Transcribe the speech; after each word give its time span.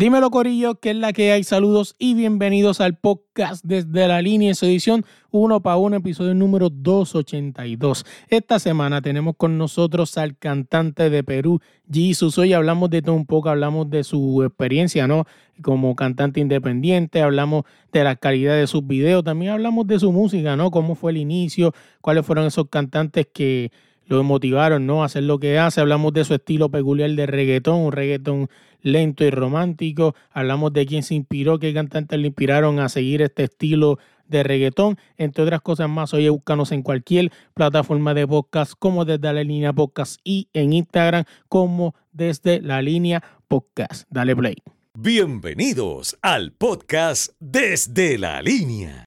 Dímelo 0.00 0.30
Corillo, 0.30 0.76
que 0.76 0.92
es 0.92 0.96
la 0.96 1.12
que 1.12 1.30
hay. 1.30 1.44
Saludos 1.44 1.94
y 1.98 2.14
bienvenidos 2.14 2.80
al 2.80 2.96
podcast 2.96 3.62
desde 3.62 4.08
la 4.08 4.22
línea 4.22 4.48
en 4.48 4.54
su 4.54 4.64
edición 4.64 5.04
1 5.30 5.60
para 5.60 5.76
1, 5.76 5.96
episodio 5.96 6.32
número 6.32 6.70
282. 6.70 8.06
Esta 8.30 8.58
semana 8.58 9.02
tenemos 9.02 9.36
con 9.36 9.58
nosotros 9.58 10.16
al 10.16 10.38
cantante 10.38 11.10
de 11.10 11.22
Perú, 11.22 11.60
Jesus. 11.92 12.38
Hoy 12.38 12.54
hablamos 12.54 12.88
de 12.88 13.02
todo 13.02 13.14
un 13.14 13.26
poco, 13.26 13.50
hablamos 13.50 13.90
de 13.90 14.02
su 14.02 14.42
experiencia, 14.42 15.06
¿no? 15.06 15.26
Como 15.60 15.94
cantante 15.94 16.40
independiente, 16.40 17.20
hablamos 17.20 17.64
de 17.92 18.02
la 18.02 18.16
calidad 18.16 18.56
de 18.56 18.66
sus 18.66 18.86
videos, 18.86 19.22
también 19.22 19.52
hablamos 19.52 19.86
de 19.86 19.98
su 19.98 20.12
música, 20.12 20.56
¿no? 20.56 20.70
Cómo 20.70 20.94
fue 20.94 21.10
el 21.10 21.18
inicio, 21.18 21.74
cuáles 22.00 22.24
fueron 22.24 22.46
esos 22.46 22.70
cantantes 22.70 23.26
que 23.30 23.70
lo 24.16 24.24
motivaron 24.24 24.86
¿no? 24.86 25.02
a 25.02 25.06
hacer 25.06 25.22
lo 25.22 25.38
que 25.38 25.58
hace. 25.58 25.80
Hablamos 25.80 26.12
de 26.12 26.24
su 26.24 26.34
estilo 26.34 26.68
peculiar 26.70 27.10
de 27.10 27.26
reggaetón, 27.26 27.80
un 27.80 27.92
reggaetón 27.92 28.48
lento 28.82 29.24
y 29.24 29.30
romántico. 29.30 30.14
Hablamos 30.32 30.72
de 30.72 30.84
quién 30.84 31.02
se 31.02 31.14
inspiró, 31.14 31.58
qué 31.58 31.72
cantantes 31.72 32.18
le 32.18 32.26
inspiraron 32.26 32.80
a 32.80 32.88
seguir 32.88 33.22
este 33.22 33.44
estilo 33.44 33.98
de 34.26 34.42
reggaetón, 34.42 34.98
entre 35.16 35.44
otras 35.44 35.60
cosas 35.60 35.88
más. 35.88 36.12
Oye, 36.12 36.28
búscanos 36.28 36.72
en 36.72 36.82
cualquier 36.82 37.30
plataforma 37.54 38.14
de 38.14 38.26
podcast, 38.26 38.74
como 38.78 39.04
desde 39.04 39.32
la 39.32 39.44
línea 39.44 39.72
podcast 39.72 40.20
y 40.24 40.48
en 40.52 40.72
Instagram, 40.72 41.24
como 41.48 41.94
desde 42.12 42.60
la 42.60 42.82
línea 42.82 43.22
podcast. 43.48 44.04
Dale 44.10 44.34
play. 44.36 44.56
Bienvenidos 44.98 46.18
al 46.20 46.52
podcast 46.52 47.32
desde 47.38 48.18
la 48.18 48.42
línea. 48.42 49.04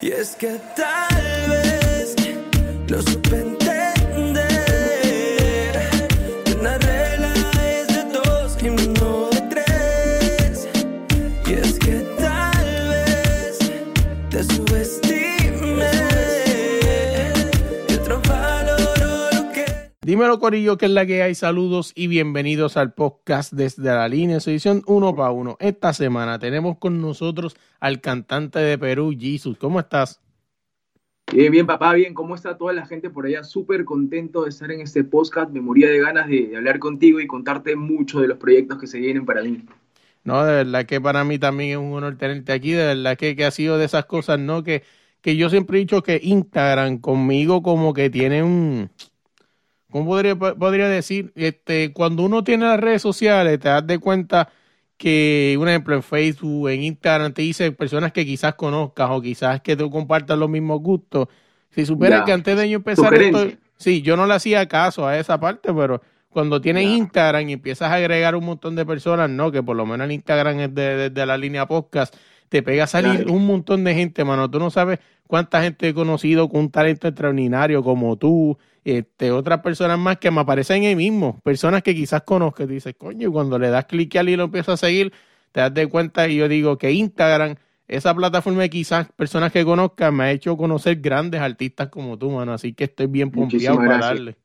Y 0.00 0.08
es 0.08 0.36
que 0.36 0.60
tal 0.76 1.50
vez 1.50 1.77
no 2.90 3.02
supe 3.02 3.40
entender 3.40 4.82
que 6.44 6.52
una 6.54 6.78
regla 6.78 7.34
es 7.62 7.86
de 7.88 8.04
dos 8.04 8.56
y 8.62 8.70
no 8.70 9.28
de 9.28 9.42
tres. 9.50 10.68
Y 11.46 11.52
es 11.52 11.78
que 11.78 11.96
tal 12.18 12.88
vez 12.88 13.58
te 14.30 14.42
subestime 14.42 15.90
y 17.88 17.94
otro 17.94 18.22
valoró 18.26 19.28
lo 19.34 19.52
que 19.52 19.66
Dímelo, 20.00 20.38
Corillo, 20.38 20.78
que 20.78 20.86
es 20.86 20.92
la 20.92 21.04
que 21.04 21.22
hay. 21.22 21.34
Saludos 21.34 21.92
y 21.94 22.06
bienvenidos 22.06 22.78
al 22.78 22.94
podcast 22.94 23.52
desde 23.52 23.84
la 23.84 24.08
línea, 24.08 24.40
su 24.40 24.48
edición 24.48 24.82
uno 24.86 25.14
para 25.14 25.30
uno. 25.30 25.58
Esta 25.60 25.92
semana 25.92 26.38
tenemos 26.38 26.78
con 26.78 27.02
nosotros 27.02 27.54
al 27.80 28.00
cantante 28.00 28.60
de 28.60 28.78
Perú, 28.78 29.14
Jesus. 29.18 29.58
¿Cómo 29.58 29.78
estás? 29.78 30.22
Bien, 31.30 31.52
bien, 31.52 31.66
papá, 31.66 31.92
bien. 31.92 32.14
¿Cómo 32.14 32.34
está 32.34 32.56
toda 32.56 32.72
la 32.72 32.86
gente 32.86 33.10
por 33.10 33.26
allá? 33.26 33.44
Súper 33.44 33.84
contento 33.84 34.44
de 34.44 34.48
estar 34.48 34.70
en 34.72 34.80
este 34.80 35.04
podcast. 35.04 35.50
Me 35.50 35.60
moría 35.60 35.88
de 35.88 36.00
ganas 36.00 36.26
de, 36.26 36.46
de 36.46 36.56
hablar 36.56 36.78
contigo 36.78 37.20
y 37.20 37.26
contarte 37.26 37.76
mucho 37.76 38.20
de 38.20 38.28
los 38.28 38.38
proyectos 38.38 38.78
que 38.78 38.86
se 38.86 38.98
vienen 38.98 39.26
para 39.26 39.42
mí. 39.42 39.62
No, 40.24 40.42
de 40.44 40.52
verdad 40.64 40.86
que 40.86 41.00
para 41.00 41.24
mí 41.24 41.38
también 41.38 41.70
es 41.72 41.76
un 41.76 41.92
honor 41.92 42.16
tenerte 42.16 42.52
aquí. 42.52 42.72
De 42.72 42.84
verdad 42.84 43.16
que, 43.18 43.36
que 43.36 43.44
ha 43.44 43.50
sido 43.50 43.76
de 43.76 43.84
esas 43.84 44.06
cosas, 44.06 44.38
¿no? 44.38 44.62
Que, 44.62 44.82
que 45.20 45.36
yo 45.36 45.50
siempre 45.50 45.76
he 45.76 45.80
dicho 45.80 46.02
que 46.02 46.18
Instagram 46.22 46.98
conmigo 46.98 47.62
como 47.62 47.92
que 47.92 48.08
tiene 48.08 48.42
un... 48.42 48.90
¿Cómo 49.90 50.06
podría, 50.06 50.38
podría 50.38 50.88
decir? 50.88 51.32
Este, 51.34 51.92
cuando 51.92 52.22
uno 52.24 52.44
tiene 52.44 52.66
las 52.66 52.80
redes 52.80 53.02
sociales, 53.02 53.58
te 53.58 53.68
das 53.68 53.86
de 53.86 53.98
cuenta 53.98 54.50
que, 54.98 55.56
un 55.58 55.68
ejemplo, 55.68 55.94
en 55.94 56.02
Facebook, 56.02 56.68
en 56.68 56.82
Instagram, 56.82 57.32
te 57.32 57.42
dice 57.42 57.72
personas 57.72 58.12
que 58.12 58.26
quizás 58.26 58.54
conozcas 58.54 59.08
o 59.10 59.22
quizás 59.22 59.60
que 59.62 59.76
tú 59.76 59.90
compartas 59.90 60.38
los 60.38 60.50
mismos 60.50 60.80
gustos. 60.82 61.28
Si 61.70 61.86
supieras 61.86 62.24
que 62.26 62.32
antes 62.32 62.56
de 62.56 62.68
yo 62.68 62.76
empezar 62.78 63.14
esto, 63.14 63.38
sí, 63.76 64.02
yo 64.02 64.16
no 64.16 64.26
le 64.26 64.34
hacía 64.34 64.66
caso 64.66 65.06
a 65.06 65.16
esa 65.18 65.38
parte, 65.40 65.72
pero 65.72 66.02
cuando 66.28 66.60
tienes 66.60 66.84
Ya. 66.84 66.90
Instagram 66.96 67.48
y 67.48 67.52
empiezas 67.54 67.90
a 67.90 67.94
agregar 67.94 68.34
un 68.34 68.44
montón 68.44 68.74
de 68.76 68.84
personas, 68.84 69.30
no, 69.30 69.50
que 69.52 69.62
por 69.62 69.76
lo 69.76 69.86
menos 69.86 70.04
el 70.06 70.12
Instagram 70.12 70.60
es 70.60 70.74
de, 70.74 70.96
de- 70.96 71.10
de 71.10 71.26
la 71.26 71.38
línea 71.38 71.66
podcast, 71.66 72.14
te 72.48 72.62
pega 72.62 72.84
a 72.84 72.86
salir 72.86 73.16
Claro. 73.16 73.32
un 73.32 73.46
montón 73.46 73.84
de 73.84 73.94
gente, 73.94 74.24
mano. 74.24 74.50
Tú 74.50 74.58
no 74.58 74.70
sabes 74.70 74.98
cuánta 75.26 75.62
gente 75.62 75.88
he 75.88 75.94
conocido 75.94 76.48
con 76.48 76.60
un 76.62 76.70
talento 76.70 77.08
extraordinario 77.08 77.82
como 77.82 78.16
tú, 78.16 78.58
este, 78.84 79.30
otras 79.32 79.60
personas 79.60 79.98
más 79.98 80.18
que 80.18 80.30
me 80.30 80.40
aparecen 80.40 80.84
ahí 80.84 80.96
mismo, 80.96 81.38
personas 81.44 81.82
que 81.82 81.94
quizás 81.94 82.22
conozcas, 82.22 82.66
y 82.68 82.74
dices, 82.74 82.94
coño, 82.96 83.28
y 83.28 83.30
cuando 83.32 83.58
le 83.58 83.68
das 83.68 83.84
clic 83.86 84.16
al 84.16 84.28
hilo 84.30 84.44
empiezas 84.44 84.82
a 84.82 84.86
seguir, 84.86 85.12
te 85.52 85.60
das 85.60 85.74
de 85.74 85.86
cuenta 85.88 86.28
y 86.28 86.36
yo 86.36 86.48
digo 86.48 86.78
que 86.78 86.90
Instagram, 86.92 87.56
esa 87.86 88.14
plataforma 88.14 88.62
de 88.62 88.70
quizás 88.70 89.08
personas 89.12 89.50
que 89.52 89.64
conozcas, 89.64 90.12
me 90.12 90.24
ha 90.24 90.30
hecho 90.32 90.56
conocer 90.56 90.96
grandes 91.00 91.40
artistas 91.40 91.88
como 91.88 92.18
tú, 92.18 92.30
mano. 92.30 92.52
Así 92.52 92.72
que 92.74 92.84
estoy 92.84 93.06
bien 93.06 93.30
pompeado 93.30 93.76
para 93.76 93.88
gracias. 93.88 94.10
darle. 94.10 94.36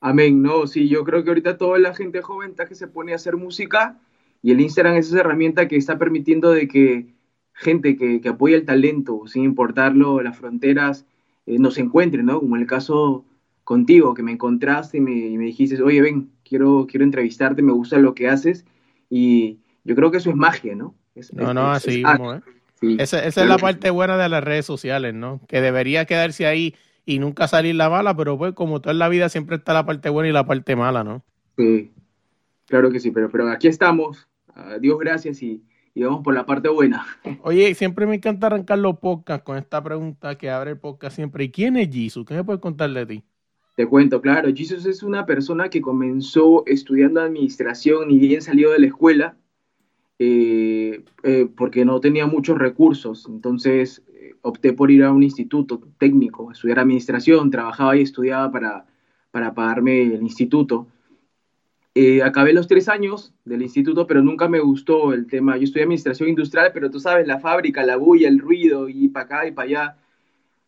Amén. 0.00 0.42
No, 0.42 0.66
sí, 0.66 0.88
yo 0.88 1.04
creo 1.04 1.22
que 1.24 1.30
ahorita 1.30 1.56
toda 1.56 1.78
la 1.78 1.94
gente 1.94 2.22
joven 2.22 2.50
está 2.50 2.66
que 2.66 2.74
se 2.74 2.86
pone 2.88 3.12
a 3.12 3.16
hacer 3.16 3.36
música 3.36 3.98
y 4.42 4.52
el 4.52 4.60
Instagram 4.60 4.94
es 4.96 5.08
esa 5.08 5.20
herramienta 5.20 5.66
que 5.66 5.76
está 5.76 5.98
permitiendo 5.98 6.50
de 6.52 6.68
que 6.68 7.06
gente 7.58 7.96
que, 7.96 8.20
que 8.20 8.28
apoya 8.28 8.56
el 8.56 8.64
talento, 8.64 9.22
sin 9.26 9.44
importarlo, 9.44 10.22
las 10.22 10.36
fronteras, 10.38 11.06
eh, 11.46 11.58
nos 11.58 11.78
encuentren, 11.78 12.26
¿no? 12.26 12.40
Como 12.40 12.56
el 12.56 12.66
caso 12.66 13.24
contigo, 13.64 14.14
que 14.14 14.22
me 14.22 14.32
encontraste 14.32 14.98
y 14.98 15.00
me, 15.00 15.12
y 15.12 15.36
me 15.36 15.44
dijiste, 15.46 15.82
oye, 15.82 16.00
ven, 16.00 16.30
quiero, 16.44 16.86
quiero 16.88 17.04
entrevistarte, 17.04 17.62
me 17.62 17.72
gusta 17.72 17.98
lo 17.98 18.14
que 18.14 18.28
haces 18.28 18.64
y 19.10 19.58
yo 19.84 19.94
creo 19.94 20.10
que 20.10 20.18
eso 20.18 20.30
es 20.30 20.36
magia, 20.36 20.74
¿no? 20.74 20.94
Es- 21.14 21.32
No, 21.34 21.48
es- 21.48 21.54
no, 21.54 21.76
es- 21.76 21.84
así 21.84 22.04
mismo, 22.04 22.34
¿eh? 22.34 22.40
sí. 22.80 22.96
Esa, 22.98 23.24
esa 23.24 23.42
es 23.42 23.48
la 23.48 23.56
que 23.56 23.62
parte 23.62 23.90
buena 23.90 24.16
de 24.16 24.28
las 24.28 24.42
redes 24.42 24.64
sociales, 24.64 25.14
¿no? 25.14 25.40
Que 25.48 25.60
debería 25.60 26.04
quedarse 26.04 26.46
ahí 26.46 26.74
y 27.04 27.18
nunca 27.18 27.48
salir 27.48 27.74
la 27.74 27.90
mala, 27.90 28.16
pero 28.16 28.38
pues 28.38 28.54
como 28.54 28.80
toda 28.80 28.94
la 28.94 29.08
vida 29.08 29.28
siempre 29.28 29.56
está 29.56 29.74
la 29.74 29.84
parte 29.84 30.08
buena 30.10 30.28
y 30.28 30.32
la 30.32 30.46
parte 30.46 30.76
mala, 30.76 31.04
¿no? 31.04 31.22
Sí, 31.56 31.90
claro 32.66 32.90
que 32.90 33.00
sí, 33.00 33.10
pero, 33.10 33.30
pero 33.30 33.48
aquí 33.50 33.68
estamos. 33.68 34.28
Ah, 34.54 34.78
Dios 34.80 34.98
gracias 34.98 35.42
y, 35.42 35.62
y 35.98 36.04
vamos 36.04 36.22
por 36.22 36.32
la 36.32 36.46
parte 36.46 36.68
buena. 36.68 37.04
Oye, 37.42 37.74
siempre 37.74 38.06
me 38.06 38.14
encanta 38.14 38.46
arrancar 38.46 38.78
los 38.78 38.98
podcasts 38.98 39.44
con 39.44 39.58
esta 39.58 39.82
pregunta 39.82 40.38
que 40.38 40.48
abre 40.48 40.70
el 40.70 40.78
podcast 40.78 41.16
siempre. 41.16 41.44
¿Y 41.44 41.50
quién 41.50 41.76
es 41.76 41.90
Jesus? 41.90 42.24
¿Qué 42.24 42.34
me 42.34 42.44
puedes 42.44 42.60
contar 42.60 42.90
de 42.90 43.04
ti? 43.04 43.24
Te 43.74 43.84
cuento, 43.86 44.20
claro, 44.20 44.48
Jesus 44.54 44.86
es 44.86 45.02
una 45.02 45.26
persona 45.26 45.70
que 45.70 45.80
comenzó 45.80 46.64
estudiando 46.66 47.20
administración 47.20 48.12
y 48.12 48.18
bien 48.18 48.42
salió 48.42 48.70
de 48.70 48.78
la 48.78 48.86
escuela 48.86 49.36
eh, 50.20 51.04
eh, 51.24 51.48
porque 51.56 51.84
no 51.84 52.00
tenía 52.00 52.26
muchos 52.26 52.58
recursos. 52.58 53.26
Entonces 53.28 54.04
eh, 54.14 54.34
opté 54.42 54.72
por 54.72 54.92
ir 54.92 55.02
a 55.02 55.10
un 55.10 55.24
instituto 55.24 55.80
técnico, 55.98 56.52
estudiar 56.52 56.78
administración, 56.78 57.50
trabajaba 57.50 57.96
y 57.96 58.02
estudiaba 58.02 58.52
para, 58.52 58.86
para 59.32 59.52
pagarme 59.52 60.02
el 60.02 60.22
instituto. 60.22 60.86
Eh, 62.00 62.22
acabé 62.22 62.52
los 62.52 62.68
tres 62.68 62.88
años 62.88 63.34
del 63.44 63.60
instituto, 63.60 64.06
pero 64.06 64.22
nunca 64.22 64.48
me 64.48 64.60
gustó 64.60 65.12
el 65.12 65.26
tema. 65.26 65.56
Yo 65.56 65.64
estudié 65.64 65.82
administración 65.82 66.28
industrial, 66.28 66.70
pero 66.72 66.92
tú 66.92 67.00
sabes, 67.00 67.26
la 67.26 67.40
fábrica, 67.40 67.82
la 67.82 67.96
bulla, 67.96 68.28
el 68.28 68.38
ruido, 68.38 68.88
y 68.88 69.08
para 69.08 69.24
acá 69.24 69.46
y 69.48 69.50
para 69.50 69.66
allá. 69.66 69.96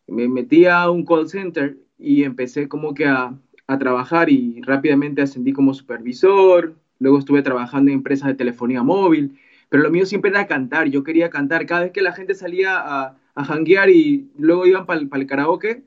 Me 0.09 0.27
metí 0.27 0.67
a 0.67 0.91
un 0.91 1.05
call 1.05 1.29
center 1.29 1.77
y 2.01 2.25
empecé 2.25 2.67
como 2.69 2.95
que 2.95 3.07
a, 3.07 3.39
trabajar 3.79 4.29
y 4.29 4.61
rápidamente 4.63 5.23
ascendí 5.23 5.53
como 5.53 5.73
supervisor. 5.73 6.75
Luego 6.99 7.21
estuve 7.21 7.43
trabajando 7.43 7.93
en 7.93 7.99
empresas 7.99 8.27
de 8.27 8.35
telefonía 8.35 8.83
móvil, 8.83 9.39
pero 9.69 9.85
lo 9.85 9.91
mío 9.93 10.07
siempre 10.07 10.33
era 10.33 10.49
cantar. 10.49 10.89
Yo 10.89 11.05
quería 11.05 11.31
cantar. 11.31 11.65
Cada 11.65 11.83
vez 11.83 11.93
que 11.93 12.03
la 12.03 12.13
gente 12.13 12.35
salía 12.35 12.77
a, 12.77 13.17
a 13.37 13.45
janguear 13.45 13.89
y 13.89 14.29
luego 14.37 14.67
iban 14.67 14.85
para 14.85 15.01
el 15.01 15.27
karaoke, 15.29 15.85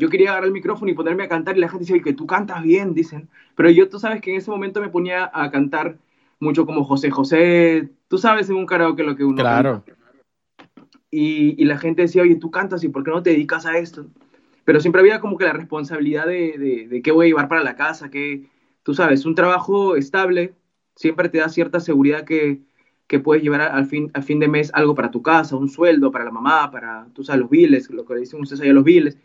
yo 0.00 0.08
quería 0.08 0.30
agarrar 0.30 0.46
el 0.46 0.52
micrófono 0.54 0.90
y 0.90 0.94
ponerme 0.94 1.24
a 1.24 1.28
cantar 1.28 1.56
y 1.56 1.60
la 1.60 1.68
gente 1.68 1.84
decía 1.84 2.02
que 2.02 2.14
tú 2.14 2.26
cantas 2.26 2.62
bien, 2.62 2.94
dicen. 2.94 3.28
Pero 3.54 3.68
yo, 3.68 3.88
tú 3.90 3.98
sabes 3.98 4.22
que 4.22 4.30
en 4.30 4.38
ese 4.38 4.50
momento 4.50 4.80
me 4.80 4.88
ponía 4.88 5.30
a 5.32 5.50
cantar 5.50 5.98
mucho 6.40 6.64
como 6.64 6.84
José 6.84 7.10
José, 7.10 7.90
tú 8.08 8.16
sabes 8.16 8.48
en 8.48 8.56
un 8.56 8.64
karaoke 8.64 9.02
lo 9.02 9.14
que 9.14 9.24
uno 9.24 9.36
Claro. 9.36 9.84
canta. 9.84 10.00
Y, 11.10 11.60
y 11.62 11.66
la 11.66 11.76
gente 11.76 12.02
decía, 12.02 12.22
oye, 12.22 12.36
tú 12.36 12.50
cantas 12.50 12.82
y 12.82 12.88
¿por 12.88 13.04
qué 13.04 13.10
no 13.10 13.22
te 13.22 13.30
dedicas 13.30 13.66
a 13.66 13.76
esto? 13.76 14.06
Pero 14.64 14.80
siempre 14.80 15.00
había 15.00 15.20
como 15.20 15.36
que 15.36 15.44
la 15.44 15.52
responsabilidad 15.52 16.26
de, 16.26 16.56
de, 16.56 16.88
de 16.88 17.02
qué 17.02 17.12
voy 17.12 17.26
a 17.26 17.28
llevar 17.28 17.48
para 17.48 17.62
la 17.62 17.76
casa, 17.76 18.10
que 18.10 18.46
tú 18.82 18.94
sabes, 18.94 19.26
un 19.26 19.34
trabajo 19.34 19.96
estable 19.96 20.54
siempre 20.96 21.28
te 21.28 21.38
da 21.38 21.50
cierta 21.50 21.78
seguridad 21.78 22.24
que, 22.24 22.60
que 23.06 23.18
puedes 23.18 23.42
llevar 23.42 23.60
al 23.60 23.84
fin, 23.84 24.10
al 24.14 24.22
fin 24.22 24.38
de 24.38 24.48
mes 24.48 24.70
algo 24.72 24.94
para 24.94 25.10
tu 25.10 25.20
casa, 25.20 25.56
un 25.56 25.68
sueldo 25.68 26.10
para 26.10 26.24
la 26.24 26.30
mamá, 26.30 26.70
para, 26.70 27.06
tú 27.12 27.22
sabes, 27.22 27.40
los 27.40 27.50
biles, 27.50 27.90
lo 27.90 28.06
que 28.06 28.14
le 28.14 28.20
dicen 28.20 28.40
ustedes 28.40 28.62
allá, 28.62 28.72
los 28.72 28.84
biles. 28.84 29.18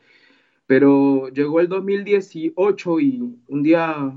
Pero 0.68 1.30
llegó 1.30 1.60
el 1.60 1.68
2018 1.70 3.00
y 3.00 3.38
un 3.48 3.64
día, 3.64 4.14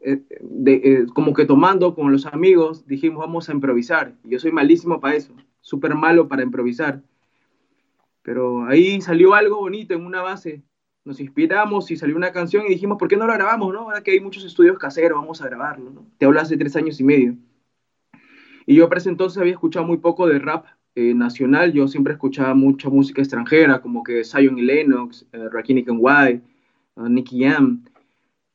eh, 0.00 0.22
eh, 0.66 1.06
como 1.14 1.32
que 1.32 1.46
tomando 1.46 1.94
con 1.94 2.12
los 2.12 2.26
amigos, 2.26 2.86
dijimos, 2.86 3.20
vamos 3.20 3.48
a 3.48 3.52
improvisar. 3.52 4.14
Y 4.24 4.30
yo 4.30 4.38
soy 4.38 4.52
malísimo 4.52 5.00
para 5.00 5.16
eso, 5.16 5.34
súper 5.60 5.94
malo 5.94 6.28
para 6.28 6.42
improvisar. 6.42 7.02
Pero 8.22 8.66
ahí 8.66 9.00
salió 9.00 9.34
algo 9.34 9.56
bonito 9.58 9.94
en 9.94 10.04
una 10.04 10.20
base. 10.20 10.62
Nos 11.04 11.20
inspiramos 11.20 11.90
y 11.90 11.96
salió 11.96 12.16
una 12.16 12.32
canción 12.32 12.66
y 12.66 12.70
dijimos, 12.70 12.98
¿por 12.98 13.08
qué 13.08 13.16
no 13.16 13.26
lo 13.26 13.32
grabamos? 13.32 13.72
No? 13.72 13.82
Ahora 13.82 14.02
que 14.02 14.10
hay 14.10 14.20
muchos 14.20 14.44
estudios 14.44 14.78
caseros, 14.78 15.18
vamos 15.18 15.40
a 15.40 15.46
grabarlo. 15.46 16.04
Te 16.18 16.26
hablo 16.26 16.40
hace 16.40 16.56
tres 16.56 16.74
años 16.76 17.00
y 17.00 17.04
medio. 17.04 17.36
Y 18.66 18.74
yo 18.74 18.88
para 18.88 18.98
ese 18.98 19.10
entonces 19.10 19.38
había 19.38 19.52
escuchado 19.52 19.86
muy 19.86 19.98
poco 19.98 20.26
de 20.26 20.40
rap 20.40 20.66
eh, 20.96 21.14
nacional. 21.14 21.72
Yo 21.72 21.86
siempre 21.86 22.14
escuchaba 22.14 22.54
mucha 22.54 22.88
música 22.90 23.22
extranjera, 23.22 23.80
como 23.80 24.02
que 24.02 24.24
Zion 24.24 24.58
y 24.58 24.62
Lennox, 24.62 25.26
eh, 25.32 25.48
Rakim 25.52 25.78
y 25.78 25.84
Kenway, 25.84 26.40
uh, 26.96 27.08
Nicky 27.08 27.44
Jam. 27.44 27.84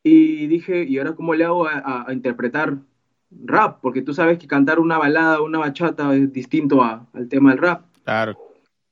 Y 0.03 0.47
dije, 0.47 0.83
¿y 0.83 0.97
ahora 0.97 1.13
cómo 1.13 1.33
le 1.35 1.45
hago 1.45 1.67
a, 1.67 1.73
a- 1.79 2.05
a 2.09 2.13
interpretar 2.13 2.77
rap, 3.45 3.79
porque 3.81 4.01
tú 4.01 4.13
sabes 4.13 4.37
que 4.39 4.47
cantar 4.47 4.79
una 4.79 4.97
balada, 4.97 5.41
una 5.41 5.59
bachata 5.59 6.13
es 6.15 6.33
distinto 6.33 6.83
a- 6.83 7.07
al 7.13 7.29
tema 7.29 7.51
del 7.51 7.59
rap. 7.59 7.85
Claro. 8.03 8.37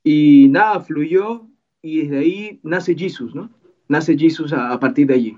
Y 0.02 0.48
nada, 0.48 0.80
fluyó 0.80 1.46
y 1.82 2.02
desde 2.02 2.18
ahí 2.18 2.60
nace 2.62 2.94
Jesus, 2.96 3.34
¿no? 3.34 3.50
Nace 3.88 4.16
Jesus 4.16 4.52
a, 4.52 4.72
a 4.72 4.80
partir 4.80 5.06
de 5.08 5.14
allí. 5.14 5.36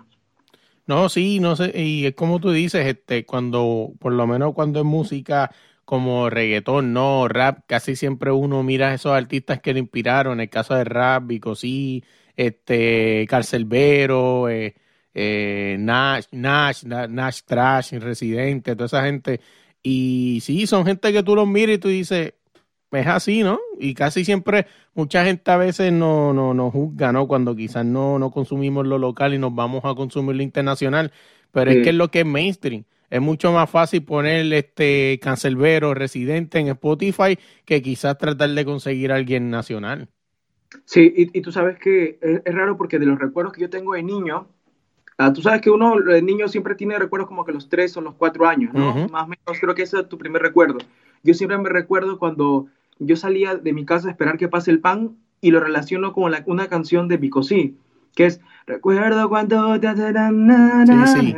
No, 0.87 1.09
sí, 1.09 1.41
no 1.41 1.56
sé, 1.56 1.73
y 1.81 2.06
es 2.06 2.14
como 2.14 2.38
tú 2.41 2.50
dices, 2.50 2.87
este, 2.87 3.25
cuando, 3.25 3.93
por 3.99 4.12
lo 4.12 4.26
menos 4.26 4.53
cuando 4.53 4.81
es 4.81 4.85
música 4.85 5.50
como 5.84 6.31
reggaetón, 6.31 6.93
no, 6.93 7.29
rap, 7.29 7.61
casi 7.67 7.96
siempre 7.96 8.31
uno 8.32 8.62
mira 8.62 8.88
a 8.90 8.94
esos 8.94 9.12
artistas 9.12 9.61
que 9.61 9.73
le 9.75 9.81
inspiraron, 9.81 10.34
en 10.34 10.40
el 10.43 10.50
caso 10.50 10.75
de 10.75 10.84
rap, 10.84 11.26
Bicosí, 11.26 12.05
este, 12.37 13.26
Carcelbero, 13.29 14.49
eh, 14.49 14.75
eh, 15.14 15.76
Nash, 15.79 16.26
Nash, 16.32 16.84
Na- 16.84 17.08
Nash 17.08 17.43
Trash, 17.46 17.93
Residente, 17.94 18.75
toda 18.76 18.87
esa 18.87 19.05
gente, 19.05 19.40
y 19.82 20.40
sí, 20.43 20.67
son 20.67 20.87
gente 20.87 21.12
que 21.12 21.23
tú 21.23 21.34
los 21.37 21.46
miras 21.49 21.76
y 21.76 21.79
tú 21.79 21.88
dices, 21.88 22.35
es 22.93 23.06
así, 23.06 23.43
¿no? 23.43 23.58
Y 23.78 23.94
casi 23.94 24.25
siempre, 24.25 24.67
mucha 24.94 25.25
gente 25.25 25.50
a 25.50 25.56
veces 25.56 25.93
no, 25.93 26.32
no, 26.35 26.55
no 26.55 26.70
juzga, 26.70 27.12
¿no? 27.12 27.26
Cuando 27.26 27.56
quizás 27.56 27.85
no, 27.87 28.19
no 28.19 28.31
consumimos 28.31 28.87
lo 28.87 28.99
local 28.99 29.35
y 29.35 29.38
nos 29.38 29.55
vamos 29.55 29.82
a 29.85 29.94
consumir 29.94 30.37
lo 30.37 30.43
internacional, 30.43 31.12
pero 31.52 31.70
es 31.70 31.78
que 31.78 31.90
es 31.90 31.94
lo 31.96 32.11
que 32.11 32.20
es 32.20 32.26
mainstream. 32.26 32.85
Es 33.12 33.20
mucho 33.20 33.53
más 33.53 33.69
fácil 33.69 34.03
poner 34.05 34.50
este 34.55 35.20
cancelbero 35.23 35.93
residente 35.93 36.59
en 36.59 36.69
Spotify 36.69 37.38
que 37.67 37.82
quizás 37.82 38.17
tratar 38.17 38.49
de 38.49 38.64
conseguir 38.64 39.12
a 39.12 39.17
alguien 39.17 39.50
nacional. 39.50 40.09
Sí, 40.87 41.12
y, 41.14 41.38
y 41.38 41.43
tú 41.43 41.53
sabes 41.53 41.79
que 41.79 42.19
es, 42.23 42.41
es 42.43 42.55
raro 42.55 42.79
porque 42.79 42.99
de 42.99 43.05
los 43.05 43.19
recuerdos 43.19 43.53
que 43.53 43.61
yo 43.61 43.69
tengo 43.69 43.93
de 43.93 44.03
niño, 44.03 44.47
ah, 45.19 45.31
tú 45.31 45.43
sabes 45.43 45.61
que 45.61 45.69
uno 45.69 46.00
de 46.00 46.23
niño 46.23 46.49
siempre 46.49 46.75
tiene 46.75 46.99
recuerdos 46.99 47.29
como 47.29 47.44
que 47.44 47.53
los 47.53 47.69
tres 47.69 47.94
o 47.99 48.00
los 48.00 48.14
cuatro 48.14 48.47
años, 48.49 48.73
¿no? 48.73 49.03
Más 49.11 49.25
o 49.25 49.26
menos 49.26 49.61
creo 49.61 49.75
que 49.75 49.82
ese 49.82 50.00
es 50.00 50.09
tu 50.09 50.17
primer 50.17 50.41
recuerdo. 50.41 50.79
Yo 51.23 51.35
siempre 51.35 51.59
me 51.59 51.69
recuerdo 51.69 52.19
cuando 52.19 52.69
yo 52.99 53.17
salía 53.17 53.56
de 53.56 53.75
mi 53.75 53.85
casa 53.85 54.09
a 54.09 54.12
esperar 54.12 54.38
que 54.38 54.49
pase 54.49 54.70
el 54.70 54.81
pan 54.81 55.19
y 55.43 55.50
lo 55.50 55.61
relaciono 55.61 56.14
con 56.14 56.31
la- 56.31 56.44
una 56.47 56.69
canción 56.69 57.09
de 57.09 57.19
Bicosí, 57.19 57.76
que 58.14 58.25
es 58.25 58.41
Recuerdo 58.67 59.29
cuando... 59.29 59.79
Sí, 60.87 61.06
sí. 61.06 61.35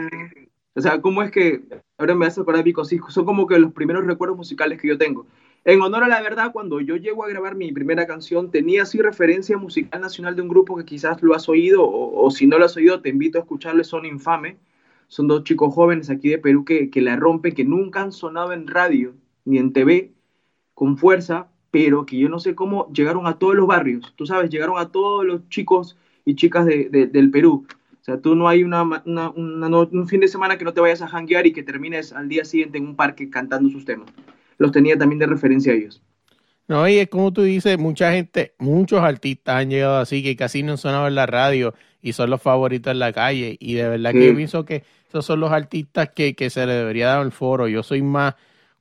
Na". 0.75 0.81
O 0.81 0.83
sea, 0.83 1.01
¿cómo 1.01 1.23
es 1.23 1.31
que 1.31 1.63
ahora 1.99 2.15
me 2.15 2.27
hace 2.27 2.41
acordar 2.41 2.61
de 2.61 2.65
Bicosí? 2.71 2.99
Son 3.09 3.25
como 3.25 3.47
que 3.47 3.59
los 3.59 3.73
primeros 3.73 4.05
recuerdos 4.07 4.37
musicales 4.37 4.81
que 4.81 4.89
yo 4.89 4.99
tengo. 4.99 5.27
En 5.65 5.81
honor 5.81 6.05
a 6.05 6.09
la 6.09 6.21
verdad, 6.23 6.53
cuando 6.53 6.81
yo 6.81 6.97
llego 6.97 7.25
a 7.25 7.29
grabar 7.29 7.55
mi 7.55 7.73
primera 7.73 8.07
canción, 8.07 8.51
tenía 8.51 8.83
así 8.83 8.99
referencia 9.01 9.57
musical 9.57 10.01
nacional 10.01 10.37
de 10.37 10.43
un 10.43 10.49
grupo 10.49 10.77
que 10.77 10.85
quizás 10.85 11.23
lo 11.23 11.35
has 11.35 11.49
oído, 11.49 11.83
o, 11.89 12.31
si 12.31 12.47
no 12.47 12.59
lo 12.59 12.67
has 12.67 12.77
oído, 12.77 13.01
te 13.01 13.09
invito 13.09 13.39
a 13.39 13.43
escucharlo, 13.43 13.83
son 13.85 14.05
Infame. 14.05 14.59
Son 15.09 15.29
dos 15.29 15.45
chicos 15.45 15.73
jóvenes 15.75 16.11
aquí 16.11 16.29
de 16.31 16.39
Perú 16.39 16.65
que, 16.65 16.91
que 16.91 17.01
la 17.01 17.17
rompen, 17.17 17.55
que 17.55 17.65
nunca 17.65 18.03
han 18.03 18.13
sonado 18.13 18.53
en 18.53 18.67
radio 18.67 19.15
ni 19.45 19.59
en 19.59 19.73
TV 19.73 20.13
con 20.75 20.97
fuerza, 20.99 21.49
pero 21.71 22.05
que 22.07 22.19
yo 22.19 22.29
no 22.29 22.39
sé 22.39 22.55
cómo 22.55 22.91
llegaron 22.93 23.27
a 23.27 23.39
todos 23.39 23.55
los 23.55 23.67
barrios. 23.67 24.13
Tú 24.17 24.27
sabes, 24.27 24.51
llegaron 24.51 24.79
a 24.79 24.91
todos 24.91 25.25
los 25.25 25.49
chicos 25.49 25.97
y 26.25 26.35
chicas 26.37 26.67
de- 26.67 26.89
del 27.13 27.31
Perú. 27.31 27.67
O 28.05 28.07
sea, 28.07 28.21
tú 28.21 28.35
no 28.35 28.49
hay 28.49 28.63
una, 28.63 28.83
un 28.83 30.09
fin 30.09 30.21
de 30.21 30.29
semana 30.29 30.59
que 30.59 30.65
no 30.67 30.75
te 30.75 30.81
vayas 30.83 31.01
a 31.01 31.09
janguear 31.09 31.47
y 31.47 31.55
que 31.55 31.63
termines 31.63 32.13
al 32.13 32.29
día 32.29 32.45
siguiente 32.45 32.77
en 32.77 32.87
un 32.87 32.97
parque 32.97 33.31
cantando 33.31 33.71
sus 33.71 33.87
temas. 33.87 34.11
Los 34.59 34.73
tenía 34.73 34.99
también 34.99 35.19
de 35.21 35.27
referencia 35.27 35.73
a 35.73 35.77
ellos. 35.77 36.03
No, 36.69 36.87
y 36.87 36.99
es 36.99 37.09
como 37.09 37.33
tú 37.33 37.41
dices, 37.45 37.79
mucha 37.79 38.13
gente, 38.13 38.53
muchos 38.59 39.01
artistas 39.01 39.57
han 39.57 39.71
llegado 39.71 39.97
así 39.97 40.23
que 40.23 40.37
casi 40.37 40.63
no 40.63 40.73
han 40.73 40.79
sonado 40.79 41.09
en 41.09 41.15
la 41.15 41.25
radio 41.25 41.73
y 42.03 42.13
son 42.13 42.29
los 42.29 42.43
favoritos 42.43 42.91
en 42.91 42.99
la 42.99 43.11
calle. 43.11 43.57
Y 43.59 43.73
de 43.73 43.89
verdad 43.89 44.13
que 44.13 44.27
yo 44.27 44.37
pienso 44.37 44.67
que 44.67 44.85
esos 45.09 45.25
son 45.25 45.41
los 45.41 45.51
artistas 45.51 46.11
que, 46.11 46.35
que 46.35 46.51
se 46.51 46.67
le 46.67 46.75
debería 46.75 47.07
dar 47.07 47.25
el 47.25 47.33
foro. 47.33 47.69
Yo 47.69 47.83
soy 47.83 48.03
más 48.03 48.35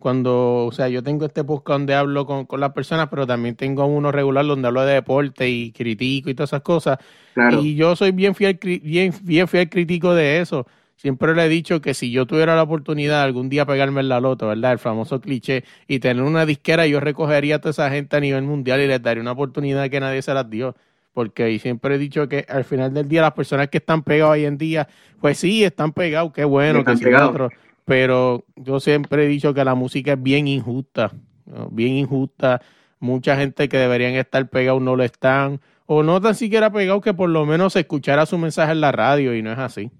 cuando, 0.03 0.65
o 0.65 0.71
sea, 0.73 0.89
yo 0.89 1.01
tengo 1.01 1.25
este 1.25 1.45
podcast 1.45 1.79
donde 1.79 1.95
hablo 1.95 2.25
con, 2.25 2.45
con 2.45 2.59
las 2.59 2.73
personas, 2.73 3.07
pero 3.07 3.25
también 3.25 3.55
tengo 3.55 3.85
uno 3.85 4.11
regular 4.11 4.45
donde 4.45 4.67
hablo 4.67 4.83
de 4.83 4.95
deporte 4.95 5.49
y 5.49 5.71
critico 5.71 6.29
y 6.29 6.33
todas 6.33 6.49
esas 6.49 6.61
cosas. 6.61 6.97
Claro. 7.33 7.61
Y 7.61 7.75
yo 7.75 7.95
soy 7.95 8.11
bien 8.11 8.35
fiel, 8.35 8.59
bien, 8.61 9.13
bien 9.21 9.47
fiel 9.47 9.69
crítico 9.69 10.13
de 10.13 10.41
eso. 10.41 10.67
Siempre 10.97 11.33
le 11.33 11.45
he 11.45 11.47
dicho 11.47 11.79
que 11.79 11.93
si 11.93 12.11
yo 12.11 12.25
tuviera 12.25 12.53
la 12.53 12.63
oportunidad 12.63 13.19
de 13.19 13.23
algún 13.23 13.47
día 13.47 13.65
pegarme 13.65 14.01
en 14.01 14.09
la 14.09 14.19
loto, 14.19 14.49
¿verdad? 14.49 14.73
El 14.73 14.79
famoso 14.79 15.21
cliché, 15.21 15.63
y 15.87 15.99
tener 15.99 16.21
una 16.21 16.45
disquera, 16.45 16.85
yo 16.85 16.99
recogería 16.99 17.55
a 17.55 17.59
toda 17.59 17.71
esa 17.71 17.89
gente 17.89 18.17
a 18.17 18.19
nivel 18.19 18.43
mundial 18.43 18.81
y 18.81 18.87
les 18.87 19.01
daría 19.01 19.21
una 19.21 19.31
oportunidad 19.31 19.89
que 19.89 20.01
nadie 20.01 20.21
se 20.21 20.33
las 20.33 20.49
dio. 20.49 20.75
Porque 21.13 21.57
siempre 21.59 21.95
he 21.95 21.97
dicho 21.97 22.27
que 22.27 22.45
al 22.49 22.65
final 22.65 22.93
del 22.93 23.07
día 23.07 23.21
las 23.21 23.31
personas 23.31 23.69
que 23.69 23.77
están 23.77 24.03
pegadas 24.03 24.33
hoy 24.33 24.43
en 24.43 24.57
día, 24.57 24.89
pues 25.21 25.37
sí, 25.37 25.63
están 25.63 25.93
pegados, 25.93 26.33
qué 26.33 26.43
bueno, 26.43 26.79
Están 26.79 26.99
que 26.99 27.05
pegados. 27.05 27.29
otro. 27.29 27.49
Pero 27.85 28.45
yo 28.55 28.79
siempre 28.79 29.25
he 29.25 29.27
dicho 29.27 29.53
que 29.53 29.65
la 29.65 29.75
música 29.75 30.13
es 30.13 30.23
bien 30.23 30.47
injusta, 30.47 31.11
¿no? 31.45 31.69
bien 31.69 31.93
injusta. 31.93 32.61
Mucha 32.99 33.35
gente 33.35 33.67
que 33.67 33.77
deberían 33.77 34.13
estar 34.13 34.49
pegados 34.49 34.81
no 34.81 34.95
lo 34.95 35.03
están, 35.03 35.59
o 35.85 36.03
no 36.03 36.21
tan 36.21 36.35
siquiera 36.35 36.71
pegados 36.71 37.03
que 37.03 37.13
por 37.13 37.29
lo 37.29 37.45
menos 37.45 37.73
se 37.73 37.81
escuchara 37.81 38.25
su 38.25 38.37
mensaje 38.37 38.71
en 38.71 38.81
la 38.81 38.91
radio 38.91 39.35
y 39.35 39.41
no 39.41 39.51
es 39.51 39.59
así. 39.59 39.91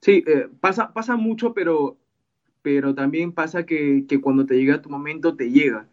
Sí, 0.00 0.24
eh, 0.26 0.48
pasa, 0.60 0.92
pasa 0.92 1.16
mucho, 1.16 1.54
pero, 1.54 1.96
pero 2.62 2.94
también 2.94 3.32
pasa 3.32 3.64
que, 3.64 4.04
que 4.08 4.20
cuando 4.20 4.46
te 4.46 4.56
llega 4.56 4.82
tu 4.82 4.90
momento, 4.90 5.34
te 5.34 5.50
llega. 5.50 5.86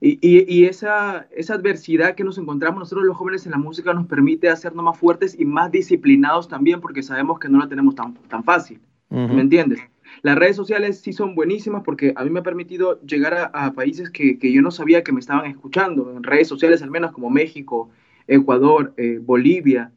Y, 0.00 0.18
y, 0.20 0.44
y 0.52 0.64
esa, 0.64 1.28
esa 1.30 1.54
adversidad 1.54 2.16
que 2.16 2.24
nos 2.24 2.36
encontramos 2.36 2.80
nosotros 2.80 3.06
los 3.06 3.16
jóvenes 3.16 3.46
en 3.46 3.52
la 3.52 3.58
música 3.58 3.94
nos 3.94 4.06
permite 4.06 4.48
hacernos 4.48 4.84
más 4.84 4.98
fuertes 4.98 5.38
y 5.38 5.44
más 5.44 5.70
disciplinados 5.70 6.48
también 6.48 6.80
porque 6.80 7.04
sabemos 7.04 7.38
que 7.38 7.48
no 7.48 7.60
la 7.60 7.68
tenemos 7.68 7.94
tan, 7.94 8.14
tan 8.28 8.42
fácil. 8.42 8.80
Ujú. 9.10 9.32
¿Me 9.34 9.42
entiendes? 9.42 9.80
Las 10.20 10.36
redes 10.36 10.56
sociales 10.56 11.00
sí 11.00 11.12
son 11.12 11.34
buenísimas 11.34 11.82
porque 11.84 12.12
a 12.14 12.24
mí 12.24 12.30
me 12.30 12.40
ha 12.40 12.42
permitido 12.42 13.00
llegar 13.00 13.50
a, 13.52 13.72
países 13.72 14.10
que, 14.10 14.38
que 14.38 14.52
yo 14.52 14.60
no 14.62 14.70
sabía 14.70 15.02
que 15.02 15.12
me 15.12 15.20
estaban 15.20 15.46
escuchando, 15.50 16.12
en 16.14 16.22
redes 16.22 16.48
sociales 16.48 16.82
al 16.82 16.90
menos 16.90 17.12
como 17.12 17.30
México, 17.30 17.90
Ecuador, 18.26 18.94
eh, 18.96 19.18
Bolivia. 19.22 19.92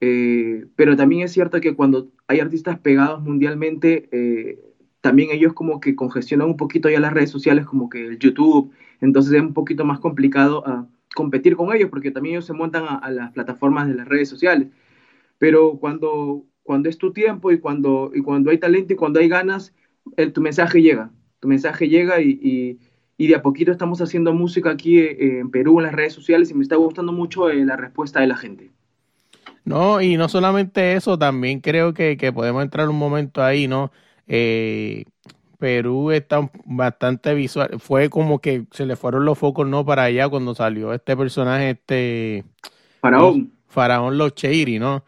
Eh, 0.00 0.66
pero 0.76 0.96
también 0.96 1.22
es 1.22 1.32
cierto 1.32 1.60
que 1.60 1.74
cuando 1.74 2.08
hay 2.26 2.40
artistas 2.40 2.78
pegados 2.78 3.22
mundialmente, 3.22 4.08
eh, 4.12 4.60
también 5.00 5.30
ellos 5.32 5.52
como 5.54 5.80
que 5.80 5.96
congestionan 5.96 6.48
un 6.48 6.56
poquito 6.56 6.88
ya 6.88 7.00
las 7.00 7.12
redes 7.12 7.30
sociales, 7.30 7.66
como 7.66 7.88
que 7.88 8.06
el 8.06 8.18
YouTube, 8.18 8.72
entonces 9.00 9.32
es 9.32 9.40
un 9.40 9.54
poquito 9.54 9.84
más 9.84 10.00
complicado 10.00 10.66
a 10.66 10.86
competir 11.14 11.56
con 11.56 11.74
ellos 11.74 11.90
porque 11.90 12.10
también 12.10 12.36
ellos 12.36 12.46
se 12.46 12.52
montan 12.52 12.84
a 12.88 13.10
las 13.10 13.32
plataformas 13.32 13.88
de 13.88 13.94
las 13.94 14.08
redes 14.08 14.28
sociales. 14.28 14.68
Pero 15.38 15.78
cuando, 15.78 16.44
cuando 16.68 16.90
es 16.90 16.98
tu 16.98 17.14
tiempo 17.14 17.50
y 17.50 17.60
cuando, 17.60 18.10
y 18.14 18.20
cuando 18.20 18.50
hay 18.50 18.58
talento 18.58 18.92
y 18.92 18.96
cuando 18.96 19.20
hay 19.20 19.28
ganas, 19.30 19.72
el, 20.18 20.34
tu 20.34 20.42
mensaje 20.42 20.82
llega, 20.82 21.10
tu 21.40 21.48
mensaje 21.48 21.88
llega 21.88 22.20
y, 22.20 22.38
y, 22.42 22.78
y 23.16 23.26
de 23.26 23.36
a 23.36 23.40
poquito 23.40 23.72
estamos 23.72 24.02
haciendo 24.02 24.34
música 24.34 24.68
aquí 24.68 24.98
eh, 24.98 25.38
en 25.38 25.50
Perú 25.50 25.78
en 25.78 25.86
las 25.86 25.94
redes 25.94 26.12
sociales 26.12 26.50
y 26.50 26.54
me 26.54 26.62
está 26.62 26.76
gustando 26.76 27.10
mucho 27.10 27.48
eh, 27.48 27.64
la 27.64 27.78
respuesta 27.78 28.20
de 28.20 28.26
la 28.26 28.36
gente. 28.36 28.70
No, 29.64 30.02
y 30.02 30.18
no 30.18 30.28
solamente 30.28 30.92
eso, 30.92 31.18
también 31.18 31.60
creo 31.60 31.94
que, 31.94 32.18
que 32.18 32.34
podemos 32.34 32.62
entrar 32.62 32.90
un 32.90 32.98
momento 32.98 33.42
ahí, 33.42 33.66
¿no? 33.66 33.90
Eh, 34.26 35.04
Perú 35.58 36.10
está 36.10 36.50
bastante 36.66 37.32
visual, 37.32 37.76
fue 37.78 38.10
como 38.10 38.42
que 38.42 38.66
se 38.72 38.84
le 38.84 38.94
fueron 38.94 39.24
los 39.24 39.38
focos, 39.38 39.66
¿no? 39.66 39.86
Para 39.86 40.02
allá 40.02 40.28
cuando 40.28 40.54
salió 40.54 40.92
este 40.92 41.16
personaje, 41.16 41.70
este 41.70 42.44
Faraón. 43.00 43.54
Faraón 43.68 44.18
Los 44.18 44.34
Cheiri, 44.34 44.78
¿no? 44.78 45.06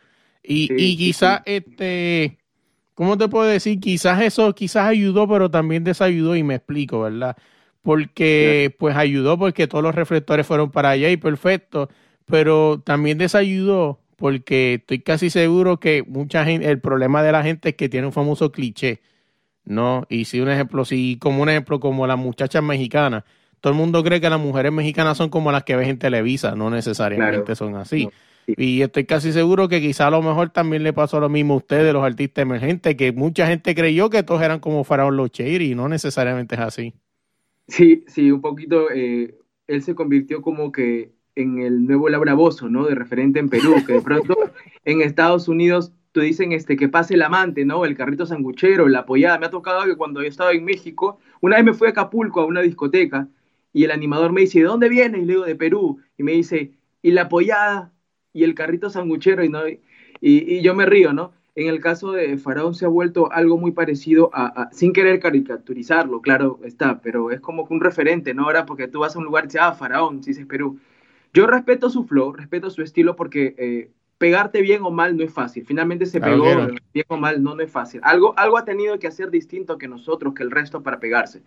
Y, 0.50 0.66
Sí, 0.66 0.74
y 0.76 0.90
sí, 0.92 0.96
quizás, 0.96 1.42
este, 1.44 2.38
¿cómo 2.94 3.16
te 3.16 3.28
puedo 3.28 3.46
decir? 3.46 3.78
Quizás 3.78 4.20
eso, 4.22 4.52
quizás 4.54 4.86
ayudó, 4.88 5.28
pero 5.28 5.50
también 5.50 5.84
desayudó, 5.84 6.34
y 6.34 6.42
me 6.42 6.56
explico, 6.56 7.00
¿verdad? 7.02 7.36
Porque, 7.82 8.74
pues 8.78 8.96
ayudó 8.96 9.38
porque 9.38 9.68
todos 9.68 9.84
los 9.84 9.94
reflectores 9.94 10.46
fueron 10.46 10.70
para 10.72 10.90
allá 10.90 11.08
y 11.10 11.16
perfecto, 11.16 11.88
pero 12.26 12.80
también 12.84 13.16
desayudó 13.18 14.00
porque 14.16 14.74
estoy 14.74 15.00
casi 15.00 15.30
seguro 15.30 15.80
que 15.80 16.02
mucha 16.06 16.44
gente, 16.44 16.68
el 16.68 16.80
problema 16.80 17.22
de 17.22 17.32
la 17.32 17.42
gente 17.42 17.70
es 17.70 17.74
que 17.76 17.88
tiene 17.88 18.06
un 18.08 18.12
famoso 18.12 18.52
cliché, 18.52 19.00
¿no? 19.64 20.04
Y 20.10 20.26
si 20.26 20.40
un 20.40 20.50
ejemplo, 20.50 20.84
si 20.84 21.18
como 21.18 21.42
un 21.42 21.48
ejemplo 21.48 21.80
como 21.80 22.06
las 22.06 22.18
muchachas 22.18 22.62
mexicanas, 22.62 23.24
todo 23.60 23.72
el 23.72 23.78
mundo 23.78 24.02
cree 24.04 24.20
que 24.20 24.30
las 24.30 24.40
mujeres 24.40 24.72
mexicanas 24.72 25.16
son 25.18 25.30
como 25.30 25.52
las 25.52 25.64
que 25.64 25.76
ves 25.76 25.88
en 25.88 25.98
Televisa, 25.98 26.54
no 26.56 26.70
necesariamente 26.70 27.42
Claro. 27.44 27.56
son 27.56 27.76
así. 27.76 28.04
No, 28.06 28.12
sí. 28.56 28.56
Y 28.56 28.82
estoy 28.82 29.04
casi 29.06 29.32
seguro 29.32 29.68
que 29.68 29.80
quizá 29.80 30.08
a 30.08 30.10
lo 30.10 30.22
mejor 30.22 30.50
también 30.50 30.82
le 30.82 30.92
pasó 30.92 31.20
lo 31.20 31.28
mismo 31.28 31.54
a 31.54 31.56
ustedes, 31.58 31.92
los 31.92 32.04
artistas 32.04 32.42
emergentes, 32.42 32.96
que 32.96 33.12
mucha 33.12 33.46
gente 33.46 33.74
creyó 33.74 34.10
que 34.10 34.22
todos 34.22 34.42
eran 34.42 34.60
como 34.60 34.84
Faraón 34.84 35.16
Locheiri 35.16 35.72
y 35.72 35.74
no 35.74 35.88
necesariamente 35.88 36.54
es 36.56 36.60
así. 36.60 36.94
Sí, 37.68 38.04
sí, 38.08 38.30
un 38.30 38.40
poquito. 38.40 38.90
eh, 38.90 39.36
él 39.66 39.82
se 39.82 39.94
convirtió 39.94 40.42
como 40.42 40.72
que 40.72 41.12
en 41.36 41.60
el 41.60 41.86
nuevo 41.86 42.08
Laura 42.08 42.34
Bozo, 42.34 42.68
¿no? 42.68 42.86
De 42.86 42.94
referente 42.94 43.38
en 43.38 43.48
Perú, 43.48 43.84
que 43.86 43.94
de 43.94 44.02
pronto 44.02 44.36
en 44.84 45.00
Estados 45.00 45.48
Unidos 45.48 45.92
te 46.12 46.20
dicen 46.22 46.52
este, 46.52 46.76
que 46.76 46.88
pase 46.88 47.14
el 47.14 47.22
amante, 47.22 47.64
¿no? 47.64 47.84
El 47.84 47.96
carrito 47.96 48.26
sanguchero, 48.26 48.88
la 48.88 49.00
apoyada. 49.00 49.38
Me 49.38 49.46
ha 49.46 49.50
tocado 49.50 49.84
que 49.84 49.96
cuando 49.96 50.22
yo 50.22 50.28
estaba 50.28 50.52
en 50.52 50.64
México, 50.64 51.18
una 51.40 51.56
vez 51.56 51.64
me 51.64 51.74
fui 51.74 51.86
a 51.88 51.90
Acapulco 51.90 52.40
a 52.40 52.46
una 52.46 52.62
discoteca 52.62 53.28
y 53.72 53.84
el 53.84 53.92
animador 53.92 54.32
me 54.32 54.42
dice, 54.42 54.58
¿de 54.60 54.64
dónde 54.66 54.88
vienes? 54.88 55.22
Y 55.22 55.24
le 55.24 55.34
digo, 55.34 55.44
de 55.44 55.54
Perú. 55.56 56.00
Y 56.18 56.22
me 56.24 56.32
dice, 56.32 56.72
¿y 57.02 57.12
la 57.12 57.22
apoyada? 57.22 57.92
Y 58.32 58.44
el 58.44 58.54
carrito 58.54 58.90
sanguchero, 58.90 59.44
y, 59.44 59.48
no, 59.48 59.66
y, 59.68 59.80
y 60.20 60.62
yo 60.62 60.74
me 60.74 60.86
río, 60.86 61.12
¿no? 61.12 61.32
en 61.56 61.66
el 61.68 61.80
caso 61.80 62.12
de 62.12 62.38
Faraón 62.38 62.74
se 62.74 62.84
ha 62.86 62.88
vuelto 62.88 63.30
algo 63.32 63.58
muy 63.58 63.72
parecido 63.72 64.30
a, 64.32 64.46
a- 64.62 64.72
sin 64.72 64.92
querer 64.92 65.18
caricaturizarlo, 65.20 66.20
claro 66.22 66.60
está, 66.64 67.00
pero 67.02 67.30
es 67.32 67.40
como 67.40 67.64
un 67.68 67.80
referente, 67.80 68.32
¿no? 68.34 68.44
Ahora 68.44 68.64
porque 68.66 68.86
tú 68.88 69.00
vas 69.00 69.16
a 69.16 69.18
un 69.18 69.24
lugar 69.26 69.44
y 69.44 69.46
dices, 69.48 69.60
ah, 69.62 69.72
Faraón, 69.74 70.22
si 70.22 70.30
dices 70.30 70.46
Perú. 70.46 70.78
Yo 71.34 71.46
respeto 71.46 71.90
su 71.90 72.04
flow, 72.04 72.32
respeto 72.32 72.70
su 72.70 72.82
estilo 72.82 73.16
porque 73.16 73.54
eh, 73.58 73.90
pegarte 74.18 74.62
bien 74.62 74.82
o 74.82 74.90
mal 74.90 75.16
no 75.16 75.24
es 75.24 75.32
fácil. 75.32 75.64
Finalmente 75.66 76.06
se 76.06 76.20
pegó 76.20 76.56
bien 76.94 77.06
o 77.08 77.16
mal, 77.16 77.42
no, 77.42 77.54
no 77.54 77.62
es 77.62 77.70
fácil. 77.70 78.00
Algo, 78.04 78.34
algo 78.38 78.58
ha 78.58 78.64
tenido 78.64 78.98
que 78.98 79.06
hacer 79.06 79.30
distinto 79.30 79.78
que 79.78 79.88
nosotros, 79.88 80.34
que 80.34 80.42
el 80.42 80.50
resto 80.50 80.82
para 80.82 81.00
pegarse. 81.00 81.42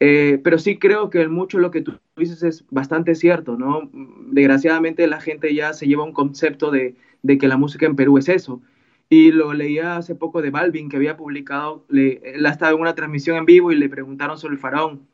Eh, 0.00 0.40
pero 0.44 0.58
sí 0.58 0.78
creo 0.78 1.10
que 1.10 1.26
mucho 1.28 1.58
lo 1.58 1.70
que 1.70 1.80
tú 1.80 1.98
dices 2.16 2.42
es 2.42 2.64
bastante 2.70 3.14
cierto, 3.14 3.56
¿no? 3.56 3.90
Desgraciadamente 4.30 5.06
la 5.06 5.20
gente 5.20 5.54
ya 5.54 5.72
se 5.72 5.86
lleva 5.86 6.04
un 6.04 6.12
concepto 6.12 6.70
de, 6.70 6.96
de 7.22 7.38
que 7.38 7.48
la 7.48 7.56
música 7.56 7.86
en 7.86 7.96
Perú 7.96 8.18
es 8.18 8.28
eso. 8.28 8.62
Y 9.10 9.32
lo 9.32 9.54
leía 9.54 9.96
hace 9.96 10.14
poco 10.14 10.42
de 10.42 10.50
Balvin, 10.50 10.88
que 10.88 10.96
había 10.96 11.16
publicado, 11.16 11.84
le, 11.88 12.20
él 12.22 12.44
estaba 12.46 12.72
en 12.72 12.80
una 12.80 12.94
transmisión 12.94 13.38
en 13.38 13.46
vivo 13.46 13.72
y 13.72 13.76
le 13.76 13.88
preguntaron 13.88 14.38
sobre 14.38 14.54
el 14.54 14.60
faraón. 14.60 15.08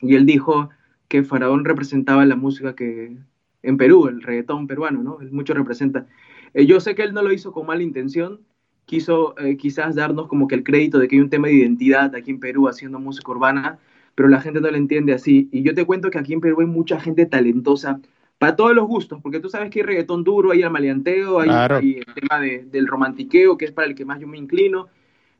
Y 0.00 0.14
él 0.14 0.26
dijo 0.26 0.70
que 1.08 1.22
Faraón 1.22 1.64
representaba 1.64 2.24
la 2.24 2.36
música 2.36 2.74
que 2.74 3.16
en 3.62 3.76
Perú, 3.76 4.08
el 4.08 4.22
reggaetón 4.22 4.66
peruano, 4.66 5.02
¿no? 5.02 5.20
Él 5.20 5.30
mucho 5.30 5.54
representa. 5.54 6.06
Eh, 6.54 6.66
yo 6.66 6.80
sé 6.80 6.94
que 6.94 7.02
él 7.02 7.12
no 7.12 7.22
lo 7.22 7.32
hizo 7.32 7.52
con 7.52 7.66
mala 7.66 7.82
intención, 7.82 8.40
quiso 8.86 9.38
eh, 9.38 9.56
quizás 9.56 9.94
darnos 9.94 10.26
como 10.28 10.48
que 10.48 10.54
el 10.54 10.64
crédito 10.64 10.98
de 10.98 11.08
que 11.08 11.16
hay 11.16 11.22
un 11.22 11.30
tema 11.30 11.48
de 11.48 11.54
identidad 11.54 12.14
aquí 12.14 12.30
en 12.30 12.40
Perú 12.40 12.68
haciendo 12.68 12.98
música 12.98 13.30
urbana, 13.30 13.78
pero 14.14 14.28
la 14.28 14.40
gente 14.40 14.60
no 14.60 14.70
lo 14.70 14.76
entiende 14.76 15.12
así. 15.12 15.48
Y 15.52 15.62
yo 15.62 15.74
te 15.74 15.84
cuento 15.84 16.10
que 16.10 16.18
aquí 16.18 16.32
en 16.32 16.40
Perú 16.40 16.60
hay 16.60 16.66
mucha 16.66 17.00
gente 17.00 17.26
talentosa 17.26 18.00
para 18.38 18.56
todos 18.56 18.74
los 18.74 18.86
gustos, 18.88 19.20
porque 19.22 19.38
tú 19.40 19.48
sabes 19.48 19.70
que 19.70 19.80
hay 19.80 19.86
reggaetón 19.86 20.24
duro, 20.24 20.50
hay 20.50 20.62
el 20.62 20.70
maleanteo, 20.70 21.38
hay, 21.40 21.48
Claro. 21.48 21.76
hay 21.76 21.98
el 21.98 22.14
tema 22.14 22.40
de- 22.40 22.64
del 22.70 22.88
romantiqueo, 22.88 23.56
que 23.56 23.66
es 23.66 23.72
para 23.72 23.86
el 23.86 23.94
que 23.94 24.04
más 24.04 24.18
yo 24.20 24.26
me 24.26 24.36
inclino, 24.36 24.88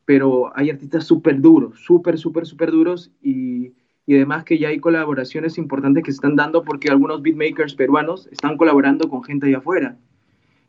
pero 0.05 0.53
hay 0.57 0.71
artistas 0.71 1.05
súper 1.05 1.41
duros, 1.41 1.81
súper, 1.81 2.17
súper, 2.19 2.47
súper 2.47 2.71
duros 2.71 3.11
y, 3.23 3.73
y 4.07 4.15
además 4.17 4.45
que 4.45 4.59
ya 4.59 4.69
hay 4.69 4.79
colaboraciones 4.79 5.59
importantes 5.59 6.03
que 6.05 6.13
se 6.13 6.17
están 6.17 6.37
dando 6.37 6.65
porque 6.65 6.91
algunos 6.91 7.23
beatmakers 7.23 7.75
peruanos 7.75 8.29
están 8.31 8.57
colaborando 8.57 9.09
con 9.09 9.23
gente 9.23 9.47
allá 9.47 9.59
afuera. 9.59 9.97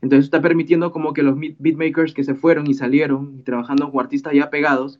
Entonces 0.01 0.25
está 0.25 0.41
permitiendo 0.41 0.91
como 0.91 1.13
que 1.13 1.23
los 1.23 1.35
beat- 1.37 1.55
beatmakers 1.59 2.13
que 2.13 2.23
se 2.23 2.35
fueron 2.35 2.67
y 2.67 2.73
salieron 2.73 3.35
y 3.39 3.43
trabajando 3.43 3.89
con 3.91 4.01
artistas 4.01 4.33
ya 4.33 4.49
pegados 4.49 4.99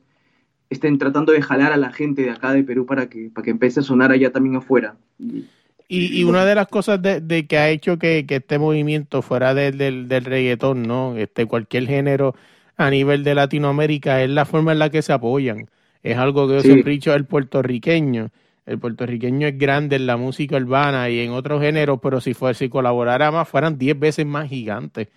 estén 0.70 0.98
tratando 0.98 1.32
de 1.32 1.42
jalar 1.42 1.72
a 1.72 1.76
la 1.76 1.92
gente 1.92 2.22
de 2.22 2.30
acá 2.30 2.52
de 2.52 2.62
Perú 2.64 2.86
para 2.86 3.08
que, 3.08 3.30
para 3.32 3.44
que 3.44 3.50
empiece 3.50 3.80
a 3.80 3.82
sonar 3.82 4.10
allá 4.12 4.30
también 4.32 4.56
afuera. 4.56 4.96
Y- 5.18 5.44
Y, 5.86 6.20
y 6.20 6.24
una 6.24 6.46
de 6.46 6.54
las 6.54 6.66
cosas 6.68 7.00
de, 7.02 7.20
de 7.20 7.46
que 7.46 7.58
ha 7.58 7.68
hecho 7.68 7.98
que, 7.98 8.24
que 8.26 8.36
este 8.36 8.58
movimiento 8.58 9.20
fuera 9.20 9.52
del, 9.52 9.76
del, 9.76 10.08
del 10.08 10.24
reggaetón, 10.24 10.82
¿no? 10.84 11.14
Este, 11.16 11.44
cualquier 11.44 11.86
género 11.86 12.34
a 12.78 12.88
nivel 12.90 13.22
de 13.22 13.34
Latinoamérica 13.34 14.22
es 14.22 14.30
la 14.30 14.46
forma 14.46 14.72
en 14.72 14.78
la 14.78 14.88
que 14.90 15.02
se 15.02 15.12
apoyan. 15.12 15.68
Es 16.02 16.16
algo 16.16 16.48
que 16.48 16.54
yo 16.54 16.60
Sí. 16.62 16.68
siempre 16.68 16.90
he 16.92 16.94
dicho 16.96 17.14
el 17.14 17.26
puertorriqueño. 17.26 18.30
El 18.64 18.78
puertorriqueño 18.78 19.46
es 19.46 19.58
grande 19.58 19.96
en 19.96 20.06
la 20.06 20.16
música 20.16 20.56
urbana 20.56 21.10
y 21.10 21.20
en 21.20 21.32
otros 21.32 21.60
géneros, 21.60 21.98
pero 22.02 22.18
si 22.22 22.32
fuera, 22.32 22.54
si 22.54 22.70
colaborara 22.70 23.30
más, 23.30 23.46
fueran 23.46 23.76
10 23.76 23.98
veces 23.98 24.24
más 24.24 24.48
gigantes. 24.48 25.08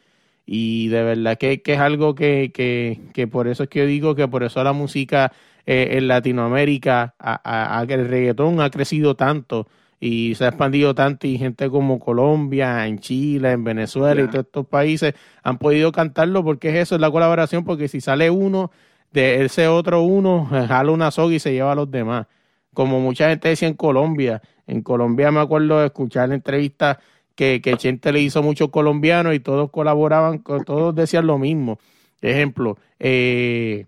Y 0.49 0.87
de 0.87 1.03
verdad 1.03 1.37
que, 1.37 1.61
que 1.61 1.73
es 1.73 1.79
algo 1.79 2.15
que, 2.15 2.51
que, 2.53 3.01
que 3.13 3.27
por 3.27 3.49
eso 3.49 3.63
es 3.63 3.69
que 3.69 3.85
digo 3.85 4.15
que 4.15 4.27
por 4.29 4.43
eso 4.43 4.63
la 4.63 4.71
música 4.73 5.33
eh, 5.65 5.89
en 5.97 6.07
Latinoamérica, 6.07 7.15
a, 7.19 7.79
a- 7.79 7.83
el 7.83 8.07
reggaetón 8.07 8.61
ha 8.61 8.69
crecido 8.69 9.15
tanto 9.15 9.67
y 9.99 10.35
se 10.35 10.45
ha 10.45 10.49
expandido 10.49 10.95
tanto 10.95 11.27
y 11.27 11.37
gente 11.37 11.69
como 11.69 11.99
Colombia, 11.99 12.87
en 12.87 12.99
Chile, 12.99 13.51
en 13.51 13.63
Venezuela 13.65 14.21
y 14.21 14.27
todos 14.29 14.45
estos 14.45 14.67
países 14.67 15.15
han 15.43 15.57
podido 15.57 15.91
cantarlo 15.91 16.43
porque 16.45 16.69
es 16.69 16.75
eso, 16.75 16.95
es 16.95 17.01
la 17.01 17.11
colaboración, 17.11 17.65
porque 17.65 17.89
si 17.89 17.99
sale 17.99 18.29
uno, 18.29 18.71
de 19.11 19.43
ese 19.45 19.67
otro 19.67 20.01
uno, 20.03 20.45
jala 20.45 20.91
una 20.91 21.11
soga 21.11 21.33
y 21.35 21.39
se 21.39 21.51
lleva 21.51 21.71
a 21.73 21.75
los 21.75 21.89
demás. 21.91 22.27
Como 22.73 22.99
mucha 23.01 23.29
gente 23.29 23.49
decía 23.49 23.67
en 23.67 23.73
Colombia, 23.73 24.41
en 24.67 24.81
Colombia 24.83 25.31
me 25.31 25.39
acuerdo 25.39 25.79
de 25.79 25.87
escuchar 25.87 26.29
la 26.29 26.35
entrevista 26.35 26.99
que, 27.38 27.62
que 27.62 27.77
Chente 27.77 28.12
le 28.12 28.20
hizo 28.20 28.39
a 28.39 28.41
muchos 28.41 28.70
colombianos 28.70 29.34
y 29.34 29.39
todos 29.39 29.70
colaboraban, 29.72 30.39
co- 30.39 30.63
todos 30.65 30.94
decían 30.94 31.25
lo 31.27 31.38
mismo. 31.38 31.79
Ejemplo, 32.22 32.77
eh, 33.00 33.86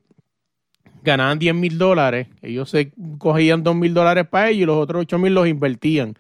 ganaban 1.04 1.40
10 1.40 1.56
mil 1.56 1.78
dólares, 1.78 2.28
ellos 2.42 2.70
se 2.70 2.92
cogían 3.18 3.64
2 3.64 3.76
mil 3.76 3.94
dólares 3.94 4.28
para 4.30 4.50
ellos 4.50 4.62
y 4.64 4.66
los 4.66 4.78
otros 4.78 5.02
8 5.02 5.18
mil 5.18 5.34
los 5.34 5.48
invertían 5.48 6.14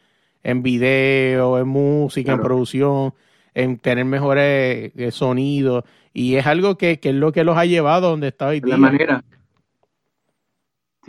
en 0.44 0.64
video, 0.64 1.60
en 1.60 1.68
música, 1.68 2.32
en 2.32 2.38
producción, 2.44 3.14
en 3.54 3.78
tener 3.78 4.06
mejores 4.06 4.92
eh, 4.96 5.12
sonidos. 5.12 5.84
Y 6.14 6.36
es 6.36 6.48
algo 6.48 6.78
que, 6.78 7.00
que 7.00 7.10
es 7.10 7.16
lo 7.16 7.32
que 7.32 7.44
los 7.44 7.58
ha 7.58 7.66
llevado 7.66 8.10
donde 8.10 8.30
está 8.30 8.48
hoy 8.48 8.60
día. 8.62 8.72
la 8.72 8.78
manera. 8.92 9.24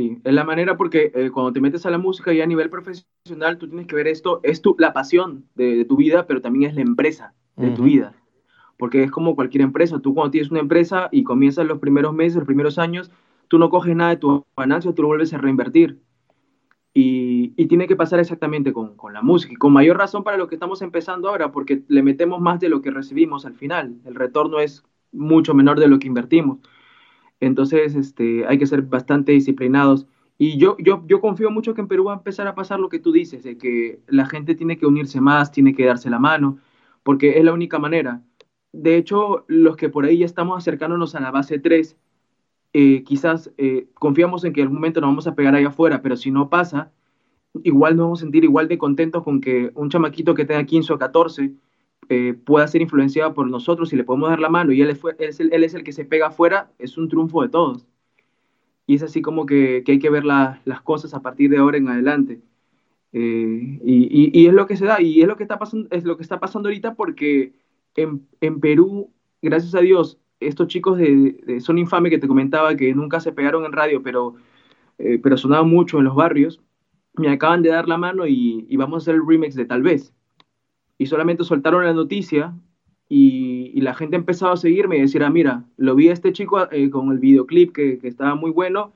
Sí, 0.00 0.18
es 0.24 0.32
la 0.32 0.44
manera 0.44 0.78
porque 0.78 1.12
eh, 1.14 1.30
cuando 1.30 1.52
te 1.52 1.60
metes 1.60 1.84
a 1.84 1.90
la 1.90 1.98
música 1.98 2.32
y 2.32 2.40
a 2.40 2.46
nivel 2.46 2.70
profesional, 2.70 3.58
tú 3.58 3.68
tienes 3.68 3.86
que 3.86 3.94
ver 3.94 4.08
esto, 4.08 4.40
es 4.42 4.62
tu, 4.62 4.74
la 4.78 4.94
pasión 4.94 5.44
de, 5.54 5.76
de 5.76 5.84
tu 5.84 5.96
vida, 5.96 6.26
pero 6.26 6.40
también 6.40 6.70
es 6.70 6.74
la 6.74 6.80
empresa 6.80 7.34
de 7.56 7.70
tu 7.72 7.82
vida. 7.82 8.14
Porque 8.78 9.02
es 9.02 9.10
como 9.10 9.34
cualquier 9.36 9.60
empresa. 9.62 10.00
Tú 10.00 10.14
cuando 10.14 10.30
tienes 10.30 10.50
una 10.50 10.60
empresa 10.60 11.10
y 11.12 11.22
comienzas 11.22 11.66
los 11.66 11.80
primeros 11.80 12.14
meses, 12.14 12.36
los 12.36 12.46
primeros 12.46 12.78
años, 12.78 13.10
tú 13.48 13.58
no 13.58 13.68
coges 13.68 13.94
nada 13.94 14.08
de 14.08 14.16
tu 14.16 14.46
ganancia, 14.56 14.94
tú 14.94 15.02
lo 15.02 15.08
vuelves 15.08 15.34
a 15.34 15.38
reinvertir. 15.38 16.00
Y, 16.94 17.52
y 17.56 17.66
tiene 17.66 17.86
que 17.86 17.94
pasar 17.94 18.20
exactamente 18.20 18.72
con, 18.72 18.96
con 18.96 19.12
la 19.12 19.20
música. 19.20 19.52
Y 19.52 19.56
con 19.56 19.74
mayor 19.74 19.98
razón 19.98 20.24
para 20.24 20.38
lo 20.38 20.48
que 20.48 20.54
estamos 20.54 20.80
empezando 20.80 21.28
ahora, 21.28 21.52
porque 21.52 21.82
le 21.88 22.02
metemos 22.02 22.40
más 22.40 22.58
de 22.58 22.70
lo 22.70 22.80
que 22.80 22.90
recibimos 22.90 23.44
al 23.44 23.54
final. 23.54 24.00
El 24.06 24.14
retorno 24.14 24.60
es 24.60 24.82
mucho 25.12 25.52
menor 25.52 25.78
de 25.78 25.88
lo 25.88 25.98
que 25.98 26.06
invertimos. 26.06 26.60
Entonces, 27.40 27.94
este, 27.94 28.46
hay 28.46 28.58
que 28.58 28.66
ser 28.66 28.82
bastante 28.82 29.32
disciplinados. 29.32 30.06
Y 30.38 30.58
yo, 30.58 30.76
yo, 30.78 31.04
yo 31.06 31.20
confío 31.20 31.50
mucho 31.50 31.74
que 31.74 31.80
en 31.80 31.88
Perú 31.88 32.04
va 32.04 32.14
a 32.14 32.16
empezar 32.16 32.46
a 32.46 32.54
pasar 32.54 32.80
lo 32.80 32.88
que 32.88 32.98
tú 32.98 33.12
dices, 33.12 33.42
de 33.42 33.58
que 33.58 34.00
la 34.06 34.26
gente 34.26 34.54
tiene 34.54 34.78
que 34.78 34.86
unirse 34.86 35.20
más, 35.20 35.52
tiene 35.52 35.74
que 35.74 35.86
darse 35.86 36.10
la 36.10 36.18
mano, 36.18 36.58
porque 37.02 37.38
es 37.38 37.44
la 37.44 37.52
única 37.52 37.78
manera. 37.78 38.22
De 38.72 38.96
hecho, 38.96 39.44
los 39.48 39.76
que 39.76 39.88
por 39.88 40.04
ahí 40.04 40.18
ya 40.18 40.26
estamos 40.26 40.56
acercándonos 40.58 41.14
a 41.14 41.20
la 41.20 41.30
base 41.30 41.58
3, 41.58 41.96
eh, 42.72 43.02
quizás 43.04 43.52
eh, 43.58 43.88
confiamos 43.94 44.44
en 44.44 44.52
que 44.52 44.60
en 44.60 44.66
algún 44.66 44.76
momento 44.76 45.00
nos 45.00 45.10
vamos 45.10 45.26
a 45.26 45.34
pegar 45.34 45.54
allá 45.54 45.68
afuera, 45.68 46.02
pero 46.02 46.16
si 46.16 46.30
no 46.30 46.48
pasa, 46.48 46.92
igual 47.64 47.96
nos 47.96 48.04
vamos 48.04 48.20
a 48.20 48.22
sentir 48.22 48.44
igual 48.44 48.68
de 48.68 48.78
contentos 48.78 49.24
con 49.24 49.40
que 49.40 49.72
un 49.74 49.90
chamaquito 49.90 50.34
que 50.34 50.44
tenga 50.44 50.64
15 50.64 50.92
o 50.92 50.98
14 50.98 51.52
eh, 52.10 52.34
pueda 52.34 52.66
ser 52.66 52.82
influenciado 52.82 53.34
por 53.34 53.48
nosotros 53.48 53.92
y 53.92 53.96
le 53.96 54.02
podemos 54.02 54.30
dar 54.30 54.40
la 54.40 54.48
mano 54.48 54.72
y 54.72 54.82
él 54.82 54.90
es, 54.90 55.40
el, 55.40 55.84
que 55.84 55.92
se 55.92 56.04
pega 56.04 56.26
afuera, 56.26 56.72
es 56.78 56.98
un 56.98 57.08
triunfo 57.08 57.40
de 57.42 57.48
todos. 57.50 57.86
Y 58.86 58.96
es 58.96 59.02
así 59.04 59.22
como 59.22 59.46
que, 59.46 59.84
hay 59.86 59.98
que 60.00 60.10
ver 60.10 60.24
la- 60.24 60.60
las 60.64 60.80
cosas 60.82 61.14
a 61.14 61.22
partir 61.22 61.50
de 61.50 61.58
ahora 61.58 61.78
en 61.78 61.88
adelante. 61.88 62.40
Eh, 63.12 63.80
y, 63.84 64.46
es 64.46 64.52
lo 64.54 64.66
que 64.66 64.76
se 64.76 64.86
da, 64.86 65.00
y 65.00 65.22
es 65.22 65.28
lo 65.28 65.36
que 65.36 65.44
está 65.44 65.58
pasando, 65.60 65.88
es 65.92 66.04
lo 66.04 66.16
que 66.16 66.24
está 66.24 66.40
pasando 66.40 66.68
ahorita 66.68 66.94
porque 66.94 67.52
en, 67.96 68.60
Perú, 68.60 69.12
gracias 69.42 69.74
a 69.76 69.80
Dios, 69.80 70.18
estos 70.40 70.68
chicos 70.68 70.98
de 70.98 71.60
Son 71.60 71.78
Infame 71.78 72.10
que 72.10 72.18
te 72.18 72.28
comentaba 72.28 72.76
que 72.76 72.92
nunca 72.94 73.20
se 73.20 73.32
pegaron 73.32 73.64
en 73.64 73.72
radio, 73.72 74.02
pero, 74.02 74.34
eh, 74.98 75.20
pero 75.22 75.36
sonaban 75.36 75.68
mucho 75.68 75.98
en 75.98 76.06
los 76.06 76.16
barrios, 76.16 76.60
me 77.14 77.28
acaban 77.30 77.62
de 77.62 77.70
dar 77.70 77.88
la 77.88 77.98
mano 77.98 78.26
y, 78.26 78.66
y 78.68 78.76
vamos 78.76 78.96
a 78.96 79.02
hacer 79.04 79.14
el 79.16 79.26
remix 79.26 79.54
de 79.54 79.66
Tal 79.66 79.82
vez. 79.82 80.12
Y 81.00 81.06
solamente 81.06 81.44
soltaron 81.44 81.82
la 81.82 81.94
noticia 81.94 82.52
y, 83.08 83.72
y 83.72 83.80
la 83.80 83.94
gente 83.94 84.16
ha 84.16 84.18
empezado 84.18 84.52
a 84.52 84.58
seguirme 84.58 84.98
y 84.98 85.00
decir, 85.00 85.24
ah, 85.24 85.30
mira, 85.30 85.64
lo 85.78 85.94
vi 85.94 86.10
a 86.10 86.12
este 86.12 86.30
chico 86.34 86.70
eh, 86.70 86.90
con 86.90 87.10
el 87.10 87.18
videoclip 87.18 87.72
que, 87.72 87.98
que 87.98 88.06
estaba 88.06 88.34
muy 88.34 88.50
bueno, 88.50 88.92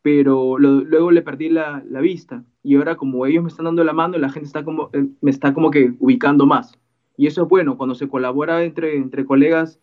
pero 0.00 0.56
luego 0.56 1.10
le 1.10 1.20
perdí 1.22 1.48
la, 1.48 1.82
la 1.90 2.00
vista. 2.00 2.44
Y 2.62 2.76
ahora 2.76 2.94
como 2.94 3.26
ellos 3.26 3.42
me 3.42 3.48
están 3.48 3.64
dando 3.64 3.82
la 3.82 3.92
mano, 3.92 4.16
la 4.18 4.28
gente 4.28 4.46
está 4.46 4.62
como, 4.62 4.88
eh, 4.92 5.08
me 5.20 5.32
está 5.32 5.52
como 5.52 5.72
que 5.72 5.94
ubicando 5.98 6.46
más. 6.46 6.78
Y 7.16 7.26
eso 7.26 7.42
es 7.42 7.48
bueno, 7.48 7.76
cuando 7.76 7.96
se 7.96 8.06
colabora 8.06 8.62
entre, 8.62 8.94
entre 8.94 9.24
colegas, 9.24 9.80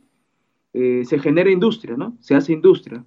eh, 0.71 1.03
se 1.03 1.19
genera 1.19 1.51
industria, 1.51 1.97
¿no? 1.97 2.15
Se 2.21 2.35
hace 2.35 2.53
industria. 2.53 3.03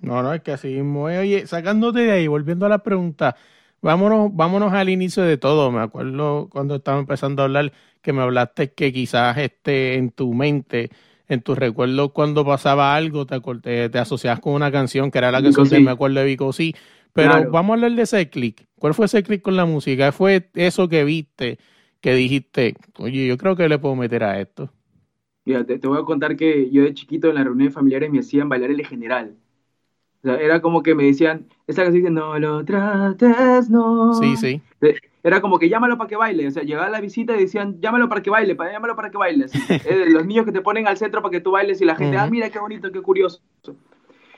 No, 0.00 0.24
no, 0.24 0.34
es 0.34 0.42
que 0.42 0.50
así 0.50 0.74
mismo. 0.74 1.04
Oye, 1.04 1.46
sacándote 1.46 2.00
de 2.00 2.10
ahí, 2.10 2.26
volviendo 2.26 2.66
a 2.66 2.68
la 2.68 2.82
pregunta, 2.82 3.36
vámonos, 3.80 4.34
vámonos 4.34 4.72
al 4.72 4.88
inicio 4.88 5.22
de 5.22 5.36
todo. 5.38 5.70
Me 5.70 5.80
acuerdo 5.80 6.48
cuando 6.50 6.76
estaba 6.76 6.98
empezando 7.00 7.42
a 7.42 7.46
hablar 7.46 7.72
que 8.02 8.12
me 8.12 8.22
hablaste 8.22 8.72
que 8.72 8.92
quizás 8.92 9.36
este 9.38 9.94
en 9.96 10.10
tu 10.10 10.32
mente, 10.34 10.90
en 11.28 11.42
tus 11.42 11.58
recuerdos, 11.58 12.12
cuando 12.12 12.44
pasaba 12.44 12.94
algo, 12.94 13.26
te, 13.26 13.40
te, 13.62 13.88
te 13.90 13.98
asociabas 13.98 14.40
con 14.40 14.54
una 14.54 14.70
canción 14.72 15.10
que 15.10 15.18
era 15.18 15.30
la 15.30 15.42
canción 15.42 15.66
Sí. 15.66 15.80
Me 15.80 15.90
acuerdo 15.92 16.20
de 16.20 16.26
Vico 16.26 16.52
Sí. 16.52 16.74
Pero 17.12 17.30
Claro. 17.34 17.50
vamos 17.50 17.70
a 17.70 17.74
hablar 17.74 17.92
de 17.92 18.02
ese 18.02 18.30
click. 18.30 18.66
¿Cuál 18.76 18.94
fue 18.94 19.06
ese 19.06 19.22
click 19.22 19.42
con 19.42 19.56
la 19.56 19.64
música? 19.66 20.06
¿Qué 20.06 20.12
fue 20.12 20.50
eso 20.54 20.88
que 20.88 21.04
viste, 21.04 21.58
que 22.00 22.14
dijiste, 22.14 22.74
oye, 22.98 23.26
yo 23.26 23.36
creo 23.38 23.56
que 23.56 23.68
le 23.68 23.78
puedo 23.78 23.96
meter 23.96 24.22
a 24.24 24.40
esto? 24.40 24.72
Mira, 25.44 25.64
te, 25.64 25.78
te 25.78 25.88
voy 25.88 25.98
a 26.00 26.04
contar 26.04 26.36
que 26.36 26.70
yo 26.70 26.82
de 26.84 26.94
chiquito 26.94 27.28
en 27.28 27.34
las 27.36 27.44
reuniones 27.44 27.74
familiares 27.74 28.10
me 28.10 28.20
hacían 28.20 28.48
bailar 28.48 28.70
el 28.70 28.86
general. 28.86 29.36
O 30.18 30.22
sea, 30.22 30.36
era 30.40 30.60
como 30.60 30.82
que 30.82 30.94
me 30.94 31.04
decían, 31.04 31.46
esa 31.66 31.82
canción 31.84 32.02
dice, 32.02 32.10
no 32.12 32.38
lo 32.38 32.64
trates, 32.64 33.70
no. 33.70 34.14
Sí, 34.14 34.36
sí. 34.36 34.60
Eh, 34.80 34.96
Era 35.22 35.40
como 35.40 35.58
que 35.58 35.68
llámalo 35.68 35.96
para 35.98 36.08
que 36.08 36.16
baile. 36.16 36.46
O 36.48 36.50
sea, 36.50 36.62
llegaba 36.62 36.88
la 36.88 37.00
visita 37.00 37.36
y 37.36 37.40
decían, 37.40 37.80
llámalo 37.80 38.08
para 38.08 38.22
que 38.22 38.30
baile, 38.30 38.54
pa- 38.56 38.70
llámalo 38.72 38.96
para 38.96 39.10
que 39.10 39.18
baile. 39.18 39.44
así. 39.44 39.58
Eh, 39.84 40.06
los 40.10 40.26
niños 40.26 40.44
que 40.44 40.52
te 40.52 40.60
ponen 40.60 40.86
al 40.88 40.96
centro 40.96 41.22
para 41.22 41.30
que 41.32 41.40
tú 41.40 41.52
bailes 41.52 41.80
y 41.80 41.84
la 41.84 41.94
gente, 41.96 42.16
Ujú. 42.16 42.26
ah, 42.26 42.30
mira 42.30 42.50
qué 42.50 42.58
bonito, 42.58 42.90
qué 42.90 43.00
curioso. 43.00 43.40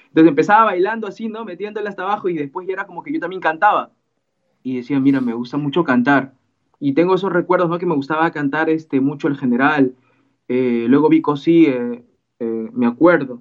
Entonces 0.09 0.29
empezaba 0.29 0.65
bailando 0.67 1.07
así, 1.07 1.29
¿no? 1.29 1.45
Metiéndole 1.45 1.89
hasta 1.89 2.03
abajo 2.03 2.29
y 2.29 2.35
después 2.35 2.67
ya 2.67 2.73
era 2.75 2.87
como 2.87 3.03
que 3.03 3.13
yo 3.13 3.21
también 3.21 3.41
cantaba. 3.41 3.91
Y 4.63 4.77
decía, 4.77 5.01
mira, 5.01 5.21
me 5.21 5.33
gusta 5.33 5.57
mucho 5.57 5.85
cantar. 5.85 6.35
Y 6.79 6.93
tengo 6.95 7.15
esos 7.15 7.33
recuerdos, 7.33 7.71
¿no? 7.71 7.79
Que 7.79 7.87
me 7.87 7.95
gustaba 7.95 8.31
cantar 8.31 8.69
este, 8.71 9.01
mucho 9.01 9.29
el 9.29 9.37
general. 9.37 9.95
Eh, 10.49 10.87
luego 10.89 11.09
vi 11.09 11.23
Cosí, 11.23 11.67
eh, 11.67 12.03
eh, 12.41 12.69
me 12.73 12.87
acuerdo. 12.87 13.41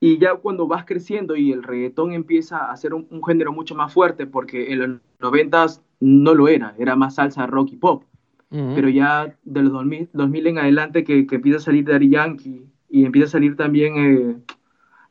Y 0.00 0.18
ya 0.18 0.34
cuando 0.36 0.66
vas 0.66 0.86
creciendo 0.86 1.36
y 1.36 1.52
el 1.52 1.62
reggaetón 1.62 2.12
empieza 2.12 2.70
a 2.70 2.76
ser 2.76 2.94
un, 2.94 3.06
un 3.10 3.22
género 3.22 3.52
mucho 3.52 3.74
más 3.74 3.92
fuerte, 3.92 4.26
porque 4.26 4.72
en 4.72 4.78
los 4.78 5.00
noventas 5.20 5.82
no 6.00 6.34
lo 6.34 6.48
era, 6.48 6.74
era 6.78 6.96
más 6.96 7.16
salsa, 7.16 7.46
rock 7.46 7.72
y 7.72 7.76
pop. 7.76 8.04
Pero 8.48 8.88
ya 8.88 9.36
de 9.44 9.62
los 9.62 9.72
2000, 9.72 10.08
2000 10.12 10.46
en 10.48 10.58
adelante 10.58 11.04
que, 11.04 11.24
que 11.24 11.36
empieza 11.36 11.58
a 11.58 11.60
salir 11.60 11.84
Daddy 11.84 12.08
Yankee 12.08 12.66
y 12.88 13.04
empieza 13.04 13.28
a 13.28 13.30
salir 13.30 13.54
también 13.54 13.94
eh, 13.96 14.36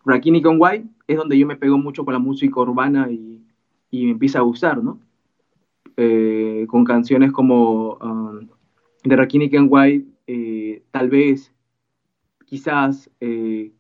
Rakini 0.04 0.42
con 0.42 0.58
White, 0.60 0.88
es 1.08 1.16
donde 1.16 1.38
yo 1.38 1.48
me 1.48 1.56
pego 1.56 1.78
mucho 1.78 2.04
con 2.04 2.14
la 2.14 2.20
música 2.20 2.60
urbana 2.60 3.10
y, 3.10 3.42
y 3.92 4.06
me 4.06 4.12
empieza 4.12 4.40
a 4.40 4.42
gustar, 4.42 4.84
¿no? 4.84 5.00
Eh, 5.96 6.66
con 6.68 6.84
canciones 6.84 7.32
como 7.32 7.96
um, 7.96 8.48
de 9.04 9.16
Rakini 9.16 9.50
White, 9.58 10.08
eh, 10.28 10.84
tal 10.92 11.10
vez, 11.10 11.54
quizás, 12.46 13.10
eh, 13.20 13.72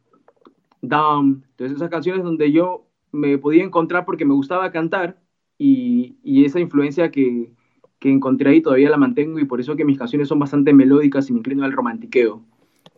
Dumb, 0.82 1.44
entonces 1.52 1.78
esas 1.78 1.90
canciones 1.90 2.24
donde 2.24 2.52
yo 2.52 2.88
me 3.12 3.38
podía 3.38 3.64
encontrar 3.64 4.06
porque 4.06 4.26
me 4.26 4.34
gustaba 4.34 4.72
cantar 4.72 5.20
y, 5.58 6.18
y 6.24 6.46
esa 6.46 6.60
influencia 6.60 7.12
que, 7.12 7.52
que 8.00 8.10
encontré 8.10 8.52
ahí 8.52 8.62
todavía 8.62 8.90
la 8.90 8.98
mantengo 8.98 9.40
y 9.40 9.46
por 9.46 9.60
eso 9.60 9.76
que 9.76 9.86
mis 9.86 9.98
canciones 9.98 10.28
son 10.30 10.40
bastante 10.40 10.74
melódicas 10.74 11.30
y 11.30 11.34
me 11.34 11.40
inclino 11.40 11.66
al 11.66 11.74
romantiqueo. 11.74 12.44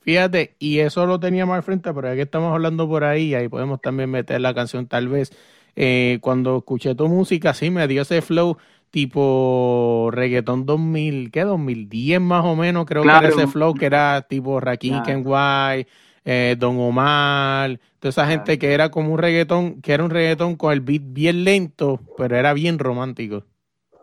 Fíjate, 0.01 0.55
y 0.59 0.79
eso 0.79 1.05
lo 1.05 1.19
teníamos 1.19 1.55
al 1.55 1.63
frente, 1.63 1.93
pero 1.93 2.07
ya 2.09 2.15
que 2.15 2.23
estamos 2.23 2.53
hablando 2.53 2.88
por 2.88 3.03
ahí, 3.03 3.35
ahí 3.35 3.47
podemos 3.50 3.81
también 3.81 4.09
meter 4.09 4.41
la 4.41 4.53
canción 4.53 4.88
tal 4.88 5.07
vez. 5.07 5.31
Eh, 5.75 6.17
cuando 6.21 6.57
escuché 6.57 6.95
tu 6.95 7.07
música, 7.07 7.53
sí, 7.53 7.69
me 7.69 7.88
dio 7.88 8.01
ese 8.01 8.21
flow 8.21 8.57
tipo 8.89 10.09
reggaetón 10.11 10.65
2000, 10.65 11.29
¿qué? 11.31 11.41
2010 11.43 12.19
más 12.19 12.43
o 12.45 12.55
menos, 12.55 12.85
creo 12.85 13.07
que 13.07 13.15
era 13.17 13.29
ese 13.29 13.47
flow 13.47 13.77
que 13.77 13.85
era 13.85 14.23
tipo 14.23 14.59
Rakim 14.59 14.93
Claro. 14.93 15.03
Kenway, 15.03 15.88
eh, 16.25 16.55
Don 16.59 16.77
Omar, 16.79 17.79
toda 17.99 18.09
esa 18.09 18.27
gente 18.27 18.57
que 18.59 18.73
era 18.73 18.89
como 18.91 19.13
un 19.13 19.19
reggaetón, 19.19 19.81
que 19.81 19.93
era 19.93 20.03
un 20.03 20.09
reggaetón 20.11 20.55
con 20.55 20.73
el 20.73 20.81
beat 20.81 21.03
bien 21.07 21.43
lento, 21.43 22.01
pero 22.15 22.35
era 22.35 22.53
bien 22.53 22.79
romántico. 22.79 23.45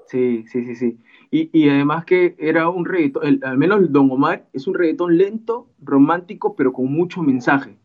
Sí, 0.07 0.45
sí, 0.49 0.65
sí, 0.65 0.75
sí. 0.77 0.99
Y, 1.31 1.51
y 1.59 1.69
además 1.69 2.05
que 2.07 2.35
era 2.39 2.69
un 2.71 2.87
reggaetón, 2.87 3.27
el- 3.27 3.41
al 3.45 3.59
menos 3.59 3.81
el 3.81 3.93
Don 3.93 4.11
Omar 4.11 4.49
es 4.53 4.67
un 4.67 4.75
reggaetón 4.75 5.19
lento, 5.19 5.69
romántico, 5.81 6.57
pero 6.57 6.73
con 6.73 6.91
mucho 6.91 7.23
mensaje. 7.23 7.77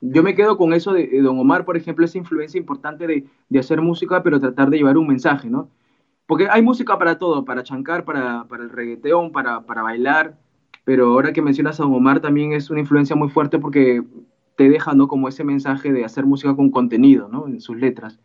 Yo 0.00 0.22
me 0.22 0.34
quedo 0.34 0.56
con 0.56 0.72
eso 0.72 0.92
de, 0.92 1.06
de 1.06 1.22
Don 1.22 1.38
Omar, 1.38 1.64
por 1.64 1.76
ejemplo, 1.76 2.04
esa 2.04 2.18
influencia 2.18 2.58
importante 2.58 3.06
de, 3.06 3.26
de 3.48 3.58
hacer 3.58 3.80
música, 3.82 4.22
pero 4.22 4.40
tratar 4.40 4.70
de 4.70 4.78
llevar 4.78 4.96
un 4.98 5.06
mensaje, 5.08 5.48
¿no? 5.50 5.70
Porque 6.26 6.48
hay 6.50 6.62
música 6.62 6.98
para 6.98 7.18
todo, 7.18 7.44
para 7.44 7.62
chancar, 7.64 8.04
para, 8.04 8.44
para 8.48 8.64
el 8.64 8.70
reggaetón, 8.70 9.32
para, 9.32 9.62
para 9.66 9.82
bailar, 9.82 10.38
pero 10.86 11.08
ahora 11.08 11.32
que 11.32 11.42
mencionas 11.42 11.80
a 11.80 11.82
Don 11.82 11.94
Omar 11.94 12.20
también 12.20 12.52
es 12.52 12.70
una 12.70 12.78
influencia 12.78 13.16
muy 13.16 13.28
fuerte 13.28 13.58
porque 13.58 14.04
te 14.56 14.68
deja, 14.68 14.94
¿no? 14.94 15.08
Como 15.08 15.26
ese 15.26 15.42
mensaje 15.42 15.92
de 15.92 16.04
hacer 16.04 16.24
música 16.24 16.54
con 16.54 16.70
contenido, 16.70 17.28
¿no? 17.28 17.48
En 17.48 17.60
sus 17.60 17.76
letras. 17.76 18.20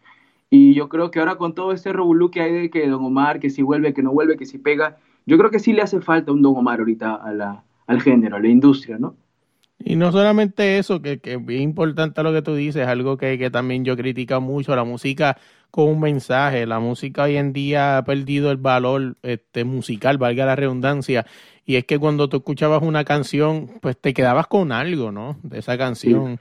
Y 0.51 0.75
yo 0.75 0.87
creo 0.87 1.09
que 1.09 1.17
ahora 1.17 1.37
con 1.37 1.55
todo 1.55 1.71
este 1.71 1.91
revolú 1.91 2.29
que 2.29 2.41
hay 2.41 2.53
de 2.53 2.69
que 2.69 2.87
Don 2.87 3.03
Omar, 3.03 3.39
que 3.39 3.49
si 3.49 3.63
vuelve, 3.63 3.95
que 3.95 4.03
no 4.03 4.11
vuelve, 4.11 4.37
que 4.37 4.45
si 4.45 4.59
pega, 4.59 4.99
yo 5.25 5.39
creo 5.39 5.49
que 5.49 5.57
sí 5.57 5.73
le 5.73 5.81
hace 5.81 6.01
falta 6.01 6.31
un 6.31 6.43
Don 6.43 6.55
Omar 6.55 6.77
ahorita 6.77 7.15
a 7.15 7.33
la, 7.33 7.63
al 7.87 7.99
género, 7.99 8.35
a 8.35 8.39
la 8.39 8.49
industria, 8.49 8.99
¿no? 8.99 9.15
Y 9.83 9.95
no 9.95 10.11
solamente 10.11 10.77
eso, 10.77 11.01
que, 11.01 11.19
que 11.19 11.33
es 11.33 11.61
importante 11.61 12.21
lo 12.21 12.31
que 12.31 12.43
tú 12.43 12.53
dices, 12.53 12.85
algo 12.85 13.17
que, 13.17 13.39
que 13.39 13.49
también 13.49 13.83
yo 13.83 13.97
critico 13.97 14.39
mucho, 14.39 14.75
la 14.75 14.83
música 14.83 15.35
con 15.71 15.87
un 15.87 15.99
mensaje. 15.99 16.67
La 16.67 16.79
música 16.79 17.23
hoy 17.23 17.37
en 17.37 17.53
día 17.53 17.97
ha 17.97 18.03
perdido 18.03 18.51
el 18.51 18.57
valor 18.57 19.17
este, 19.23 19.63
musical, 19.63 20.17
valga 20.17 20.45
la 20.45 20.55
redundancia. 20.55 21.25
Y 21.65 21.75
es 21.75 21.85
que 21.85 21.99
cuando 21.99 22.27
tú 22.29 22.37
escuchabas 22.37 22.81
una 22.83 23.03
canción, 23.05 23.69
pues 23.81 23.97
te 23.99 24.13
quedabas 24.13 24.47
con 24.47 24.71
algo, 24.71 25.11
¿no? 25.11 25.37
De 25.43 25.59
esa 25.59 25.77
canción 25.77 26.39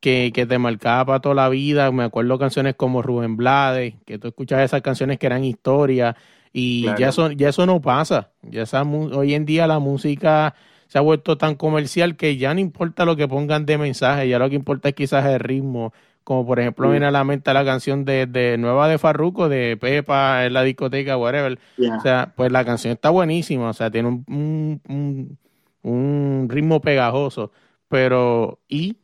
que, 0.00 0.32
que 0.34 0.46
te 0.46 0.58
marcaba 0.58 1.04
para 1.06 1.20
toda 1.20 1.34
la 1.36 1.48
vida. 1.48 1.90
Me 1.92 2.04
acuerdo 2.04 2.38
canciones 2.38 2.74
como 2.76 3.02
Rubén 3.02 3.36
Blades, 3.36 3.94
que 4.06 4.18
tú 4.18 4.28
escuchabas 4.28 4.66
esas 4.66 4.82
canciones 4.82 5.18
que 5.18 5.26
eran 5.26 5.44
historia. 5.44 6.16
Y 6.52 6.82
Claro. 6.82 6.98
ya, 7.00 7.08
eso, 7.10 7.30
ya 7.32 7.48
eso 7.50 7.66
no 7.66 7.80
pasa. 7.80 8.32
Ya 8.42 8.62
esa, 8.62 8.82
hoy 8.82 9.34
en 9.34 9.44
día 9.46 9.66
la 9.66 9.78
música 9.78 10.54
se 10.88 10.98
ha 10.98 11.00
vuelto 11.00 11.36
tan 11.38 11.54
comercial 11.56 12.16
que 12.16 12.36
ya 12.36 12.54
no 12.54 12.60
importa 12.60 13.04
lo 13.04 13.16
que 13.16 13.28
pongan 13.28 13.66
de 13.66 13.78
mensaje, 13.78 14.28
ya 14.28 14.38
lo 14.38 14.48
que 14.48 14.56
importa 14.56 14.88
es 14.90 14.94
quizás 14.94 15.24
el 15.26 15.40
ritmo. 15.40 15.92
Como 16.26 16.46
por 16.46 16.60
ejemplo 16.60 16.88
Sí. 16.88 16.92
viene 16.92 17.06
a 17.06 17.12
la 17.12 17.24
mente 17.24 17.54
la 17.54 17.64
canción 17.64 18.04
de, 18.04 18.26
de 18.26 18.58
nueva 18.58 18.88
de 18.88 18.98
Farruko, 18.98 19.48
de 19.48 19.78
Pepa 19.78 20.46
en 20.46 20.54
la 20.54 20.62
discoteca, 20.64 21.16
whatever. 21.18 21.58
O 21.96 22.00
sea, 22.00 22.34
pues 22.36 22.52
la 22.52 22.64
canción 22.66 22.92
está 22.94 23.10
buenísima, 23.10 23.70
o 23.70 23.74
sea, 23.74 23.90
tiene 23.92 24.08
un, 24.08 24.24
un, 24.28 24.82
un- 24.88 25.38
un 25.82 26.48
ritmo 26.50 26.80
pegajoso, 26.82 27.52
pero 27.88 28.60
¿y? 28.68 28.98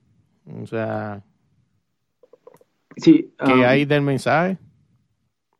O 0.62 0.66
sea, 0.66 1.24
sí, 2.96 3.34
¿qué 3.42 3.52
um, 3.52 3.62
hay 3.64 3.84
del 3.84 4.02
mensaje? 4.02 4.58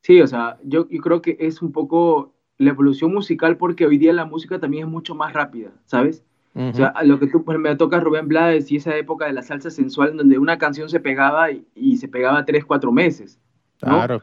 Sí, 0.03 0.20
o 0.20 0.27
sea, 0.27 0.59
yo, 0.64 0.88
yo 0.88 1.01
creo 1.01 1.22
que 1.22 1.37
es 1.40 1.62
un 1.62 1.72
poco 1.72 2.35
la 2.59 2.70
evolución 2.70 3.12
musical 3.14 3.57
porque 3.57 3.87
hoy 3.87 3.98
día 3.98 4.12
la 4.12 4.25
música 4.25 4.59
también 4.61 4.85
es 4.87 4.90
mucho 4.90 5.14
más 5.14 5.33
rápida, 5.33 5.72
¿sabes? 5.85 6.25
O 6.55 6.61
Ujú, 6.61 6.77
sea, 6.77 6.87
a 6.88 7.05
lo 7.05 7.19
que 7.19 7.27
tú 7.27 7.45
me 7.59 7.77
toca 7.77 8.01
Rubén 8.01 8.29
Blades 8.29 8.71
y 8.71 8.77
esa 8.77 8.97
época 8.97 9.27
de 9.27 9.33
la 9.33 9.43
salsa 9.43 9.71
sensual 9.71 10.11
en 10.11 10.17
donde 10.19 10.38
una 10.38 10.59
canción 10.59 10.88
se 10.88 11.01
pegaba 11.01 11.51
y, 11.51 11.67
y 11.75 11.97
se 11.97 12.09
pegaba 12.09 12.45
tres, 12.45 12.65
cuatro 12.65 12.93
meses. 12.93 13.38
¿no? 13.83 13.88
claro, 13.88 14.23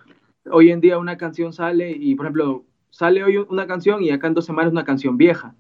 Hoy 0.52 0.72
en 0.72 0.82
día 0.82 0.98
una 1.00 1.18
canción 1.18 1.54
sale 1.54 1.92
y, 1.92 2.16
por 2.16 2.26
ejemplo, 2.26 2.66
sale 2.90 3.24
hoy 3.24 3.38
una 3.38 3.68
canción 3.68 4.04
y 4.04 4.12
acá 4.12 4.28
en 4.28 4.34
dos 4.34 4.46
semanas 4.46 4.72
una 4.72 4.84
canción 4.84 5.18
vieja. 5.18 5.56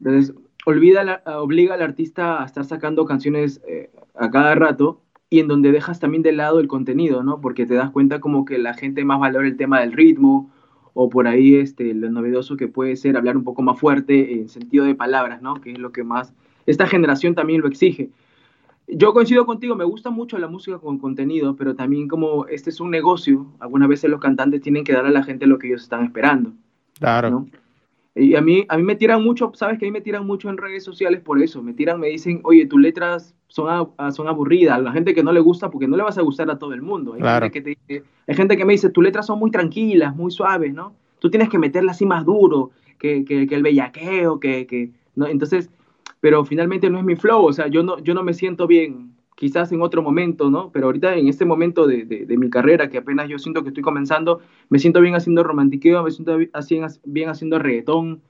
Entonces, 0.00 0.34
olvida 0.66 1.04
la- 1.04 1.22
obliga 1.40 1.74
al 1.74 1.82
artista 1.82 2.42
a 2.42 2.46
estar 2.46 2.64
sacando 2.64 3.04
canciones 3.04 3.60
eh, 3.66 3.90
a 4.14 4.30
cada 4.30 4.54
rato 4.54 5.02
y 5.30 5.40
en 5.40 5.48
donde 5.48 5.72
dejas 5.72 6.00
también 6.00 6.22
de 6.22 6.32
lado 6.32 6.58
el 6.60 6.68
contenido, 6.68 7.22
¿no? 7.22 7.40
Porque 7.40 7.66
te 7.66 7.74
das 7.74 7.90
cuenta 7.90 8.20
como 8.20 8.44
que 8.44 8.58
la 8.58 8.74
gente 8.74 9.04
más 9.04 9.20
valora 9.20 9.46
el 9.46 9.56
tema 9.56 9.80
del 9.80 9.92
ritmo 9.92 10.50
o 11.00 11.08
por 11.08 11.28
ahí 11.28 11.54
este, 11.54 11.94
lo 11.94 12.10
novedoso 12.10 12.56
que 12.56 12.66
puede 12.66 12.96
ser 12.96 13.16
hablar 13.16 13.36
un 13.36 13.44
poco 13.44 13.62
más 13.62 13.78
fuerte 13.78 14.32
en 14.32 14.48
sentido 14.48 14.84
de 14.84 14.96
palabras, 14.96 15.40
¿no? 15.40 15.54
Que 15.60 15.70
es 15.70 15.78
lo 15.78 15.92
que 15.92 16.02
más 16.02 16.34
esta 16.66 16.88
generación 16.88 17.36
también 17.36 17.60
lo 17.60 17.68
exige. 17.68 18.10
Yo 18.88 19.12
coincido 19.12 19.46
contigo, 19.46 19.76
me 19.76 19.84
gusta 19.84 20.10
mucho 20.10 20.38
la 20.38 20.48
música 20.48 20.78
con 20.78 20.98
contenido, 20.98 21.54
pero 21.54 21.76
también 21.76 22.08
como 22.08 22.46
este 22.46 22.70
es 22.70 22.80
un 22.80 22.90
negocio, 22.90 23.46
algunas 23.60 23.88
veces 23.88 24.10
los 24.10 24.18
cantantes 24.20 24.60
tienen 24.60 24.82
que 24.82 24.92
dar 24.92 25.06
a 25.06 25.10
la 25.10 25.22
gente 25.22 25.46
lo 25.46 25.58
que 25.60 25.68
ellos 25.68 25.82
están 25.82 26.02
esperando. 26.04 26.52
claro. 26.98 27.30
¿no? 27.30 27.46
Y 28.16 28.34
a 28.34 28.40
mí, 28.40 28.64
a 28.68 28.76
mí 28.76 28.82
me 28.82 28.96
tiran 28.96 29.22
mucho, 29.22 29.52
sabes 29.54 29.78
que 29.78 29.86
a 29.86 29.88
mí 29.88 29.92
me 29.92 30.00
tiran 30.00 30.26
mucho 30.26 30.50
en 30.50 30.56
redes 30.56 30.82
sociales 30.82 31.20
por 31.20 31.40
eso, 31.40 31.62
me 31.62 31.74
tiran, 31.74 32.00
me 32.00 32.08
dicen, 32.08 32.40
oye, 32.42 32.66
tus 32.66 32.80
letras 32.80 33.36
son, 33.46 33.68
a- 33.70 33.88
a- 33.98 34.10
son 34.10 34.26
aburridas, 34.26 34.82
la 34.82 34.90
gente 34.90 35.14
que 35.14 35.22
no 35.22 35.30
le 35.30 35.38
gusta, 35.38 35.70
porque 35.70 35.86
no 35.86 35.96
le 35.96 36.02
vas 36.02 36.18
a 36.18 36.22
gustar 36.22 36.50
a 36.50 36.58
todo 36.58 36.72
el 36.74 36.82
mundo. 36.82 37.12
Hay, 37.14 37.20
Claro. 37.20 37.44
gente 37.46 37.52
que 37.62 37.62
te 37.62 37.80
dice- 37.94 38.04
hay 38.28 38.34
gente 38.34 38.56
que 38.56 38.64
me 38.64 38.74
dice, 38.74 38.90
tus 38.90 39.02
letras 39.02 39.26
son 39.26 39.38
muy 39.38 39.50
tranquilas, 39.50 40.14
muy 40.14 40.30
suaves, 40.30 40.72
¿no? 40.74 40.94
Tú 41.18 41.30
tienes 41.30 41.48
que 41.48 41.58
meterlas 41.58 41.96
así 41.96 42.06
más 42.06 42.24
duro, 42.24 42.70
que, 42.98 43.24
que, 43.24 43.46
que 43.46 43.54
el 43.54 43.62
bellaqueo, 43.62 44.38
que, 44.38 44.66
que, 44.66 44.92
¿no? 45.16 45.26
Entonces, 45.26 45.70
pero 46.20 46.44
finalmente 46.44 46.90
no 46.90 46.98
es 46.98 47.04
mi 47.04 47.16
flow, 47.16 47.46
o 47.46 47.52
sea, 47.52 47.68
yo 47.68 47.82
no, 47.82 47.98
yo 48.00 48.14
no 48.14 48.22
me 48.22 48.34
siento 48.34 48.66
bien, 48.66 49.14
quizás 49.34 49.72
en 49.72 49.80
otro 49.80 50.02
momento, 50.02 50.50
¿no? 50.50 50.70
Pero 50.72 50.86
ahorita 50.86 51.16
en 51.16 51.28
este 51.28 51.44
momento 51.44 51.86
de, 51.86 52.04
de, 52.04 52.26
de 52.26 52.36
mi 52.36 52.50
carrera, 52.50 52.90
que 52.90 52.98
apenas 52.98 53.28
yo 53.28 53.38
siento 53.38 53.62
que 53.62 53.68
estoy 53.68 53.82
comenzando, 53.82 54.40
me 54.68 54.78
siento 54.78 55.00
bien 55.00 55.14
haciendo 55.14 55.42
romantiqueo, 55.42 56.02
me 56.02 56.10
siento 56.10 56.36
bien 57.04 57.28
haciendo 57.30 57.58
reggaetón, 57.58 58.20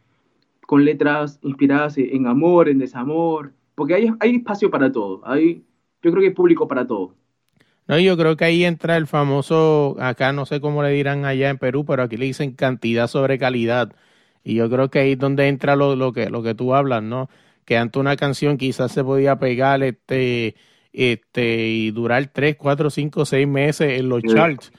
con 0.69 0.85
letras 0.85 1.41
inspiradas 1.43 1.97
en 1.97 2.27
amor, 2.27 2.69
en 2.69 2.79
desamor, 2.79 3.55
porque 3.75 3.95
hay, 3.95 4.13
hay 4.21 4.37
espacio 4.37 4.71
para 4.71 4.93
todo, 4.93 5.23
hay, 5.25 5.65
yo 6.03 6.11
creo 6.11 6.21
que 6.21 6.29
hay 6.29 6.35
público 6.35 6.69
para 6.69 6.87
todo. 6.87 7.15
No, 7.89 7.99
yo 7.99 8.17
creo 8.19 8.37
que 8.37 8.45
ahí 8.45 8.65
entra 8.65 8.97
el 8.99 9.07
famoso, 9.07 9.97
acá 9.99 10.33
no 10.33 10.45
sé 10.45 10.61
cómo 10.61 10.83
le 10.83 10.91
dirán 10.91 11.25
allá 11.25 11.49
en 11.49 11.57
Perú, 11.59 11.87
pero 11.87 12.03
aquí 12.03 12.19
le 12.19 12.27
dicen 12.27 12.53
cantidad 12.53 13.09
sobre 13.09 13.39
calidad. 13.39 13.93
Y 14.45 14.55
yo 14.55 14.69
creo 14.69 14.91
que 14.91 14.99
ahí 15.01 15.13
es 15.13 15.19
donde 15.19 15.49
entra 15.49 15.75
lo, 15.75 15.97
lo 15.97 16.13
que, 16.13 16.29
lo 16.29 16.43
que 16.43 16.55
tú 16.55 16.75
hablas, 16.75 17.03
¿no? 17.03 17.31
Que 17.65 17.79
antes 17.79 17.99
una 17.99 18.17
canción 18.17 18.59
quizás 18.59 18.93
se 18.93 19.03
podía 19.03 19.39
pegar 19.39 19.83
este, 19.83 20.55
este, 20.93 21.67
y 21.69 21.91
durar 21.91 22.27
3, 22.27 22.57
4, 22.57 22.91
5, 22.91 23.25
6 23.25 23.49
meses 23.49 23.99
en 24.01 24.09
los 24.11 24.23
Sí. 24.23 24.29
charts. 24.35 24.71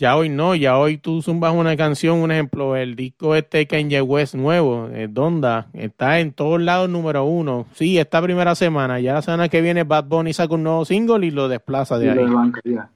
Ya 0.00 0.16
hoy 0.16 0.30
no, 0.30 0.54
ya 0.54 0.78
hoy 0.78 0.96
tú 0.96 1.20
zumbas 1.20 1.54
una 1.54 1.76
canción, 1.76 2.22
un 2.22 2.32
ejemplo, 2.32 2.74
el 2.74 2.96
disco 2.96 3.34
este 3.34 3.66
Kanye 3.66 4.00
West 4.00 4.34
nuevo, 4.34 4.88
eh, 4.94 5.08
Donda, 5.10 5.68
está 5.74 6.20
en 6.20 6.32
todos 6.32 6.58
lados 6.58 6.88
número 6.88 7.24
uno. 7.26 7.66
Sí, 7.74 7.98
esta 7.98 8.22
primera 8.22 8.54
semana, 8.54 8.98
ya 8.98 9.12
la 9.12 9.20
semana 9.20 9.50
que 9.50 9.60
viene 9.60 9.84
Bad 9.84 10.06
Bunny 10.06 10.32
saca 10.32 10.54
un 10.54 10.62
nuevo 10.62 10.86
single 10.86 11.26
y 11.26 11.30
lo 11.30 11.48
desplaza 11.48 11.98
de 11.98 12.06
Y 12.06 12.08
ahí. 12.08 12.16
de 12.16 12.30
banca, 12.30 12.62
ya. 12.64 12.90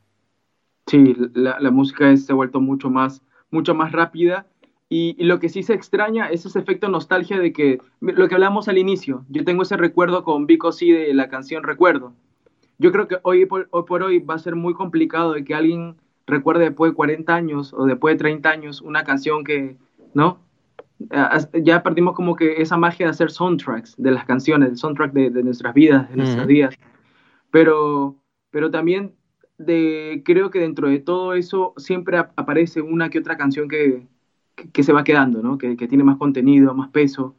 Sí, 0.87 1.15
la, 1.35 1.61
la 1.61 1.71
música 1.71 2.11
es- 2.11 2.25
se 2.25 2.33
ha 2.33 2.37
vuelto 2.37 2.63
mucho 2.63 2.89
más, 2.89 3.21
mucho 3.51 3.75
más 3.75 3.93
rápida 3.93 4.47
y, 4.89 5.15
y 5.19 5.25
lo 5.25 5.41
que 5.41 5.51
sí 5.51 5.63
se 5.63 5.75
extraña 5.75 6.29
es 6.31 6.47
ese 6.47 6.59
efecto 6.59 6.89
nostalgia 6.89 7.39
de 7.39 7.53
que, 7.53 7.81
lo 8.01 8.29
que 8.29 8.35
hablamos 8.35 8.67
al 8.69 8.79
inicio, 8.79 9.27
yo 9.29 9.45
tengo 9.45 9.65
ese 9.65 9.77
recuerdo 9.77 10.25
con 10.25 10.47
Vico 10.47 10.73
C 10.73 10.87
de 10.87 11.13
la 11.13 11.29
canción 11.29 11.65
Recuerdo. 11.65 12.15
Yo 12.79 12.93
creo 12.93 13.09
que 13.09 13.19
hoy 13.25 13.45
por, 13.45 13.69
hoy 13.73 13.83
por 13.87 14.03
hoy 14.03 14.21
va 14.21 14.37
a 14.37 14.39
ser 14.39 14.57
muy 14.57 14.73
complicado 14.73 15.35
de 15.35 15.45
que 15.45 15.55
alguien 15.55 15.97
recuerde 16.27 16.65
después 16.65 16.93
de 16.93 16.97
40 16.97 17.35
años 17.35 17.73
o 17.75 17.85
después 17.87 18.15
de 18.15 18.19
30 18.19 18.51
años 18.51 18.81
una 18.83 19.05
canción 19.05 19.45
que, 19.45 19.77
¿no? 20.15 20.41
Ya 21.63 21.83
perdimos 21.83 22.15
como 22.15 22.37
que 22.37 22.63
esa 22.63 22.77
magia 22.77 23.07
de 23.07 23.11
hacer 23.11 23.31
soundtracks 23.31 23.95
de 23.97 24.11
las 24.11 24.25
canciones, 24.25 24.71
el 24.71 24.77
soundtrack 24.77 25.13
de, 25.13 25.31
de 25.31 25.43
nuestras 25.43 25.75
vidas, 25.75 26.09
de 26.11 26.17
nuestras 26.17 26.45
Ujú. 26.45 26.49
vidas. 26.49 26.75
Pero, 27.51 28.17
pero 28.51 28.71
también 28.71 29.15
de, 29.59 30.23
creo 30.25 30.51
que 30.51 30.61
dentro 30.61 30.89
de 30.89 31.01
todo 31.01 31.35
eso 31.35 31.75
siempre 31.77 32.19
ap- 32.19 32.33
aparece 32.37 32.83
una 32.83 33.11
que 33.11 33.19
otra 33.21 33.37
canción 33.37 33.69
que, 33.69 34.07
que, 34.57 34.71
que 34.71 34.83
se 34.83 34.93
va 34.93 35.05
quedando, 35.05 35.43
¿no? 35.43 35.59
Que, 35.59 35.77
que 35.77 35.89
tiene 35.89 36.05
más 36.05 36.17
contenido, 36.19 36.75
más 36.75 36.91
peso. 36.91 37.37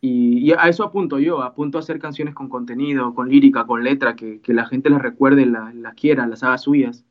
Y, 0.00 0.38
y 0.38 0.52
a 0.52 0.68
eso 0.68 0.84
apunto 0.84 1.18
yo, 1.20 1.42
apunto 1.42 1.78
a 1.78 1.80
hacer 1.80 1.98
canciones 1.98 2.34
con 2.34 2.48
contenido, 2.48 3.14
con 3.14 3.28
lírica, 3.28 3.66
con 3.66 3.84
letra, 3.84 4.16
que, 4.16 4.40
que 4.40 4.52
la 4.54 4.66
gente 4.66 4.90
las 4.90 5.02
recuerde, 5.02 5.46
la- 5.46 5.72
las 5.74 5.94
quiera, 5.94 6.26
las 6.26 6.42
haga 6.42 6.58
suyas. 6.58 7.04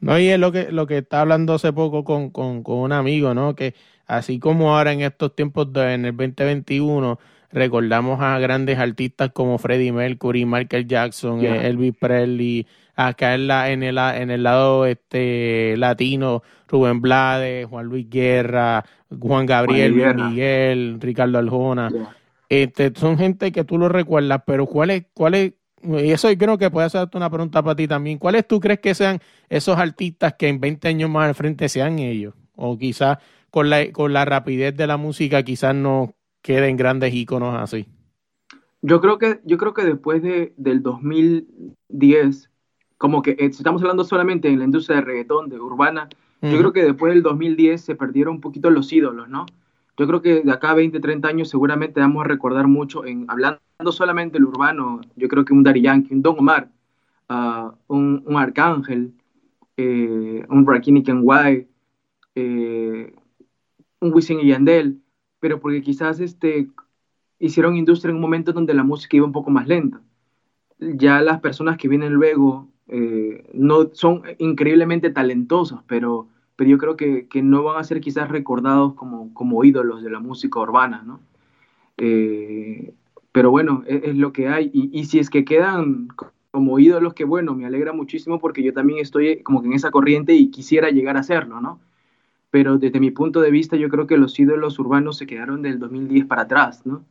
No, 0.00 0.18
y 0.18 0.28
es 0.28 0.38
lo 0.38 0.52
que, 0.52 0.70
lo 0.70 0.86
que 0.86 0.98
estaba 0.98 1.22
hablando 1.22 1.54
hace 1.54 1.72
poco 1.72 2.04
con, 2.04 2.30
con, 2.30 2.62
con 2.62 2.78
un 2.78 2.92
amigo, 2.92 3.34
¿no? 3.34 3.54
Que 3.54 3.74
así 4.06 4.38
como 4.38 4.76
ahora 4.76 4.92
en 4.92 5.00
estos 5.00 5.34
tiempos 5.34 5.72
de, 5.72 5.94
en 5.94 6.04
el 6.04 6.16
2021 6.16 7.18
recordamos 7.50 8.20
a 8.20 8.38
grandes 8.38 8.78
artistas 8.78 9.30
como 9.32 9.58
Freddie 9.58 9.92
Mercury, 9.92 10.44
Michael 10.44 10.86
Jackson, 10.86 11.44
Elvis 11.44 11.94
Presley, 11.98 12.66
acá 12.94 13.34
en, 13.34 13.46
la, 13.46 13.70
en, 13.70 13.82
el, 13.82 13.98
en 13.98 14.30
el 14.30 14.42
lado 14.42 14.84
este 14.86 15.74
latino, 15.78 16.42
Rubén 16.68 17.00
Blades, 17.00 17.66
Juan 17.66 17.86
Luis 17.86 18.08
Guerra, 18.10 18.84
Juan 19.18 19.46
Gabriel, 19.46 19.94
Guerra. 19.94 20.28
Miguel, 20.28 20.98
Ricardo 21.00 21.38
Arjona. 21.38 21.90
Ya. 21.92 22.16
Este, 22.48 22.92
son 22.94 23.18
gente 23.18 23.50
que 23.52 23.64
tú 23.64 23.78
lo 23.78 23.88
recuerdas, 23.88 24.42
pero 24.46 24.66
¿cuál 24.66 24.90
es, 24.90 25.04
cuál 25.12 25.34
es, 25.34 25.52
y 25.82 26.10
eso 26.10 26.30
yo 26.30 26.38
creo 26.38 26.58
que 26.58 26.70
puede 26.70 26.86
hacerte 26.86 27.16
una 27.16 27.30
pregunta 27.30 27.62
para 27.62 27.76
ti 27.76 27.86
también, 27.86 28.18
¿cuáles 28.18 28.46
tú 28.46 28.60
crees 28.60 28.80
que 28.80 28.94
sean 28.94 29.20
esos 29.48 29.76
artistas 29.78 30.34
que 30.38 30.48
en 30.48 30.60
20 30.60 30.88
años 30.88 31.10
más 31.10 31.28
al 31.28 31.34
frente 31.34 31.68
sean 31.68 31.98
ellos? 31.98 32.34
O 32.56 32.78
quizás 32.78 33.18
con 33.50 33.70
la, 33.70 33.92
con 33.92 34.12
la 34.12 34.24
rapidez 34.24 34.76
de 34.76 34.86
la 34.86 34.96
música 34.96 35.42
quizás 35.42 35.74
no 35.74 36.14
queden 36.42 36.76
grandes 36.76 37.14
íconos 37.14 37.54
así. 37.54 37.86
Yo 38.82 39.00
creo 39.00 39.18
que, 39.18 39.40
yo 39.44 39.58
creo 39.58 39.74
que 39.74 39.84
después 39.84 40.22
de, 40.22 40.54
del 40.56 40.82
2010, 40.82 42.50
como 42.98 43.22
que 43.22 43.32
eh, 43.32 43.52
si 43.52 43.58
estamos 43.58 43.82
hablando 43.82 44.04
solamente 44.04 44.48
en 44.48 44.58
la 44.58 44.64
industria 44.64 44.96
de 44.96 45.02
reggaetón, 45.02 45.48
de 45.48 45.58
urbana, 45.58 46.08
yo 46.42 46.58
creo 46.58 46.72
que 46.72 46.84
después 46.84 47.12
del 47.12 47.22
2010 47.22 47.80
se 47.80 47.96
perdieron 47.96 48.36
un 48.36 48.40
poquito 48.40 48.70
los 48.70 48.92
ídolos, 48.92 49.28
¿no? 49.28 49.46
Yo 49.96 50.06
creo 50.06 50.20
que 50.22 50.42
de 50.42 50.52
acá 50.52 50.70
a 50.70 50.74
20, 50.74 51.00
30 51.00 51.28
años 51.28 51.48
seguramente 51.48 52.00
vamos 52.00 52.24
a 52.24 52.28
recordar 52.28 52.68
mucho, 52.68 53.04
en, 53.04 53.24
hablando 53.28 53.60
solamente 53.90 54.34
del 54.34 54.44
urbano, 54.44 55.00
yo 55.16 55.28
creo 55.28 55.44
que 55.44 55.54
un 55.54 55.62
Daddy 55.62 55.82
Yankee, 55.82 56.14
un 56.14 56.22
Don 56.22 56.38
Omar, 56.38 56.70
ah, 57.28 57.74
un, 57.86 58.22
un 58.26 58.36
Arcángel, 58.36 59.14
eh, 59.76 60.44
un 60.48 60.66
Rakim 60.66 60.98
y 60.98 61.02
Kenway, 61.02 61.68
eh, 62.34 63.14
un 64.00 64.12
Wisin 64.12 64.40
y 64.40 64.48
Yandel, 64.48 65.00
pero 65.40 65.60
porque 65.60 65.82
quizás 65.82 66.20
este, 66.20 66.68
hicieron 67.38 67.76
industria 67.76 68.10
en 68.10 68.16
un 68.16 68.22
momento 68.22 68.52
donde 68.52 68.74
la 68.74 68.84
música 68.84 69.16
iba 69.16 69.26
un 69.26 69.32
poco 69.32 69.50
más 69.50 69.66
lenta. 69.66 70.00
Ya 70.78 71.20
las 71.22 71.40
personas 71.40 71.78
que 71.78 71.88
vienen 71.88 72.12
luego 72.12 72.68
eh, 72.88 73.48
no 73.54 73.90
son 73.92 74.22
increíblemente 74.38 75.10
talentosos, 75.10 75.82
pero, 75.86 76.28
pero 76.56 76.70
yo 76.70 76.78
creo 76.78 76.96
que, 76.96 77.28
que 77.28 77.42
no 77.42 77.62
van 77.64 77.78
a 77.78 77.84
ser 77.84 78.00
quizás 78.00 78.28
recordados 78.28 78.94
como, 78.94 79.32
como 79.34 79.62
ídolos 79.64 80.02
de 80.02 80.10
la 80.10 80.20
música 80.20 80.60
urbana, 80.60 81.02
¿no? 81.06 81.20
Eh, 81.98 82.94
pero 83.32 83.50
bueno, 83.50 83.84
es, 83.86 84.04
es 84.04 84.16
lo 84.16 84.32
que 84.32 84.48
hay. 84.48 84.70
Y, 84.72 84.98
y 84.98 85.04
si 85.04 85.18
es 85.18 85.30
que 85.30 85.44
quedan 85.44 86.08
como 86.50 86.78
ídolos, 86.78 87.12
que 87.12 87.24
bueno, 87.24 87.54
me 87.54 87.66
alegra 87.66 87.92
muchísimo 87.92 88.38
porque 88.38 88.62
yo 88.62 88.72
también 88.72 88.98
estoy 88.98 89.42
como 89.42 89.60
que 89.60 89.68
en 89.68 89.74
esa 89.74 89.90
corriente 89.90 90.34
y 90.34 90.50
quisiera 90.50 90.90
llegar 90.90 91.18
a 91.18 91.22
serlo, 91.22 91.60
¿no? 91.60 91.80
Pero 92.50 92.78
desde 92.78 93.00
mi 93.00 93.10
punto 93.10 93.42
de 93.42 93.50
vista, 93.50 93.76
yo 93.76 93.90
creo 93.90 94.06
que 94.06 94.16
los 94.16 94.38
ídolos 94.38 94.78
urbanos 94.78 95.18
se 95.18 95.26
quedaron 95.26 95.60
del 95.60 95.78
2010 95.78 96.24
para 96.24 96.42
atrás, 96.42 96.86
¿no? 96.86 97.04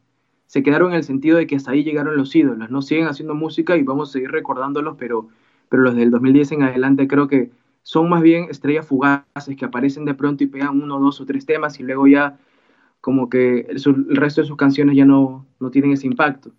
Se 0.47 0.63
quedaron 0.63 0.91
en 0.91 0.97
el 0.97 1.03
sentido 1.03 1.37
de 1.37 1.45
que 1.45 1.55
hasta 1.55 1.71
ahí 1.71 1.83
llegaron 1.83 2.17
los 2.17 2.35
ídolos, 2.35 2.71
¿no? 2.71 2.81
Siguen 2.81 3.05
haciendo 3.07 3.35
música 3.35 3.77
y 3.77 3.83
vamos 3.83 4.09
a 4.09 4.13
seguir 4.13 4.31
recordándolos, 4.31 4.95
pero, 4.97 5.27
pero 5.69 5.83
los 5.83 5.95
del 5.95 6.09
2010 6.09 6.53
en 6.53 6.63
adelante 6.63 7.07
creo 7.07 7.27
que 7.27 7.51
son 7.85 8.09
más 8.09 8.23
bien 8.23 8.47
estrellas 8.49 8.87
fugaces 8.87 9.55
que 9.55 9.63
aparecen 9.65 10.05
de 10.05 10.15
pronto 10.15 10.43
y 10.43 10.47
pegan 10.47 10.81
uno, 10.81 10.99
dos 10.99 11.21
o 11.21 11.25
tres 11.25 11.45
temas 11.45 11.79
y 11.79 11.83
luego 11.83 12.07
ya 12.07 12.39
como 12.99 13.29
que 13.29 13.67
el, 13.69 14.17
resto 14.17 14.41
de 14.41 14.47
sus 14.47 14.57
canciones 14.57 14.95
ya 14.97 15.05
no, 15.05 15.45
no 15.59 15.69
tienen 15.69 15.91
ese 15.91 16.07
impacto. 16.07 16.51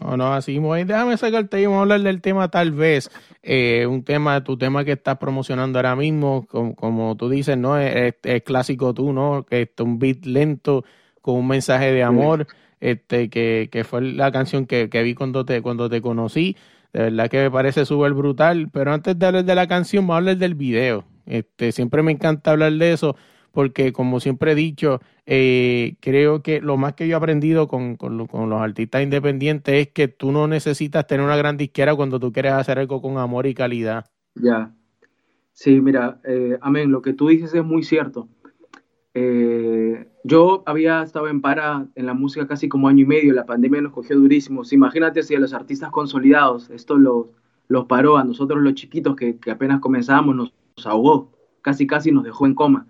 No, 0.00 0.16
no, 0.16 0.32
así 0.32 0.52
mismo. 0.52 0.74
Déjame 0.74 1.16
sacarte 1.16 1.60
y 1.60 1.66
vamos 1.66 1.78
a 1.78 1.82
hablar 1.82 2.00
del 2.02 2.20
tema 2.20 2.50
tal 2.50 2.72
vez, 2.72 3.10
eh, 3.42 3.86
un 3.86 4.02
tema, 4.02 4.42
tu 4.42 4.58
tema 4.58 4.84
que 4.84 4.92
estás 4.92 5.18
promocionando 5.18 5.78
ahora 5.78 5.94
mismo, 5.94 6.46
como, 6.48 6.74
como 6.74 7.16
tú 7.16 7.28
dices, 7.30 7.56
¿no? 7.56 7.78
Es, 7.78 8.16
es- 8.24 8.42
clásico 8.42 8.92
tú, 8.92 9.12
¿no? 9.12 9.46
Que 9.46 9.62
es 9.62 9.70
un 9.80 10.00
beat 10.00 10.26
lento 10.26 10.84
con 11.22 11.36
un 11.36 11.46
mensaje 11.48 11.92
de 11.92 12.02
amor, 12.02 12.48
este, 12.80 13.30
que, 13.30 13.68
que 13.70 13.84
fue 13.84 14.02
la 14.02 14.32
canción 14.32 14.66
que, 14.66 14.90
que 14.90 15.02
vi 15.04 15.14
cuando 15.14 15.44
te, 15.44 15.62
cuando 15.62 15.88
te 15.88 16.02
conocí. 16.02 16.56
De 16.92 17.02
verdad 17.02 17.28
que 17.30 17.38
me 17.42 17.50
parece 17.50 17.84
súper 17.84 18.12
brutal. 18.14 18.70
Pero 18.72 18.92
antes 18.92 19.18
de 19.18 19.26
hablar 19.26 19.44
de 19.44 19.54
la 19.54 19.66
canción, 19.68 20.04
vamos 20.06 20.14
a 20.14 20.18
hablar 20.18 20.36
del 20.38 20.54
video. 20.54 21.04
Este, 21.26 21.72
siempre 21.72 22.02
me 22.02 22.12
encanta 22.12 22.52
hablar 22.52 22.72
de 22.72 22.92
eso, 22.92 23.16
porque 23.52 23.92
como 23.92 24.20
siempre 24.20 24.52
he 24.52 24.54
dicho, 24.54 25.00
eh, 25.26 25.96
creo 26.00 26.42
que 26.42 26.60
lo 26.60 26.76
más 26.76 26.94
que 26.94 27.08
yo 27.08 27.14
he 27.14 27.18
aprendido 27.18 27.66
con, 27.68 27.96
con, 27.96 28.16
lo- 28.16 28.26
con 28.28 28.48
los 28.50 28.60
artistas 28.60 29.02
independientes 29.02 29.74
es 29.88 29.92
que 29.92 30.08
tú 30.08 30.30
no 30.32 30.46
necesitas 30.48 31.06
tener 31.06 31.24
una 31.26 31.36
gran 31.36 31.56
disquera 31.56 31.94
cuando 31.96 32.20
tú 32.20 32.32
quieres 32.32 32.52
hacer 32.52 32.78
algo 32.78 33.02
con 33.02 33.18
amor 33.18 33.46
y 33.46 33.54
calidad. 33.54 34.06
Ya. 34.34 34.74
Sí, 35.52 35.80
mira, 35.80 36.20
eh, 36.24 36.58
amén, 36.60 36.90
lo 36.92 37.02
que 37.02 37.14
tú 37.14 37.28
dices 37.28 37.54
es 37.54 37.64
muy 37.64 37.82
cierto. 37.82 38.28
Eh, 39.14 40.06
yo 40.26 40.64
había 40.66 41.02
estado 41.02 41.28
en 41.28 41.40
para 41.40 41.86
en 41.94 42.06
la 42.06 42.14
música 42.14 42.46
casi 42.48 42.68
como 42.68 42.88
año 42.88 43.02
y 43.02 43.06
medio, 43.06 43.32
la 43.32 43.46
pandemia 43.46 43.80
nos 43.80 43.92
cogió 43.92 44.18
durísimos. 44.18 44.72
Imagínate 44.72 45.22
si 45.22 45.34
a 45.34 45.40
los 45.40 45.52
artistas 45.52 45.90
consolidados 45.90 46.68
esto 46.70 46.96
los, 46.96 47.26
los 47.68 47.86
paró, 47.86 48.16
a 48.16 48.24
nosotros 48.24 48.60
los 48.60 48.74
chiquitos 48.74 49.14
que, 49.14 49.38
apenas 49.50 49.80
comenzábamos 49.80 50.34
nos, 50.34 50.52
nos 50.76 50.86
ahogó, 50.86 51.30
casi 51.62 51.86
casi 51.86 52.10
nos 52.10 52.24
dejó 52.24 52.46
en 52.46 52.54
coma. 52.54 52.88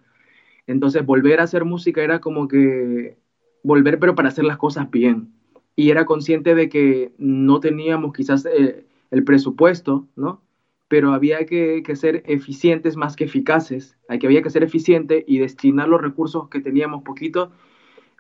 Entonces 0.67 1.05
volver 1.05 1.41
a 1.41 1.45
hacer 1.45 1.65
música 1.65 2.03
era 2.03 2.21
como 2.21 2.49
que 2.49 3.19
volver 3.63 3.99
pero 3.99 4.15
para 4.15 4.29
hacer 4.29 4.45
las 4.45 4.57
cosas 4.57 4.91
bien. 4.91 5.33
Y 5.75 5.91
era 5.91 6.07
consciente 6.07 6.55
de 6.55 6.71
que 6.71 7.13
no 7.19 7.61
teníamos 7.61 8.15
quizás 8.15 8.47
eh, 8.47 8.87
el 9.11 9.25
presupuesto, 9.25 10.09
¿no? 10.17 10.41
Pero 10.89 11.13
había 11.13 11.45
que, 11.47 11.83
ser 11.97 12.23
eficientes 12.27 12.97
más 12.97 13.17
que 13.17 13.25
eficaces. 13.25 13.97
Hay 14.09 14.19
que, 14.19 14.27
había 14.27 14.43
que 14.43 14.51
ser 14.51 14.63
eficiente 14.63 15.25
y 15.27 15.39
destinar 15.39 15.89
los 15.89 16.01
recursos 16.01 16.49
que 16.49 16.61
teníamos 16.61 17.03
poquito 17.03 17.51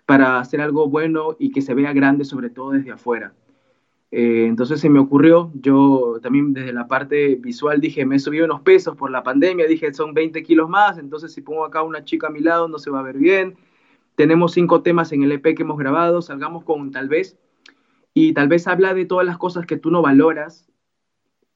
para 0.04 0.38
hacer 0.40 0.60
algo 0.60 0.88
bueno 0.88 1.36
y 1.38 1.50
que 1.50 1.62
se 1.62 1.74
vea 1.74 1.92
grande, 1.92 2.24
sobre 2.24 2.50
todo 2.50 2.72
desde 2.72 2.92
afuera. 2.92 3.34
Eh, 4.12 4.46
entonces 4.46 4.80
se 4.80 4.88
me 4.88 5.00
ocurrió, 5.00 5.50
yo 5.54 6.18
también 6.22 6.52
desde 6.52 6.72
la 6.72 6.86
parte 6.86 7.34
visual 7.36 7.80
dije, 7.80 8.06
me 8.06 8.16
he 8.16 8.18
subido 8.20 8.44
unos 8.44 8.60
pesos 8.60 8.96
por 8.96 9.10
la 9.10 9.24
pandemia, 9.24 9.66
dije, 9.66 9.92
son 9.92 10.14
20 10.14 10.42
kilos 10.44 10.68
más, 10.68 10.96
entonces 10.98 11.32
si 11.32 11.42
pongo 11.42 11.64
acá 11.64 11.82
una 11.82 12.04
chica 12.04 12.28
a 12.28 12.30
mi 12.30 12.40
lado 12.40 12.68
no 12.68 12.78
se 12.78 12.90
va 12.90 13.00
a 13.00 13.02
ver 13.02 13.18
bien. 13.18 13.56
Tenemos 14.14 14.52
cinco 14.52 14.82
temas 14.82 15.12
en 15.12 15.24
el 15.24 15.32
EP 15.32 15.54
que 15.54 15.62
hemos 15.62 15.76
grabado, 15.76 16.22
salgamos 16.22 16.64
con 16.64 16.90
tal 16.92 17.08
vez, 17.08 17.36
y 18.14 18.32
tal 18.32 18.48
vez 18.48 18.66
habla 18.66 18.94
de 18.94 19.04
todas 19.04 19.26
las 19.26 19.38
cosas 19.38 19.66
que 19.66 19.76
tú 19.76 19.90
no 19.90 20.02
valoras 20.02 20.70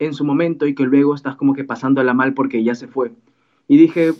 en 0.01 0.15
su 0.15 0.25
momento 0.25 0.67
y 0.67 0.75
que 0.75 0.83
luego 0.85 1.15
estás 1.15 1.37
como 1.37 1.55
que 1.55 1.63
pasándola 1.63 2.15
mal 2.15 2.35
porque 2.35 2.65
ya 2.65 2.75
se 2.75 2.89
fue. 2.89 3.13
Y 3.69 3.77
dije, 3.77 4.13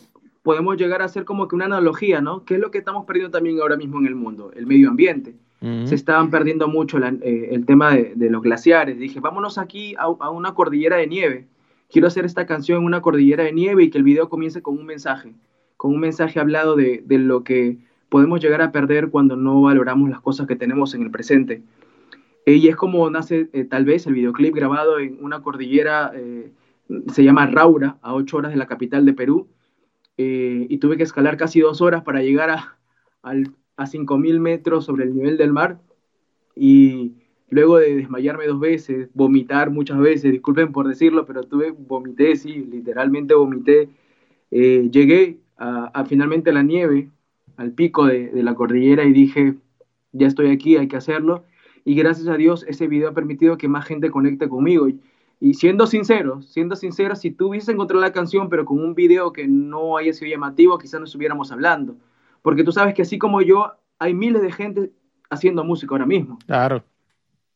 podemos 0.43 0.77
llegar 0.77 1.03
a 1.03 1.07
hacer 1.07 1.25
como 1.25 1.49
que 1.49 1.57
una 1.57 1.65
analogía, 1.65 2.21
¿no? 2.21 2.45
¿Qué 2.45 2.55
es 2.55 2.61
lo 2.61 2.71
que 2.71 2.79
estamos 2.79 3.07
perdiendo 3.07 3.31
también 3.31 3.59
ahora 3.61 3.77
mismo 3.77 3.99
en 3.99 4.07
el 4.07 4.15
mundo? 4.15 4.53
El 4.55 4.67
medio 4.67 4.91
ambiente. 4.91 5.35
Uh 5.61 5.67
-huh. 5.67 5.87
Se 5.87 5.95
estaban 5.95 6.31
perdiendo 6.31 6.69
mucho 6.69 6.99
la, 6.99 7.09
eh, 7.09 7.49
el 7.53 7.67
tema 7.67 7.95
de, 7.95 8.13
de, 8.15 8.31
los 8.31 8.43
glaciares. 8.43 8.99
Dije, 8.99 9.21
vámonos 9.21 9.59
aquí 9.59 9.95
a, 9.97 10.05
a, 10.05 10.31
una 10.31 10.55
cordillera 10.55 10.97
de 10.97 11.07
nieve. 11.07 11.47
Quiero 11.91 12.07
hacer 12.07 12.25
esta 12.25 12.47
canción 12.47 12.79
en 12.79 12.85
una 12.85 13.01
cordillera 13.01 13.45
de 13.45 13.53
nieve 13.53 13.85
y 13.85 13.91
que 13.91 13.99
el 13.99 14.05
video 14.05 14.29
comience 14.29 14.63
con 14.63 14.79
un 14.79 14.87
mensaje, 14.87 15.33
con 15.77 15.93
un 15.93 16.01
mensaje 16.01 16.39
hablado 16.39 16.77
de, 16.77 17.03
de 17.05 17.19
lo 17.19 17.43
que 17.43 17.79
podemos 18.11 18.41
llegar 18.41 18.61
a 18.61 18.71
perder 18.71 19.09
cuando 19.09 19.37
no 19.37 19.63
valoramos 19.63 20.11
las 20.11 20.21
cosas 20.21 20.47
que 20.47 20.57
tenemos 20.57 20.95
en 20.95 21.03
el 21.03 21.11
presente. 21.11 21.63
Y 22.47 22.69
es 22.69 22.77
como 22.77 23.09
nace 23.11 23.49
eh, 23.53 23.65
tal 23.65 23.85
vez 23.85 24.07
el 24.07 24.15
videoclip 24.15 24.55
grabado 24.55 24.99
en 24.99 25.19
una 25.23 25.43
cordillera, 25.43 26.13
eh, 26.15 26.53
se 27.13 27.25
llama 27.25 27.47
Raura, 27.47 27.99
a 28.03 28.15
ocho 28.15 28.39
horas 28.39 28.51
de 28.51 28.57
la 28.57 28.67
capital 28.67 29.05
de 29.05 29.13
Perú, 29.13 29.49
eh, 30.17 30.67
y 30.69 30.79
tuve 30.79 30.97
que 30.97 31.03
escalar 31.03 31.37
casi 31.37 31.61
dos 31.61 31.81
horas 31.81 32.03
para 32.03 32.23
llegar 32.23 32.51
a, 32.51 32.77
a, 33.23 33.31
a 33.77 33.87
5.000 33.87 34.41
metros 34.41 34.85
sobre 34.85 35.05
el 35.05 35.15
nivel 35.15 35.37
del 35.37 35.53
mar. 35.53 35.79
Y 36.57 37.13
luego 37.49 37.79
de 37.79 37.97
desmayarme 37.97 38.47
dos 38.47 38.61
veces, 38.61 39.09
vomitar 39.15 39.71
muchas 39.71 39.99
veces, 39.99 40.33
disculpen 40.33 40.73
por 40.73 40.89
decirlo, 40.89 41.27
pero 41.27 41.45
tuve, 41.45 41.71
vomité, 41.71 42.37
sí, 42.37 42.67
literalmente 42.71 43.35
vomité, 43.35 43.89
llegué 44.51 45.39
a, 45.57 46.05
finalmente 46.07 46.51
a 46.51 46.53
la 46.53 46.63
nieve, 46.63 47.09
al 47.57 47.73
pico 47.73 48.07
de 48.07 48.43
la 48.43 48.55
cordillera 48.55 49.05
y 49.05 49.13
dije, 49.13 49.55
ya 50.13 50.27
estoy 50.27 50.51
aquí, 50.51 50.77
hay 50.77 50.89
que 50.89 50.97
hacerlo. 50.97 51.45
Y 51.91 51.97
gracias 51.97 52.29
a 52.29 52.37
Dios 52.37 52.65
ese 52.69 52.87
video 52.87 53.09
ha 53.09 53.15
permitido 53.15 53.59
que 53.59 53.67
más 53.67 53.85
gente 53.85 54.13
conecte 54.13 54.49
conmigo. 54.49 54.89
Y, 54.89 55.01
y 55.41 55.55
siendo 55.55 55.89
sincero, 55.89 56.41
siendo 56.41 56.77
sincero, 56.77 57.17
si 57.17 57.33
tú 57.33 57.49
hubieses 57.49 57.69
encontrado 57.71 58.01
la 58.01 58.13
canción 58.13 58.49
pero 58.49 58.65
con 58.65 58.79
un 58.79 58.95
video 58.95 59.33
que 59.33 59.49
no 59.49 59.97
haya 59.97 60.13
sido 60.13 60.31
llamativo, 60.31 60.79
quizás 60.79 61.01
no 61.01 61.07
estuviéramos 61.07 61.51
hablando. 61.51 61.97
Porque 62.43 62.63
tú 62.63 62.71
sabes 62.71 62.95
que 62.95 63.03
así 63.03 63.19
como 63.19 63.43
yo, 63.43 63.73
hay 63.99 64.15
miles 64.15 64.41
de 64.41 64.53
gente 64.53 64.93
haciendo 65.31 65.65
música 65.65 65.93
ahora 65.93 66.07
mismo. 66.07 66.39
Claro. 66.47 66.85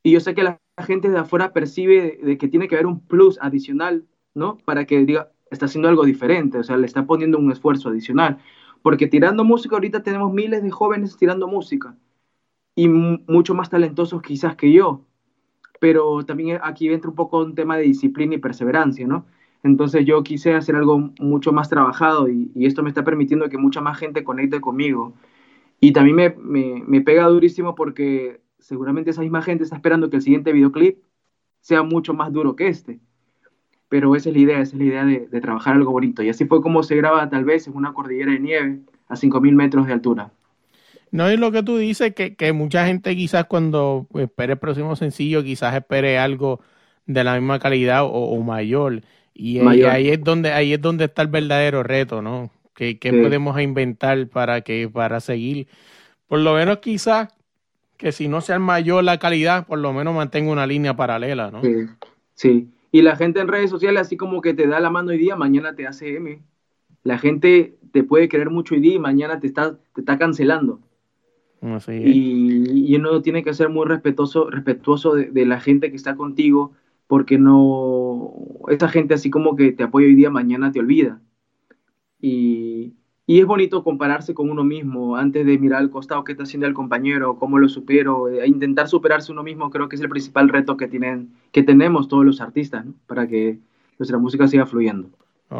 Y 0.02 0.10
yo 0.10 0.18
sé 0.18 0.34
que 0.34 0.42
la 0.42 0.58
gente 0.84 1.10
de 1.10 1.18
afuera 1.18 1.52
percibe 1.52 2.18
de 2.20 2.36
que 2.36 2.48
tiene 2.48 2.66
que 2.66 2.74
haber 2.74 2.86
un 2.86 2.98
plus 3.06 3.38
adicional, 3.40 4.04
¿no? 4.34 4.58
Para 4.64 4.84
que 4.84 5.06
diga, 5.06 5.30
está 5.48 5.66
haciendo 5.66 5.88
algo 5.88 6.04
diferente, 6.04 6.58
o 6.58 6.64
sea, 6.64 6.76
le 6.76 6.86
está 6.86 7.06
poniendo 7.06 7.38
un 7.38 7.52
esfuerzo 7.52 7.88
adicional. 7.88 8.38
Porque 8.82 9.06
tirando 9.06 9.44
música 9.44 9.76
ahorita 9.76 10.02
tenemos 10.02 10.32
miles 10.32 10.64
de 10.64 10.72
jóvenes 10.72 11.16
tirando 11.16 11.46
música 11.46 11.94
y 12.74 12.88
mucho 12.88 13.54
más 13.54 13.70
talentosos 13.70 14.22
quizás 14.22 14.56
que 14.56 14.72
yo. 14.72 15.02
Pero 15.80 16.24
también 16.24 16.60
aquí 16.62 16.88
entra 16.88 17.10
un 17.10 17.16
poco 17.16 17.40
un 17.42 17.54
tema 17.54 17.76
de 17.76 17.84
disciplina 17.84 18.34
y 18.34 18.38
perseverancia, 18.38 19.06
¿no? 19.06 19.26
Entonces 19.64 20.04
yo 20.04 20.22
quise 20.22 20.54
hacer 20.54 20.76
algo 20.76 21.10
mucho 21.18 21.52
más 21.52 21.70
trabajado 21.70 22.28
y, 22.28 22.50
esto 22.66 22.82
me 22.82 22.90
está 22.90 23.02
permitiendo 23.04 23.48
que 23.48 23.58
mucha 23.58 23.80
más 23.80 23.98
gente 23.98 24.22
conecte 24.22 24.60
conmigo. 24.60 25.14
Y 25.80 25.92
también 25.92 26.16
me, 26.16 26.30
me, 26.38 26.84
me, 26.86 27.00
pega 27.00 27.26
durísimo 27.26 27.74
porque 27.74 28.40
seguramente 28.58 29.10
esa 29.10 29.22
misma 29.22 29.42
gente 29.42 29.64
está 29.64 29.76
esperando 29.76 30.10
que 30.10 30.16
el 30.16 30.22
siguiente 30.22 30.52
videoclip 30.52 30.98
sea 31.60 31.82
mucho 31.82 32.14
más 32.14 32.32
duro 32.32 32.56
que 32.56 32.68
este. 32.68 33.00
Pero 33.88 34.16
esa 34.16 34.28
es 34.30 34.36
la 34.36 34.42
idea, 34.42 34.60
esa 34.60 34.76
es 34.76 34.78
la 34.78 34.84
idea 34.84 35.04
de, 35.06 35.28
de 35.28 35.40
trabajar 35.40 35.76
algo 35.76 35.92
bonito. 35.92 36.22
Y 36.22 36.28
así 36.28 36.44
fue 36.46 36.60
como 36.62 36.82
se 36.82 36.96
graba 36.96 37.30
tal 37.30 37.44
vez 37.44 37.66
en 37.66 37.76
una 37.76 37.94
cordillera 37.94 38.32
de 38.32 38.40
nieve 38.40 38.80
a 39.08 39.14
5.000 39.16 39.54
metros 39.54 39.86
de 39.86 39.94
altura. 39.94 40.32
No 41.14 41.28
es 41.28 41.38
lo 41.38 41.52
que 41.52 41.62
tú 41.62 41.76
dices, 41.76 42.12
que, 42.12 42.34
que 42.34 42.52
mucha 42.52 42.86
gente 42.86 43.14
quizás 43.14 43.44
cuando 43.44 44.08
espere 44.14 44.54
el 44.54 44.58
próximo 44.58 44.96
sencillo, 44.96 45.44
quizás 45.44 45.72
espere 45.72 46.18
algo 46.18 46.58
de 47.06 47.22
la 47.22 47.36
misma 47.36 47.60
calidad 47.60 48.02
o, 48.02 48.08
o 48.08 48.42
mayor. 48.42 49.00
Y 49.32 49.60
mayor. 49.60 49.90
ahí 49.90 50.08
es 50.08 50.24
donde 50.24 50.50
ahí 50.50 50.72
es 50.72 50.80
donde 50.80 51.04
está 51.04 51.22
el 51.22 51.28
verdadero 51.28 51.84
reto, 51.84 52.20
¿no? 52.20 52.50
¿Qué, 52.74 52.98
qué 52.98 53.12
sí. 53.12 53.16
podemos 53.22 53.60
inventar 53.60 54.26
para 54.26 54.62
que 54.62 54.88
para 54.88 55.20
seguir? 55.20 55.68
Por 56.26 56.40
lo 56.40 56.54
menos 56.54 56.78
quizás 56.78 57.28
que 57.96 58.10
si 58.10 58.26
no 58.26 58.40
sea 58.40 58.58
mayor 58.58 59.04
la 59.04 59.20
calidad, 59.20 59.68
por 59.68 59.78
lo 59.78 59.92
menos 59.92 60.16
mantenga 60.16 60.50
una 60.50 60.66
línea 60.66 60.96
paralela, 60.96 61.52
¿no? 61.52 61.62
Sí, 61.62 61.86
sí. 62.34 62.68
Y 62.90 63.02
la 63.02 63.14
gente 63.14 63.38
en 63.38 63.46
redes 63.46 63.70
sociales 63.70 64.00
así 64.00 64.16
como 64.16 64.40
que 64.40 64.52
te 64.52 64.66
da 64.66 64.80
la 64.80 64.90
mano 64.90 65.10
hoy 65.10 65.18
día, 65.18 65.36
mañana 65.36 65.76
te 65.76 65.86
hace 65.86 66.16
M. 66.16 66.42
La 67.04 67.18
gente 67.18 67.76
te 67.92 68.02
puede 68.02 68.28
querer 68.28 68.50
mucho 68.50 68.74
hoy 68.74 68.80
día 68.80 68.94
y 68.94 68.98
mañana 68.98 69.38
te 69.38 69.46
está, 69.46 69.78
te 69.94 70.00
está 70.00 70.18
cancelando. 70.18 70.80
Y, 72.04 72.94
uno 72.96 73.22
tiene 73.22 73.42
que 73.42 73.54
ser 73.54 73.68
muy 73.70 73.86
respetuoso, 73.86 74.50
respetuoso 74.50 75.14
de, 75.14 75.46
la 75.46 75.60
gente 75.60 75.90
que 75.90 75.96
está 75.96 76.14
contigo, 76.14 76.72
porque 77.06 77.38
no, 77.38 78.32
esa 78.68 78.88
gente 78.88 79.14
así 79.14 79.30
como 79.30 79.56
que 79.56 79.72
te 79.72 79.84
apoya 79.84 80.06
hoy 80.06 80.14
día, 80.14 80.30
mañana 80.30 80.72
te 80.72 80.80
olvida. 80.80 81.20
Y, 82.20 82.94
y, 83.26 83.40
es 83.40 83.46
bonito 83.46 83.82
compararse 83.82 84.34
con 84.34 84.50
uno 84.50 84.64
mismo 84.64 85.16
antes 85.16 85.46
de 85.46 85.58
mirar 85.58 85.80
al 85.80 85.90
costado 85.90 86.24
qué 86.24 86.32
está 86.32 86.44
haciendo 86.44 86.66
el 86.66 86.74
compañero, 86.74 87.38
cómo 87.38 87.58
lo 87.58 87.68
supero, 87.68 88.28
e 88.28 88.46
intentar 88.46 88.88
superarse 88.88 89.32
uno 89.32 89.42
mismo 89.42 89.70
creo 89.70 89.88
que 89.88 89.96
es 89.96 90.02
el 90.02 90.08
principal 90.08 90.48
reto 90.48 90.76
que, 90.76 90.88
tienen, 90.88 91.32
que 91.52 91.62
tenemos 91.62 92.08
todos 92.08 92.24
los 92.24 92.40
artistas, 92.40 92.84
para 93.06 93.26
que 93.26 93.58
nuestra 93.98 94.18
música 94.18 94.48
siga 94.48 94.66
fluyendo. 94.66 95.10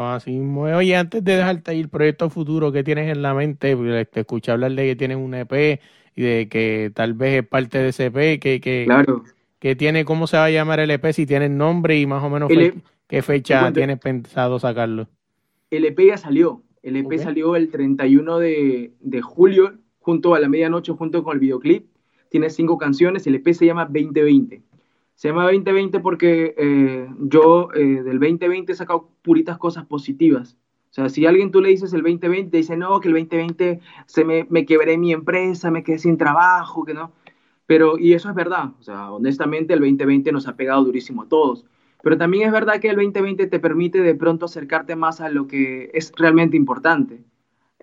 Así, 0.03 0.39
oye, 0.39 0.95
antes 0.95 1.23
de 1.23 1.37
dejarte 1.37 1.75
ir, 1.75 1.89
proyecto 1.89 2.29
futuro 2.29 2.71
que 2.71 2.83
tienes 2.83 3.09
en 3.09 3.21
la 3.21 3.33
mente, 3.33 3.75
te 4.05 4.19
escuché 4.19 4.51
hablar 4.51 4.71
de 4.71 4.85
que 4.85 4.95
tienes 4.95 5.17
un 5.17 5.33
EP 5.33 5.79
y 6.15 6.21
de 6.21 6.49
que 6.49 6.91
tal 6.93 7.13
vez 7.13 7.43
es 7.43 7.47
parte 7.47 7.77
de 7.77 7.89
ese 7.89 8.05
EP, 8.05 8.39
que, 8.39 8.59
que, 8.59 8.83
claro. 8.85 9.23
que 9.59 9.75
tiene, 9.75 10.05
¿cómo 10.05 10.27
se 10.27 10.37
va 10.37 10.45
a 10.45 10.49
llamar 10.49 10.79
el 10.79 10.91
EP? 10.91 11.11
Si 11.11 11.25
tiene 11.25 11.49
nombre 11.49 11.99
y 11.99 12.05
más 12.05 12.23
o 12.23 12.29
menos 12.29 12.49
fe, 12.49 12.73
qué 13.07 13.21
fecha 13.21 13.71
tienes 13.71 13.99
pensado 13.99 14.59
sacarlo. 14.59 15.07
El 15.69 15.85
EP 15.85 15.99
ya 15.99 16.17
salió, 16.17 16.63
el 16.83 16.97
EP 16.97 17.05
okay. 17.05 17.19
salió 17.19 17.55
el 17.55 17.69
31 17.69 18.39
de, 18.39 18.93
de 18.99 19.21
julio, 19.21 19.73
junto 19.99 20.35
a 20.35 20.39
la 20.39 20.49
medianoche, 20.49 20.91
junto 20.93 21.23
con 21.23 21.33
el 21.33 21.39
videoclip. 21.39 21.87
Tiene 22.29 22.49
cinco 22.49 22.77
canciones, 22.77 23.25
el 23.27 23.35
EP 23.35 23.53
se 23.53 23.65
llama 23.65 23.85
2020. 23.85 24.61
Se 25.15 25.29
llama 25.29 25.43
2020 25.43 26.01
porque 26.01 26.53
eh, 26.57 27.07
yo 27.19 27.69
eh, 27.73 28.03
del 28.03 28.19
2020 28.19 28.71
he 28.71 28.75
sacado 28.75 29.09
puritas 29.21 29.57
cosas 29.57 29.85
positivas. 29.85 30.57
O 30.91 30.93
sea, 30.95 31.09
si 31.09 31.25
alguien 31.25 31.51
tú 31.51 31.61
le 31.61 31.69
dices 31.69 31.93
el 31.93 32.03
2020, 32.03 32.51
te 32.51 32.57
dice, 32.57 32.77
no, 32.77 32.99
que 32.99 33.07
el 33.07 33.13
2020 33.13 33.79
se 34.05 34.25
me, 34.25 34.45
me 34.49 34.65
quebré 34.65 34.97
mi 34.97 35.13
empresa, 35.13 35.71
me 35.71 35.83
quedé 35.83 35.99
sin 35.99 36.17
trabajo, 36.17 36.85
que 36.85 36.93
no. 36.93 37.13
Pero, 37.65 37.97
y 37.97 38.13
eso 38.13 38.29
es 38.29 38.35
verdad. 38.35 38.71
O 38.79 38.83
sea, 38.83 39.11
honestamente 39.11 39.73
el 39.73 39.79
2020 39.79 40.31
nos 40.31 40.47
ha 40.47 40.55
pegado 40.55 40.83
durísimo 40.83 41.23
a 41.23 41.29
todos. 41.29 41.65
Pero 42.03 42.17
también 42.17 42.47
es 42.47 42.51
verdad 42.51 42.79
que 42.79 42.89
el 42.89 42.97
2020 42.97 43.47
te 43.47 43.59
permite 43.59 44.01
de 44.01 44.15
pronto 44.15 44.45
acercarte 44.45 44.95
más 44.95 45.21
a 45.21 45.29
lo 45.29 45.47
que 45.47 45.89
es 45.93 46.11
realmente 46.17 46.57
importante 46.57 47.23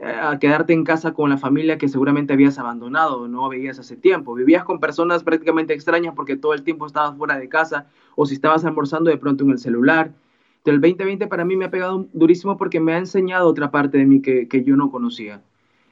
a 0.03 0.37
quedarte 0.39 0.73
en 0.73 0.83
casa 0.85 1.13
con 1.13 1.31
la 1.31 1.39
familia 1.39 1.79
que 1.79 1.89
seguramente 1.89 2.33
habías 2.33 2.59
abandonado, 2.59 3.29
no 3.29 3.49
veías 3.49 3.79
hace 3.79 3.97
tiempo. 3.97 4.35
Vivías 4.35 4.65
con 4.65 4.81
personas 4.81 5.23
prácticamente 5.23 5.75
extrañas 5.75 6.15
porque 6.17 6.37
todo 6.37 6.55
el 6.55 6.63
tiempo 6.63 6.87
estabas 6.87 7.17
fuera 7.17 7.39
de 7.39 7.49
casa 7.49 7.87
o 8.17 8.27
si 8.27 8.35
estabas 8.35 8.65
almorzando 8.65 9.11
de 9.11 9.17
pronto 9.19 9.45
en 9.45 9.51
el 9.51 9.59
celular. 9.59 10.13
Entonces, 10.59 10.75
el 10.75 10.81
2020 10.81 11.27
para 11.29 11.45
mí 11.45 11.57
me 11.57 11.67
ha 11.67 11.71
pegado 11.71 12.07
durísimo 12.13 12.57
porque 12.57 12.81
me 12.81 12.95
ha 12.95 12.99
enseñado 12.99 13.49
otra 13.49 13.71
parte 13.71 13.99
de 13.99 14.07
mí 14.07 14.21
que, 14.23 14.49
que 14.49 14.65
yo 14.65 14.77
no 14.77 14.91
conocía. 14.91 15.41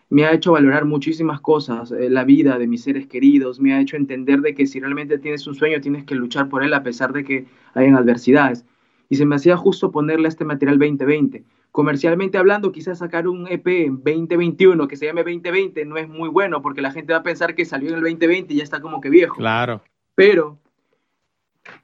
Me 0.08 0.24
ha 0.24 0.32
hecho 0.32 0.52
valorar 0.52 0.86
muchísimas 0.86 1.40
cosas, 1.40 1.92
eh, 1.92 2.10
la 2.10 2.24
vida 2.24 2.58
de 2.58 2.66
mis 2.66 2.82
seres 2.82 3.06
queridos, 3.06 3.60
me 3.60 3.74
ha 3.74 3.80
hecho 3.80 3.96
entender 3.96 4.40
de 4.40 4.56
que 4.56 4.66
si 4.66 4.80
realmente 4.80 5.18
tienes 5.18 5.46
un 5.46 5.54
sueño 5.54 5.80
tienes 5.80 6.04
que 6.04 6.16
luchar 6.16 6.48
por 6.48 6.64
él 6.64 6.74
a 6.74 6.82
pesar 6.82 7.12
de 7.12 7.22
que 7.22 7.46
hayan 7.74 7.94
adversidades. 7.94 8.64
Y 9.10 9.16
se 9.16 9.26
me 9.26 9.36
hacía 9.36 9.58
justo 9.58 9.90
ponerle 9.90 10.28
este 10.28 10.46
material 10.46 10.78
2020 10.78 11.44
comercialmente 11.72 12.38
hablando, 12.38 12.72
quizás 12.72 12.98
sacar 12.98 13.28
un 13.28 13.46
EP 13.48 13.66
en 13.86 14.02
2021 14.02 14.88
que 14.88 14.96
se 14.96 15.06
llame 15.06 15.22
2020 15.22 15.84
no 15.84 15.96
es 15.96 16.08
muy 16.08 16.28
bueno 16.28 16.62
porque 16.62 16.82
la 16.82 16.90
gente 16.90 17.12
va 17.12 17.20
a 17.20 17.22
pensar 17.22 17.54
que 17.54 17.64
salió 17.64 17.90
en 17.90 17.96
el 17.96 18.00
2020 18.02 18.52
y 18.52 18.56
ya 18.58 18.64
está 18.64 18.80
como 18.80 19.00
que 19.00 19.10
viejo. 19.10 19.36
Claro. 19.36 19.82
Pero, 20.14 20.58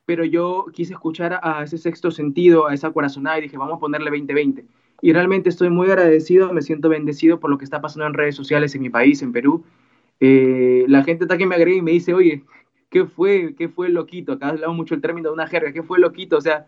pero 0.04 0.24
yo 0.24 0.66
quise 0.72 0.92
escuchar 0.92 1.38
a 1.42 1.62
ese 1.62 1.78
sexto 1.78 2.10
sentido, 2.10 2.66
a 2.66 2.74
esa 2.74 2.90
corazonada 2.90 3.38
y 3.38 3.42
dije, 3.42 3.56
vamos 3.56 3.76
a 3.76 3.80
ponerle 3.80 4.10
2020. 4.10 4.64
Y 5.02 5.12
realmente 5.12 5.50
estoy 5.50 5.70
muy 5.70 5.88
agradecido, 5.88 6.52
me 6.52 6.62
siento 6.62 6.88
bendecido 6.88 7.38
por 7.38 7.50
lo 7.50 7.58
que 7.58 7.64
está 7.64 7.80
pasando 7.80 8.06
en 8.06 8.14
redes 8.14 8.34
sociales 8.34 8.74
en 8.74 8.82
mi 8.82 8.90
país, 8.90 9.22
en 9.22 9.32
Perú. 9.32 9.64
Eh, 10.20 10.84
la 10.88 11.04
gente 11.04 11.24
está 11.24 11.36
que 11.36 11.46
me 11.46 11.54
agrega 11.54 11.76
y 11.76 11.82
me 11.82 11.90
dice, 11.92 12.14
oye, 12.14 12.42
¿qué 12.88 13.04
fue? 13.04 13.54
¿Qué 13.56 13.68
fue 13.68 13.90
loquito? 13.90 14.32
Acá 14.32 14.48
hablamos 14.48 14.76
mucho 14.76 14.94
el 14.94 15.02
término 15.02 15.28
de 15.28 15.34
una 15.34 15.46
jerga, 15.46 15.72
¿qué 15.72 15.82
fue 15.82 15.98
loquito? 15.98 16.38
O 16.38 16.40
sea, 16.40 16.66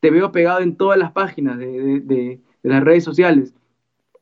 te 0.00 0.10
veo 0.10 0.32
pegado 0.32 0.60
en 0.60 0.76
todas 0.76 0.98
las 0.98 1.12
páginas 1.12 1.58
de, 1.58 2.40
las 2.62 2.82
redes 2.82 3.04
sociales. 3.04 3.54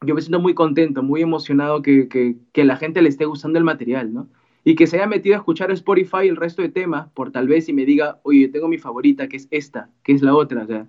Yo 0.02 0.14
me 0.14 0.20
siento 0.20 0.40
muy 0.40 0.54
contento, 0.54 1.02
muy 1.02 1.22
emocionado 1.22 1.82
que, 1.82 2.08
que, 2.08 2.64
la 2.64 2.76
gente 2.76 3.02
le 3.02 3.08
esté 3.08 3.24
gustando 3.24 3.58
el 3.58 3.64
material, 3.64 4.12
¿no? 4.12 4.28
Y 4.64 4.74
que 4.74 4.86
se 4.86 4.96
haya 4.96 5.06
metido 5.06 5.34
a 5.34 5.38
escuchar 5.38 5.70
Spotify 5.72 6.28
el 6.28 6.36
resto 6.36 6.62
de 6.62 6.68
temas, 6.68 7.08
por 7.12 7.32
tal 7.32 7.48
vez 7.48 7.68
y 7.68 7.72
me 7.72 7.84
diga, 7.84 8.20
oye, 8.22 8.48
tengo 8.48 8.68
mi 8.68 8.78
favorita, 8.78 9.28
que 9.28 9.36
es 9.36 9.48
esta, 9.50 9.90
que 10.02 10.12
es 10.12 10.22
la 10.22 10.34
otra, 10.34 10.64
o 10.64 10.66
sea, 10.66 10.86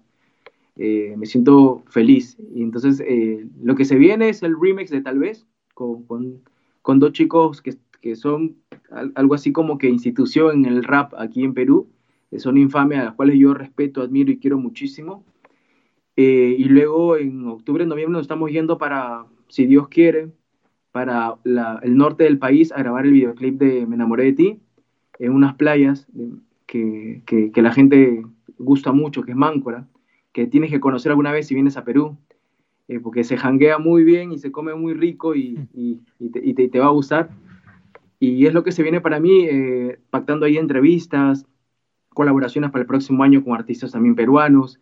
eh, 0.75 1.15
me 1.17 1.25
siento 1.25 1.84
feliz. 1.88 2.38
Y 2.54 2.62
entonces, 2.62 2.99
eh, 2.99 3.47
lo 3.63 3.75
que 3.75 3.86
se 3.86 3.95
viene 3.95 4.30
es 4.30 4.43
el 4.43 4.56
remix 4.60 4.89
de 4.91 5.02
tal 5.02 5.19
vez, 5.19 5.47
con 5.73 6.99
dos 6.99 7.13
chicos 7.13 7.62
que, 7.62 7.75
que 8.02 8.15
son 8.15 8.58
algo 9.15 9.36
así 9.36 9.52
como 9.52 9.78
que 9.78 9.88
institución 9.88 10.65
en 10.65 10.73
el 10.73 10.84
rap 10.84 11.13
aquí 11.17 11.43
en 11.43 11.54
Perú, 11.54 11.89
son 12.37 12.57
infames, 12.57 12.99
a 12.99 13.05
las 13.05 13.13
cuales 13.15 13.37
yo 13.39 13.53
respeto, 13.53 14.01
admiro 14.01 14.31
y 14.31 14.39
quiero 14.39 14.57
muchísimo. 14.59 15.23
Eh, 16.15 16.55
y 16.57 16.65
luego 16.65 17.17
en 17.17 17.47
octubre, 17.47 17.85
noviembre 17.85 18.13
nos 18.13 18.23
estamos 18.23 18.51
yendo 18.51 18.77
para, 18.77 19.25
si 19.47 19.65
Dios 19.65 19.87
quiere, 19.87 20.29
para 20.91 21.35
el 21.45 21.97
norte 21.97 22.25
del 22.25 22.39
país 22.39 22.71
a 22.71 22.79
grabar 22.79 23.05
el 23.05 23.13
videoclip 23.13 23.57
de 23.57 23.85
Me 23.85 23.95
enamoré 23.95 24.25
de 24.25 24.33
ti, 24.33 24.59
en 25.17 25.31
unas 25.31 25.55
playas 25.55 26.07
que, 26.65 27.21
que, 27.25 27.61
la 27.61 27.71
gente 27.71 28.25
gusta 28.57 28.91
mucho, 28.91 29.21
que 29.23 29.31
es 29.31 29.37
Máncora, 29.37 29.87
que 30.33 30.47
tienes 30.47 30.71
que 30.71 30.79
conocer 30.79 31.11
alguna 31.11 31.31
vez 31.31 31.47
si 31.47 31.55
vienes 31.55 31.77
a 31.77 31.83
Perú, 31.83 32.17
eh, 32.87 32.99
porque 32.99 33.23
se 33.23 33.37
janguea 33.37 33.77
muy 33.77 34.03
bien 34.03 34.31
y 34.31 34.39
se 34.39 34.51
come 34.51 34.73
muy 34.75 34.93
rico 34.93 35.35
y, 35.35 35.59
y 35.73 36.53
te, 36.53 36.67
te, 36.67 36.79
va 36.79 36.87
a 36.87 36.91
gustar. 36.91 37.29
Y 38.19 38.45
es 38.45 38.53
lo 38.53 38.63
que 38.63 38.71
se 38.71 38.83
viene 38.83 38.99
para 38.99 39.19
mí, 39.19 39.45
eh, 39.45 39.99
pactando 40.09 40.45
ahí 40.45 40.57
entrevistas, 40.57 41.45
colaboraciones 42.13 42.72
para 42.72 42.82
el 42.82 42.88
próximo 42.88 43.24
año 43.24 43.43
con 43.43 43.54
artistas 43.54 43.91
también 43.91 44.15
peruanos. 44.15 44.80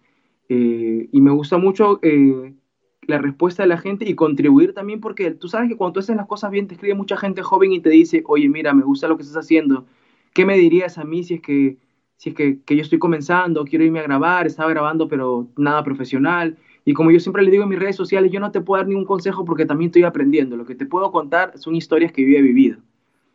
Eh, 0.50 1.10
y 1.12 1.22
me 1.22 1.32
gusta 1.32 1.58
mucho 1.58 2.00
eh, 2.02 2.54
la 3.02 3.18
respuesta 3.18 3.64
de 3.64 3.70
la 3.70 3.78
gente 3.78 4.08
y 4.08 4.16
contribuir 4.16 4.74
también 4.74 5.02
porque 5.02 5.32
tú 5.32 5.48
sabes 5.48 5.70
que 5.70 5.78
cuando 5.78 6.00
haces 6.00 6.16
las 6.16 6.28
cosas 6.28 6.52
bien 6.52 6.68
te 6.68 6.76
escribe 6.76 6.96
mucha 6.96 7.18
gente 7.18 7.42
joven 7.42 7.74
y 7.74 7.80
te 7.82 7.90
dice, 7.90 8.24
oye, 8.26 8.48
mira, 8.50 8.74
me 8.74 8.84
gusta 8.84 9.08
lo 9.08 9.18
que 9.18 9.24
estás 9.24 9.46
haciendo, 9.46 9.86
¿qué 10.34 10.46
me 10.46 10.58
dirías 10.58 10.98
a 10.98 11.04
mí 11.04 11.24
si 11.24 11.36
es 11.36 11.42
que, 11.42 11.78
si 12.18 12.30
es 12.30 12.36
que, 12.36 12.62
que 12.62 12.76
yo 12.76 12.82
estoy 12.82 13.00
comenzando, 13.00 13.66
quiero 13.66 13.86
irme 13.86 14.00
a 14.00 14.04
grabar, 14.04 14.48
estaba 14.48 14.70
grabando 14.70 15.08
pero 15.08 15.48
nada 15.58 15.84
profesional? 15.84 16.58
Y 16.86 16.94
como 16.94 17.12
yo 17.12 17.20
siempre 17.20 17.44
le 17.44 17.52
digo 17.52 17.64
en 17.64 17.70
mis 17.70 17.80
redes 17.80 17.98
sociales, 17.98 18.32
yo 18.32 18.40
no 18.40 18.52
te 18.52 18.62
puedo 18.62 18.82
dar 18.82 18.88
ningún 18.88 19.04
consejo 19.04 19.44
porque 19.44 19.66
también 19.66 19.90
estoy 19.90 20.04
aprendiendo. 20.04 20.56
Lo 20.56 20.66
que 20.66 20.74
te 20.74 20.86
puedo 20.86 21.12
contar 21.12 21.58
son 21.58 21.76
historias 21.76 22.14
que 22.14 22.22
yo 22.22 22.38
he 22.38 22.42
vivido. 22.42 22.78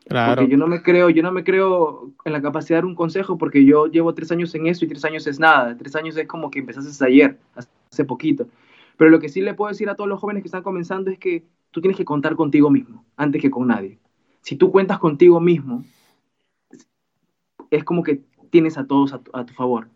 Claro. 0.08 0.42
Porque 0.42 0.50
yo 0.50 0.58
no 0.58 0.66
me 0.66 0.82
creo, 0.82 1.10
yo 1.10 1.22
no 1.22 1.32
me 1.32 1.44
creo 1.44 2.10
en 2.24 2.32
la 2.32 2.42
capacidad 2.42 2.76
de 2.76 2.82
dar 2.82 2.84
un 2.86 2.94
consejo 2.94 3.38
porque 3.38 3.64
yo 3.64 3.86
llevo 3.86 4.14
tres 4.14 4.32
años 4.32 4.54
en 4.54 4.66
eso 4.66 4.84
y 4.84 4.88
tres 4.88 5.04
años 5.04 5.26
es 5.26 5.38
nada. 5.38 5.76
Tres 5.76 5.94
años 5.96 6.16
es 6.16 6.26
como 6.26 6.50
que 6.50 6.58
empezaste 6.58 7.04
ayer, 7.04 7.38
hace 7.90 8.04
poquito. 8.04 8.46
Pero 8.96 9.10
lo 9.10 9.20
que 9.20 9.28
sí 9.28 9.40
le 9.40 9.54
puedo 9.54 9.70
decir 9.70 9.88
a 9.88 9.94
todos 9.94 10.08
los 10.08 10.20
jóvenes 10.20 10.42
que 10.42 10.48
están 10.48 10.62
comenzando 10.62 11.10
es 11.10 11.18
que 11.18 11.44
tú 11.70 11.80
tienes 11.80 11.96
que 11.96 12.04
contar 12.04 12.36
contigo 12.36 12.70
mismo 12.70 13.04
antes 13.16 13.40
que 13.40 13.50
con 13.50 13.68
nadie. 13.68 13.98
Si 14.42 14.56
tú 14.56 14.70
cuentas 14.70 14.98
contigo 14.98 15.40
mismo, 15.40 15.84
es 17.70 17.84
como 17.84 18.02
que 18.02 18.22
tienes 18.50 18.76
a 18.76 18.86
todos 18.86 19.12
a 19.12 19.18
tu, 19.18 19.30
a 19.34 19.46
tu 19.46 19.54
favor. 19.54 19.88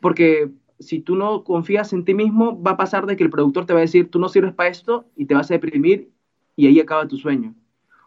Porque 0.00 0.50
si 0.78 1.00
tú 1.00 1.16
no 1.16 1.44
confías 1.44 1.92
en 1.92 2.04
ti 2.04 2.14
mismo, 2.14 2.60
va 2.62 2.72
a 2.72 2.76
pasar 2.76 3.06
de 3.06 3.16
que 3.16 3.24
el 3.24 3.30
productor 3.30 3.66
te 3.66 3.72
va 3.72 3.80
a 3.80 3.82
decir, 3.82 4.10
tú 4.10 4.18
no 4.18 4.28
sirves 4.28 4.54
para 4.54 4.70
esto 4.70 5.06
y 5.16 5.26
te 5.26 5.34
vas 5.34 5.50
a 5.50 5.54
deprimir 5.54 6.10
y 6.56 6.66
ahí 6.66 6.80
acaba 6.80 7.08
tu 7.08 7.16
sueño. 7.16 7.54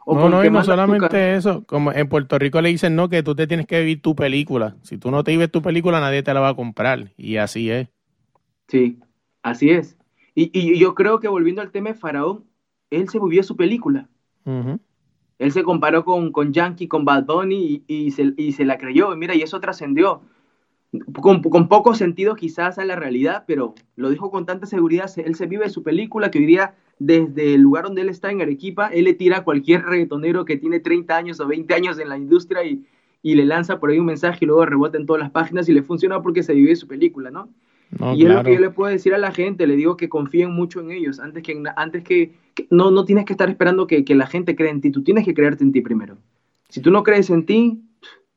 O 0.06 0.16
no, 0.16 0.30
no, 0.30 0.44
y 0.46 0.50
no 0.50 0.64
solamente 0.64 1.06
azúcar. 1.06 1.16
eso, 1.36 1.64
como 1.66 1.92
en 1.94 2.08
Puerto 2.10 2.38
Rico 2.40 2.62
le 2.62 2.70
dicen 2.70 2.96
no, 2.96 3.10
que 3.10 3.24
tú 3.24 3.36
te 3.36 3.48
tienes 3.48 3.68
que 3.68 3.80
vivir 3.80 4.02
tu 4.02 4.16
película. 4.16 4.78
Si 4.84 4.98
tú 4.98 5.12
no 5.12 5.24
te 5.24 5.32
vives 5.32 5.52
tu 5.52 5.62
película, 5.62 6.00
nadie 6.00 6.24
te 6.24 6.34
la 6.34 6.40
va 6.40 6.50
a 6.50 6.56
comprar. 6.56 7.12
Y 7.18 7.38
así 7.38 7.70
es. 7.72 7.88
Sí, 8.68 9.00
así 9.44 9.70
es. 9.72 9.98
Y, 10.36 10.50
y 10.58 10.80
yo 10.80 10.96
creo 10.96 11.20
que 11.20 11.28
volviendo 11.28 11.62
al 11.62 11.72
tema 11.72 11.90
de 11.90 11.96
Faraón, 11.96 12.50
él 12.90 13.10
se 13.10 13.20
vivió 13.20 13.44
su 13.44 13.56
película. 13.58 14.10
Él 15.40 15.52
se 15.52 15.64
comparó 15.64 16.06
con, 16.06 16.32
con 16.32 16.54
Yankee, 16.54 16.88
con 16.88 17.04
Bad 17.06 17.26
Bunny 17.26 17.84
y, 17.88 18.06
y 18.06 18.12
se, 18.12 18.34
y 18.38 18.52
se 18.54 18.66
la 18.66 18.78
creyó. 18.78 19.14
Y 19.14 19.18
mira, 19.18 19.36
y 19.36 19.42
eso 19.42 19.60
trascendió. 19.60 20.22
Con, 21.22 21.42
con 21.42 21.70
poco 21.70 21.94
sentido 21.96 22.36
quizás 22.36 22.78
a 22.78 22.84
la 22.84 22.98
realidad, 22.98 23.46
pero 23.48 23.76
lo 23.96 24.10
dijo 24.10 24.30
con 24.30 24.46
tanta 24.46 24.66
seguridad. 24.66 25.08
se- 25.08 25.22
Él 25.22 25.36
se 25.36 25.46
vive 25.48 25.70
su 25.70 25.84
película 25.84 26.30
que 26.32 26.40
hoy 26.40 26.46
día, 26.46 26.74
desde 27.00 27.54
el 27.54 27.62
lugar 27.62 27.86
donde 27.86 28.02
él 28.02 28.10
está 28.10 28.30
en 28.30 28.42
Arequipa, 28.42 28.88
él 28.88 29.06
le 29.06 29.14
tira 29.14 29.38
a 29.38 29.44
cualquier 29.46 29.84
reggaetonero 29.86 30.44
que 30.44 30.58
tiene 30.58 30.82
30 30.82 31.16
años 31.16 31.40
o 31.40 31.48
20 31.48 31.74
años 31.74 31.98
en 31.98 32.10
la 32.10 32.18
industria 32.18 32.66
y, 32.66 32.84
y 33.24 33.36
le 33.36 33.46
lanza 33.46 33.80
por 33.80 33.90
ahí 33.90 34.00
un 34.00 34.06
mensaje 34.06 34.40
y 34.42 34.48
luego 34.48 34.66
rebota 34.66 34.98
en 34.98 35.06
todas 35.06 35.22
las 35.22 35.32
páginas 35.32 35.70
y 35.70 35.74
le 35.74 35.82
funciona 35.84 36.22
porque 36.22 36.44
se 36.44 36.54
vive 36.54 36.76
su 36.76 36.88
película, 36.88 37.32
¿no? 37.32 37.50
No, 38.00 38.14
y 38.14 38.26
es 38.26 38.32
lo 38.32 38.44
que 38.44 38.54
yo 38.54 38.60
le 38.60 38.70
puedo 38.70 38.92
decir 38.92 39.14
a 39.14 39.18
la 39.18 39.32
gente, 39.32 39.68
le 39.68 39.76
digo 39.78 39.96
que 39.98 40.10
confíen 40.10 40.52
mucho 40.52 40.82
en 40.82 40.92
ellos, 40.92 41.20
antes 41.20 41.44
que, 41.44 41.62
antes 41.78 42.04
que, 42.04 42.34
que- 42.54 42.68
no, 42.70 42.92
no 42.92 43.06
tienes 43.06 43.26
que 43.26 43.34
estar 43.34 43.50
esperando 43.50 43.88
que, 43.88 44.04
que 44.06 44.16
la 44.16 44.28
gente 44.28 44.56
crea 44.56 44.72
en 44.72 44.82
ti, 44.82 44.92
tú 44.92 45.04
tienes 45.04 45.24
que 45.26 45.34
creerte 45.34 45.64
en 45.64 45.72
ti 45.72 45.82
primero. 45.82 46.18
Si 46.70 46.82
tú 46.82 46.92
no 46.92 47.04
crees 47.04 47.30
en 47.30 47.46
ti, 47.46 47.82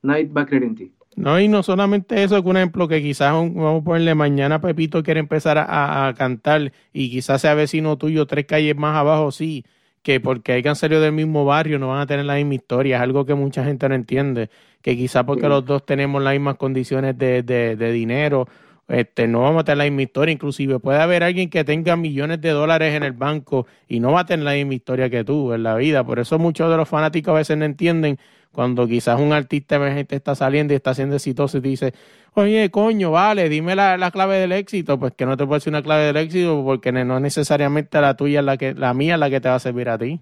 nadie 0.02 0.26
va 0.26 0.42
a 0.42 0.46
creer 0.46 0.64
en 0.64 0.74
ti. 0.76 0.93
No, 1.16 1.38
y 1.38 1.46
no 1.46 1.62
solamente 1.62 2.24
eso, 2.24 2.42
que 2.42 2.48
un 2.48 2.56
ejemplo 2.56 2.88
que 2.88 3.00
quizás, 3.00 3.34
un- 3.34 3.54
vamos 3.54 3.82
a 3.82 3.84
ponerle 3.84 4.14
mañana 4.16 4.60
Pepito 4.60 5.02
quiere 5.04 5.20
empezar 5.20 5.58
a, 5.58 6.08
a 6.08 6.14
cantar 6.14 6.72
y 6.92 7.08
quizás 7.10 7.40
sea 7.42 7.54
vecino 7.54 7.96
tuyo 7.96 8.26
tres 8.26 8.46
calles 8.46 8.74
más 8.76 8.96
abajo, 8.96 9.30
sí, 9.30 9.64
que 10.02 10.18
porque 10.18 10.52
hayan 10.52 10.74
salido 10.74 11.00
del 11.00 11.12
mismo 11.12 11.44
barrio 11.44 11.78
no 11.78 11.88
van 11.88 12.00
a 12.00 12.06
tener 12.06 12.24
la 12.26 12.34
misma 12.34 12.54
historia, 12.54 12.96
es 12.96 13.02
algo 13.02 13.24
que 13.26 13.34
mucha 13.34 13.64
gente 13.64 13.88
no 13.88 13.94
entiende, 13.94 14.50
que 14.82 14.96
quizás 14.96 15.22
porque 15.24 15.48
los 15.48 15.64
dos 15.64 15.86
tenemos 15.86 16.20
las 16.20 16.32
mismas 16.34 16.56
condiciones 16.56 17.16
de, 17.16 17.42
de, 17.44 17.76
de 17.76 17.92
dinero, 17.92 18.48
este, 18.88 19.26
no 19.26 19.40
vamos 19.40 19.62
a 19.62 19.64
tener 19.64 19.78
la 19.78 19.84
misma 19.84 20.02
historia, 20.02 20.32
inclusive 20.32 20.78
puede 20.78 20.98
haber 21.00 21.22
alguien 21.22 21.48
que 21.48 21.64
tenga 21.64 21.96
millones 21.96 22.40
de 22.40 22.50
dólares 22.50 22.94
en 22.94 23.02
el 23.02 23.12
banco 23.12 23.66
y 23.88 24.00
no 24.00 24.12
va 24.12 24.20
a 24.20 24.26
tener 24.26 24.44
la 24.44 24.52
misma 24.52 24.74
historia 24.74 25.08
que 25.08 25.24
tú 25.24 25.52
en 25.52 25.62
la 25.62 25.76
vida, 25.76 26.04
por 26.04 26.18
eso 26.18 26.38
muchos 26.38 26.70
de 26.70 26.76
los 26.76 26.88
fanáticos 26.88 27.32
a 27.32 27.38
veces 27.38 27.56
no 27.56 27.64
entienden 27.64 28.18
cuando 28.52 28.86
quizás 28.86 29.20
un 29.20 29.32
artista 29.32 29.76
emergente 29.76 30.16
está 30.16 30.34
saliendo 30.34 30.72
y 30.72 30.76
está 30.76 30.94
siendo 30.94 31.16
exitoso 31.16 31.58
y 31.58 31.60
dice, 31.60 31.92
oye, 32.34 32.70
coño, 32.70 33.10
vale, 33.10 33.48
dime 33.48 33.74
la, 33.74 33.96
la 33.96 34.10
clave 34.10 34.36
del 34.36 34.52
éxito, 34.52 34.98
pues 34.98 35.12
que 35.14 35.26
no 35.26 35.36
te 35.36 35.44
puedo 35.44 35.56
decir 35.56 35.72
una 35.72 35.82
clave 35.82 36.04
del 36.04 36.16
éxito 36.16 36.62
porque 36.64 36.92
no 36.92 37.18
necesariamente 37.20 38.00
la 38.00 38.16
tuya 38.16 38.40
es 38.40 38.46
la 38.46 38.56
que, 38.56 38.74
la 38.74 38.94
mía 38.94 39.14
es 39.14 39.20
la 39.20 39.28
que 39.28 39.40
te 39.40 39.48
va 39.48 39.56
a 39.56 39.60
servir 39.60 39.88
a 39.88 39.98
ti. 39.98 40.20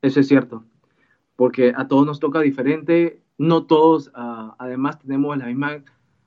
Eso 0.00 0.20
es 0.20 0.28
cierto, 0.28 0.64
porque 1.36 1.72
a 1.76 1.86
todos 1.86 2.06
nos 2.06 2.20
toca 2.20 2.40
diferente, 2.40 3.20
no 3.38 3.64
todos 3.64 4.10
ah, 4.14 4.56
además 4.58 4.98
tenemos 4.98 5.36
la 5.36 5.46
misma 5.46 5.82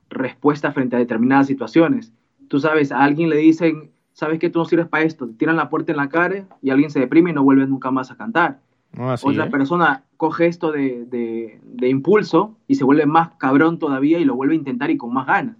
respuesta 0.09 0.71
frente 0.71 0.95
a 0.95 0.99
determinadas 0.99 1.47
situaciones. 1.47 2.13
Tú 2.47 2.59
sabes, 2.59 2.91
a 2.91 3.03
alguien 3.03 3.29
le 3.29 3.37
dicen, 3.37 3.91
sabes 4.13 4.39
que 4.39 4.49
tú 4.49 4.59
no 4.59 4.65
sirves 4.65 4.87
para 4.87 5.03
esto, 5.03 5.27
te 5.27 5.33
tiran 5.33 5.55
la 5.57 5.69
puerta 5.69 5.91
en 5.91 5.97
la 5.97 6.09
cara 6.09 6.45
y 6.61 6.69
alguien 6.69 6.89
se 6.89 6.99
deprime 6.99 7.31
y 7.31 7.33
no 7.33 7.43
vuelve 7.43 7.65
nunca 7.67 7.91
más 7.91 8.11
a 8.11 8.15
cantar. 8.17 8.59
No, 8.93 9.11
así 9.11 9.27
Otra 9.27 9.49
persona 9.49 10.03
coge 10.17 10.47
esto 10.47 10.71
de, 10.71 11.05
de- 11.05 11.59
de 11.63 11.89
impulso 11.89 12.55
y 12.67 12.75
se 12.75 12.83
vuelve 12.85 13.05
más 13.05 13.29
cabrón 13.37 13.77
todavía 13.79 14.19
y 14.19 14.25
lo 14.25 14.35
vuelve 14.35 14.53
a 14.53 14.57
intentar 14.57 14.89
y 14.89 14.97
con 14.97 15.13
más 15.13 15.27
ganas. 15.27 15.57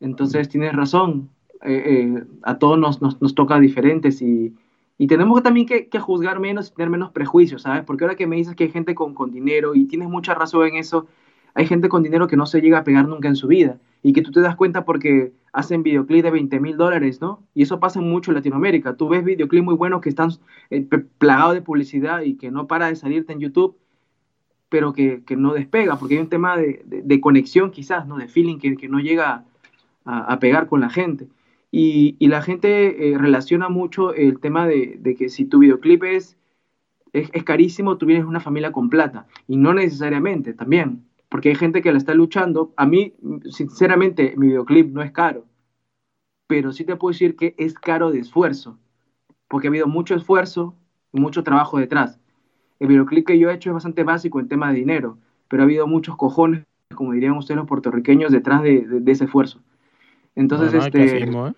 Entonces 0.00 0.48
tienes 0.48 0.72
razón, 0.72 1.28
eh, 1.62 1.82
eh, 2.16 2.24
a 2.42 2.58
todos 2.58 2.78
nos, 2.78 3.02
nos, 3.02 3.20
nos 3.20 3.34
toca 3.34 3.60
diferentes 3.60 4.22
y, 4.22 4.54
y 4.98 5.06
tenemos 5.06 5.42
también 5.42 5.66
que, 5.66 5.88
que 5.88 5.98
juzgar 6.00 6.40
menos 6.40 6.70
y 6.70 6.74
tener 6.74 6.90
menos 6.90 7.10
prejuicios, 7.12 7.62
¿sabes? 7.62 7.84
Porque 7.84 8.04
ahora 8.04 8.16
que 8.16 8.26
me 8.26 8.36
dices 8.36 8.54
que 8.56 8.64
hay 8.64 8.70
gente 8.70 8.94
con, 8.94 9.14
con 9.14 9.30
dinero 9.30 9.74
y 9.74 9.84
tienes 9.84 10.08
mucha 10.08 10.34
razón 10.34 10.66
en 10.68 10.76
eso, 10.76 11.06
hay 11.60 11.66
gente 11.66 11.90
con 11.90 12.02
dinero 12.02 12.26
que 12.26 12.38
no 12.38 12.46
se 12.46 12.62
llega 12.62 12.78
a 12.78 12.84
pegar 12.84 13.06
nunca 13.06 13.28
en 13.28 13.36
su 13.36 13.46
vida 13.46 13.76
y 14.02 14.14
que 14.14 14.22
tú 14.22 14.32
te 14.32 14.40
das 14.40 14.56
cuenta 14.56 14.86
porque 14.86 15.34
hacen 15.52 15.82
videoclip 15.82 16.24
de 16.24 16.30
20 16.30 16.58
mil 16.58 16.78
dólares, 16.78 17.20
¿no? 17.20 17.46
Y 17.54 17.62
eso 17.64 17.78
pasa 17.78 18.00
mucho 18.00 18.30
en 18.30 18.36
Latinoamérica. 18.36 18.96
Tú 18.96 19.10
ves 19.10 19.22
videoclips 19.22 19.66
muy 19.66 19.74
buenos 19.74 20.00
que 20.00 20.08
están 20.08 20.30
eh, 20.70 20.88
plagados 21.18 21.52
de 21.52 21.60
publicidad 21.60 22.22
y 22.22 22.38
que 22.38 22.50
no 22.50 22.66
para 22.66 22.86
de 22.86 22.96
salirte 22.96 23.34
en 23.34 23.40
YouTube, 23.40 23.76
pero 24.70 24.94
que, 24.94 25.22
no 25.36 25.52
despega, 25.52 25.98
porque 25.98 26.14
hay 26.14 26.20
un 26.20 26.30
tema 26.30 26.56
de, 26.56 27.20
conexión 27.20 27.72
quizás, 27.72 28.06
¿no? 28.06 28.16
De 28.16 28.28
feeling 28.28 28.58
que, 28.58 28.88
no 28.88 28.98
llega 28.98 29.44
a, 30.06 30.38
pegar 30.38 30.66
con 30.66 30.80
la 30.80 30.88
gente. 30.88 31.28
Y, 31.70 32.16
la 32.26 32.40
gente 32.40 33.10
eh, 33.10 33.18
relaciona 33.18 33.68
mucho 33.68 34.14
el 34.14 34.40
tema 34.40 34.66
de, 34.66 35.14
que 35.18 35.28
si 35.28 35.44
tu 35.44 35.58
videoclip 35.58 36.04
es, 36.04 36.38
es, 37.12 37.44
carísimo, 37.44 37.98
tú 37.98 38.06
vienes 38.06 38.24
una 38.24 38.40
familia 38.40 38.72
con 38.72 38.88
plata. 38.88 39.26
Y 39.46 39.58
no 39.58 39.74
necesariamente 39.74 40.54
también, 40.54 41.09
porque 41.30 41.50
hay 41.50 41.56
gente 41.56 41.82
que 41.82 41.92
la 41.92 41.98
está 41.98 42.14
luchando. 42.14 42.74
A 42.76 42.86
mí, 42.86 43.14
sinceramente, 43.50 44.34
mi 44.36 44.48
videoclip 44.48 44.92
no 44.92 45.02
es 45.02 45.12
caro, 45.12 45.46
pero 46.46 46.72
sí 46.72 46.84
te 46.84 46.96
puedo 46.96 47.12
decir 47.12 47.36
que 47.36 47.54
es 47.58 47.74
caro 47.74 48.10
de 48.10 48.20
esfuerzo, 48.20 48.78
porque 49.48 49.68
ha 49.68 49.70
habido 49.70 49.88
mucho 49.88 50.14
esfuerzo 50.16 50.76
y 51.12 51.20
mucho 51.20 51.44
trabajo 51.44 51.78
detrás. 51.78 52.20
El 52.80 52.88
videoclip 52.88 53.26
que 53.26 53.38
yo 53.38 53.50
he 53.50 53.54
hecho 53.54 53.70
es 53.70 53.74
bastante 53.74 54.04
básico 54.04 54.40
en 54.40 54.48
tema 54.48 54.70
de 54.72 54.78
dinero, 54.78 55.18
pero 55.48 55.62
ha 55.62 55.66
habido 55.66 55.86
muchos 55.86 56.16
cojones, 56.16 56.64
como 56.94 57.12
dirían 57.12 57.36
ustedes 57.36 57.58
los 57.58 57.68
puertorriqueños, 57.68 58.32
detrás 58.32 58.62
de, 58.62 58.82
de- 58.82 59.00
de 59.00 59.12
ese 59.12 59.24
esfuerzo. 59.26 59.60
Entonces, 60.36 60.72
No, 60.72 60.80
no, 60.80 60.86
este, 60.86 61.24
¿eh? 61.48 61.52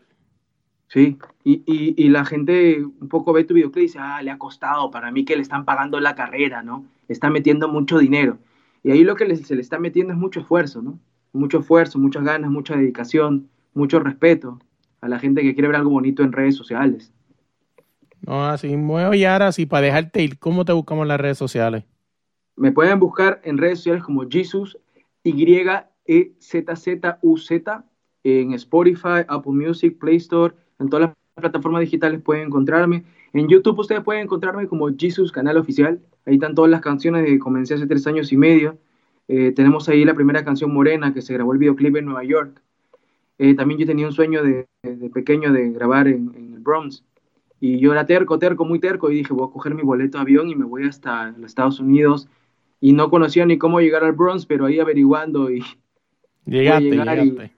Sí, 0.88 1.18
y, 1.42 1.62
y, 1.66 1.94
y 1.96 2.08
la 2.10 2.24
gente 2.26 2.84
un 2.84 3.08
poco 3.08 3.32
ve 3.32 3.44
tu 3.44 3.54
videoclip 3.54 3.78
y 3.84 3.86
dice, 3.86 3.98
ah, 3.98 4.20
le 4.22 4.30
ha 4.30 4.38
costado, 4.38 4.90
para 4.90 5.10
mí 5.10 5.24
que 5.24 5.36
le 5.36 5.42
están 5.42 5.64
pagando 5.64 6.00
la 6.00 6.14
carrera, 6.14 6.62
¿no? 6.62 6.84
Le 7.08 7.14
están 7.14 7.32
metiendo 7.32 7.68
mucho 7.68 7.98
dinero. 7.98 8.38
Y 8.82 8.90
ahí 8.90 9.04
lo 9.04 9.14
que 9.14 9.36
se 9.36 9.54
le 9.54 9.60
está 9.60 9.78
metiendo 9.78 10.12
es 10.12 10.18
mucho 10.18 10.40
esfuerzo, 10.40 10.82
¿no? 10.82 10.98
Mucho 11.32 11.60
esfuerzo, 11.60 11.98
muchas 11.98 12.24
ganas, 12.24 12.50
mucha 12.50 12.76
dedicación, 12.76 13.48
mucho 13.74 14.00
respeto 14.00 14.58
a 15.00 15.08
la 15.08 15.18
gente 15.18 15.42
que 15.42 15.54
quiere 15.54 15.68
ver 15.68 15.76
algo 15.76 15.90
bonito 15.90 16.22
en 16.22 16.32
redes 16.32 16.56
sociales. 16.56 17.12
No, 18.26 18.46
así 18.46 18.72
es. 18.72 18.78
Oye, 18.78 19.26
ahora 19.26 19.52
sí, 19.52 19.66
para 19.66 19.86
dejarte 19.86 20.22
ir, 20.22 20.38
¿cómo 20.38 20.64
te 20.64 20.72
buscamos 20.72 21.02
en 21.02 21.08
las 21.08 21.20
redes 21.20 21.36
sociales? 21.38 21.84
Me 22.56 22.72
pueden 22.72 23.00
buscar 23.00 23.40
en 23.44 23.58
redes 23.58 23.78
sociales 23.78 24.04
como 24.04 24.28
Jesus, 24.28 24.78
E 25.24 25.30
Y-E-Z-Z-U-Z, 25.30 27.84
en 28.24 28.52
Spotify, 28.52 29.24
Apple 29.26 29.52
Music, 29.52 29.98
Play 29.98 30.16
Store, 30.16 30.54
en 30.78 30.88
todas 30.88 31.08
las 31.08 31.16
plataformas 31.34 31.80
digitales 31.80 32.20
pueden 32.20 32.46
encontrarme. 32.46 33.04
En 33.32 33.48
YouTube 33.48 33.78
ustedes 33.78 34.02
pueden 34.02 34.22
encontrarme 34.24 34.66
como 34.68 34.88
Jesus 34.96 35.32
Canal 35.32 35.56
Oficial. 35.56 36.00
Ahí 36.26 36.34
están 36.34 36.54
todas 36.54 36.70
las 36.70 36.80
canciones 36.80 37.24
que 37.24 37.38
comencé 37.38 37.74
hace 37.74 37.86
tres 37.86 38.06
años 38.06 38.32
y 38.32 38.36
medio. 38.36 38.78
Eh, 39.28 39.52
tenemos 39.52 39.88
ahí 39.88 40.04
la 40.04 40.14
primera 40.14 40.44
canción 40.44 40.72
Morena, 40.72 41.14
que 41.14 41.22
se 41.22 41.32
grabó 41.32 41.52
el 41.52 41.58
videoclip 41.58 41.96
en 41.96 42.04
Nueva 42.06 42.24
York. 42.24 42.60
Eh, 43.38 43.54
también 43.54 43.80
yo 43.80 43.86
tenía 43.86 44.06
un 44.06 44.12
sueño 44.12 44.42
de, 44.42 44.66
de 44.82 45.08
pequeño 45.10 45.52
de 45.52 45.70
grabar 45.70 46.08
en, 46.08 46.32
en 46.36 46.54
el 46.54 46.60
Bronx. 46.60 47.04
Y 47.60 47.78
yo 47.78 47.92
era 47.92 48.06
terco, 48.06 48.38
terco, 48.38 48.64
muy 48.64 48.80
terco, 48.80 49.10
y 49.10 49.14
dije, 49.16 49.32
voy 49.32 49.48
a 49.48 49.52
coger 49.52 49.74
mi 49.74 49.82
boleto 49.82 50.18
de 50.18 50.22
avión 50.22 50.48
y 50.50 50.54
me 50.56 50.64
voy 50.64 50.84
hasta 50.84 51.30
los 51.30 51.46
Estados 51.46 51.80
Unidos. 51.80 52.28
Y 52.80 52.92
no 52.92 53.08
conocía 53.08 53.46
ni 53.46 53.56
cómo 53.58 53.80
llegar 53.80 54.04
al 54.04 54.12
Bronx, 54.12 54.44
pero 54.46 54.66
ahí 54.66 54.78
averiguando 54.80 55.50
y, 55.50 55.62
Llegaste, 56.46 56.84
y- 56.88 56.90
llegaste. 56.90 57.52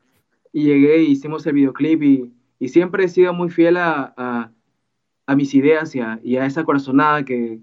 y 0.52 0.64
llegué 0.64 1.02
y 1.02 1.06
hicimos 1.12 1.46
el 1.46 1.54
videoclip 1.54 2.02
y, 2.02 2.32
y 2.60 2.68
siempre 2.68 3.04
he 3.04 3.08
sido 3.08 3.32
muy 3.32 3.48
fiel 3.50 3.78
a, 3.78 4.12
a, 4.16 4.50
a 5.26 5.36
mis 5.36 5.54
ideas 5.54 5.94
y 5.94 6.00
a, 6.00 6.20
y 6.22 6.36
a 6.36 6.46
esa 6.46 6.64
corazonada 6.64 7.24
que, 7.24 7.60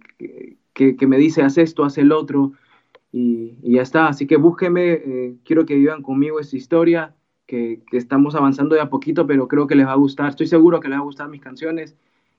que, 0.74 1.07
me 1.07 1.18
dice, 1.18 1.43
haz 1.43 1.57
esto, 1.57 1.84
haz 1.84 1.97
el 1.97 2.12
otro 2.12 2.53
y, 3.12 3.57
y 3.62 3.74
ya 3.74 3.82
está. 3.82 4.07
Así 4.07 4.28
que 4.28 4.38
búsquenme, 4.38 4.93
eh, 4.93 5.36
quiero 5.43 5.66
que 5.66 5.76
vivan 5.76 6.01
conmigo 6.01 6.39
esta 6.39 6.57
historia, 6.57 7.16
que, 7.45 7.82
estamos 7.91 8.36
avanzando 8.36 8.76
de 8.76 8.82
a 8.82 8.89
poquito, 8.89 9.28
pero 9.28 9.47
creo 9.47 9.68
que 9.68 9.76
les 9.76 9.86
va 9.86 9.91
a 9.91 9.95
gustar. 9.95 10.30
Estoy 10.30 10.47
seguro 10.47 10.80
que 10.80 10.88
les 10.88 10.97
va 10.97 11.01
a 11.01 11.05
gustar 11.05 11.30
mis 11.30 11.41
canciones 11.41 11.95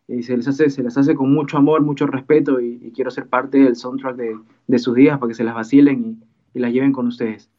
y 0.09 0.23
se 0.23 0.37
les 0.37 0.49
hace, 0.49 0.71
se 0.71 0.83
les 0.83 0.97
hace 0.99 1.15
con 1.15 1.33
mucho 1.33 1.57
amor, 1.59 1.83
mucho 1.83 2.07
respeto 2.07 2.61
y, 2.61 2.81
y 2.83 2.93
quiero 2.93 3.11
ser 3.11 3.29
parte 3.29 3.59
del 3.59 3.77
soundtrack 3.77 4.17
de, 4.17 4.37
de 4.67 4.79
sus 4.79 4.95
días 4.95 5.19
para 5.19 5.29
que 5.29 5.35
se 5.35 5.45
las 5.45 5.55
vacilen 5.55 6.25
y 6.55 6.59
las 6.59 6.73
lleven 6.73 6.93
con 6.93 7.07
ustedes. 7.07 7.51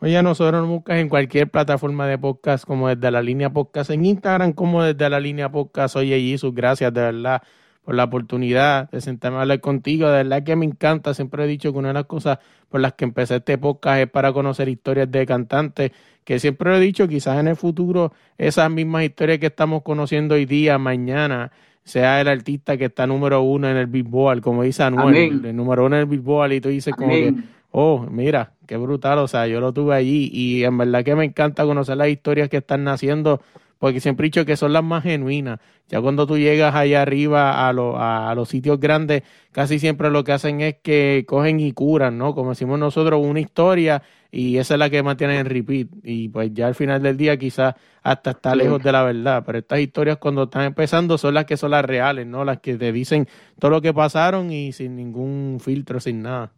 Oye, 0.00 0.16
a 0.16 0.22
nosotros 0.22 0.60
nos 0.60 0.70
buscas 0.70 0.98
en 0.98 1.08
cualquier 1.08 1.50
plataforma 1.50 2.06
de 2.06 2.16
podcast, 2.18 2.64
como 2.64 2.88
desde 2.88 3.10
la 3.10 3.20
línea 3.20 3.50
podcast, 3.50 3.90
en 3.90 4.04
Instagram, 4.04 4.52
como 4.52 4.84
desde 4.84 5.10
la 5.10 5.18
línea 5.18 5.50
podcast. 5.50 5.96
Oye, 5.96 6.20
Jesús, 6.20 6.54
gracias 6.54 6.94
de 6.94 7.00
verdad 7.00 7.42
por 7.82 7.96
la 7.96 8.04
oportunidad 8.04 8.88
de 8.92 9.00
sentarme 9.00 9.38
a 9.38 9.40
hablar 9.40 9.60
contigo. 9.60 10.06
De 10.06 10.22
verdad 10.22 10.44
que 10.44 10.54
me 10.54 10.66
encanta. 10.66 11.14
Siempre 11.14 11.42
he 11.42 11.46
dicho 11.48 11.72
que 11.72 11.78
una 11.80 11.88
de 11.88 11.94
las 11.94 12.04
cosas 12.04 12.38
por 12.68 12.80
las 12.80 12.92
que 12.92 13.06
empecé 13.06 13.36
este 13.36 13.58
podcast 13.58 14.02
es 14.02 14.08
para 14.08 14.32
conocer 14.32 14.68
historias 14.68 15.10
de 15.10 15.26
cantantes, 15.26 15.90
que 16.22 16.38
siempre 16.38 16.76
he 16.76 16.78
dicho, 16.78 17.08
quizás 17.08 17.40
en 17.40 17.48
el 17.48 17.56
futuro, 17.56 18.12
esas 18.36 18.70
mismas 18.70 19.02
historias 19.02 19.40
que 19.40 19.46
estamos 19.46 19.82
conociendo 19.82 20.36
hoy 20.36 20.44
día, 20.44 20.78
mañana, 20.78 21.50
sea 21.82 22.20
el 22.20 22.28
artista 22.28 22.76
que 22.76 22.84
está 22.84 23.04
número 23.08 23.42
uno 23.42 23.68
en 23.68 23.76
el 23.76 23.88
Billboard, 23.88 24.42
como 24.42 24.62
dice 24.62 24.84
Anuel, 24.84 25.08
Amén. 25.08 25.40
el 25.44 25.56
número 25.56 25.86
uno 25.86 25.96
en 25.96 26.02
el 26.02 26.06
Billboard, 26.06 26.52
y 26.52 26.60
tú 26.60 26.68
dices 26.68 26.94
como 26.94 27.10
que. 27.10 27.34
Oh, 27.70 28.06
mira, 28.10 28.54
qué 28.66 28.76
brutal, 28.78 29.18
o 29.18 29.28
sea, 29.28 29.46
yo 29.46 29.60
lo 29.60 29.72
tuve 29.72 29.94
allí 29.94 30.30
y 30.32 30.64
en 30.64 30.78
verdad 30.78 31.04
que 31.04 31.14
me 31.14 31.24
encanta 31.24 31.64
conocer 31.64 31.96
las 31.98 32.08
historias 32.08 32.48
que 32.48 32.56
están 32.58 32.82
naciendo, 32.82 33.42
porque 33.78 34.00
siempre 34.00 34.24
he 34.26 34.28
dicho 34.28 34.46
que 34.46 34.56
son 34.56 34.72
las 34.72 34.82
más 34.82 35.02
genuinas. 35.02 35.60
Ya 35.88 36.00
cuando 36.00 36.26
tú 36.26 36.38
llegas 36.38 36.74
allá 36.74 37.02
arriba 37.02 37.68
a, 37.68 37.72
lo- 37.74 37.96
a, 37.98 38.30
a 38.30 38.34
los 38.34 38.48
sitios 38.48 38.80
grandes, 38.80 39.22
casi 39.52 39.78
siempre 39.78 40.10
lo 40.10 40.24
que 40.24 40.32
hacen 40.32 40.60
es 40.62 40.76
que 40.82 41.24
cogen 41.28 41.60
y 41.60 41.72
curan, 41.72 42.16
¿no? 42.18 42.34
Como 42.34 42.50
decimos 42.50 42.78
nosotros, 42.78 43.20
una 43.24 43.40
historia 43.40 44.02
y 44.30 44.56
esa 44.58 44.74
es 44.74 44.78
la 44.78 44.90
que 44.90 45.02
mantienen 45.02 45.36
en 45.38 45.46
repeat. 45.46 45.88
Y 46.02 46.28
pues 46.30 46.52
ya 46.54 46.66
al 46.68 46.74
final 46.74 47.02
del 47.02 47.16
día 47.18 47.36
quizás 47.38 47.74
hasta 48.02 48.30
está 48.30 48.56
lejos 48.56 48.82
de 48.82 48.92
la 48.92 49.02
verdad, 49.04 49.42
pero 49.46 49.58
estas 49.58 49.80
historias 49.80 50.16
cuando 50.18 50.44
están 50.44 50.64
empezando 50.64 51.18
son 51.18 51.34
las 51.34 51.44
que 51.44 51.56
son 51.58 51.70
las 51.72 51.84
reales, 51.84 52.26
¿no? 52.26 52.44
Las 52.44 52.60
que 52.60 52.76
te 52.76 52.92
dicen 52.92 53.28
todo 53.58 53.70
lo 53.70 53.82
que 53.82 53.92
pasaron 53.94 54.50
y 54.52 54.72
sin 54.72 54.96
ningún 54.96 55.58
filtro, 55.60 56.00
sin 56.00 56.22
nada. 56.22 56.52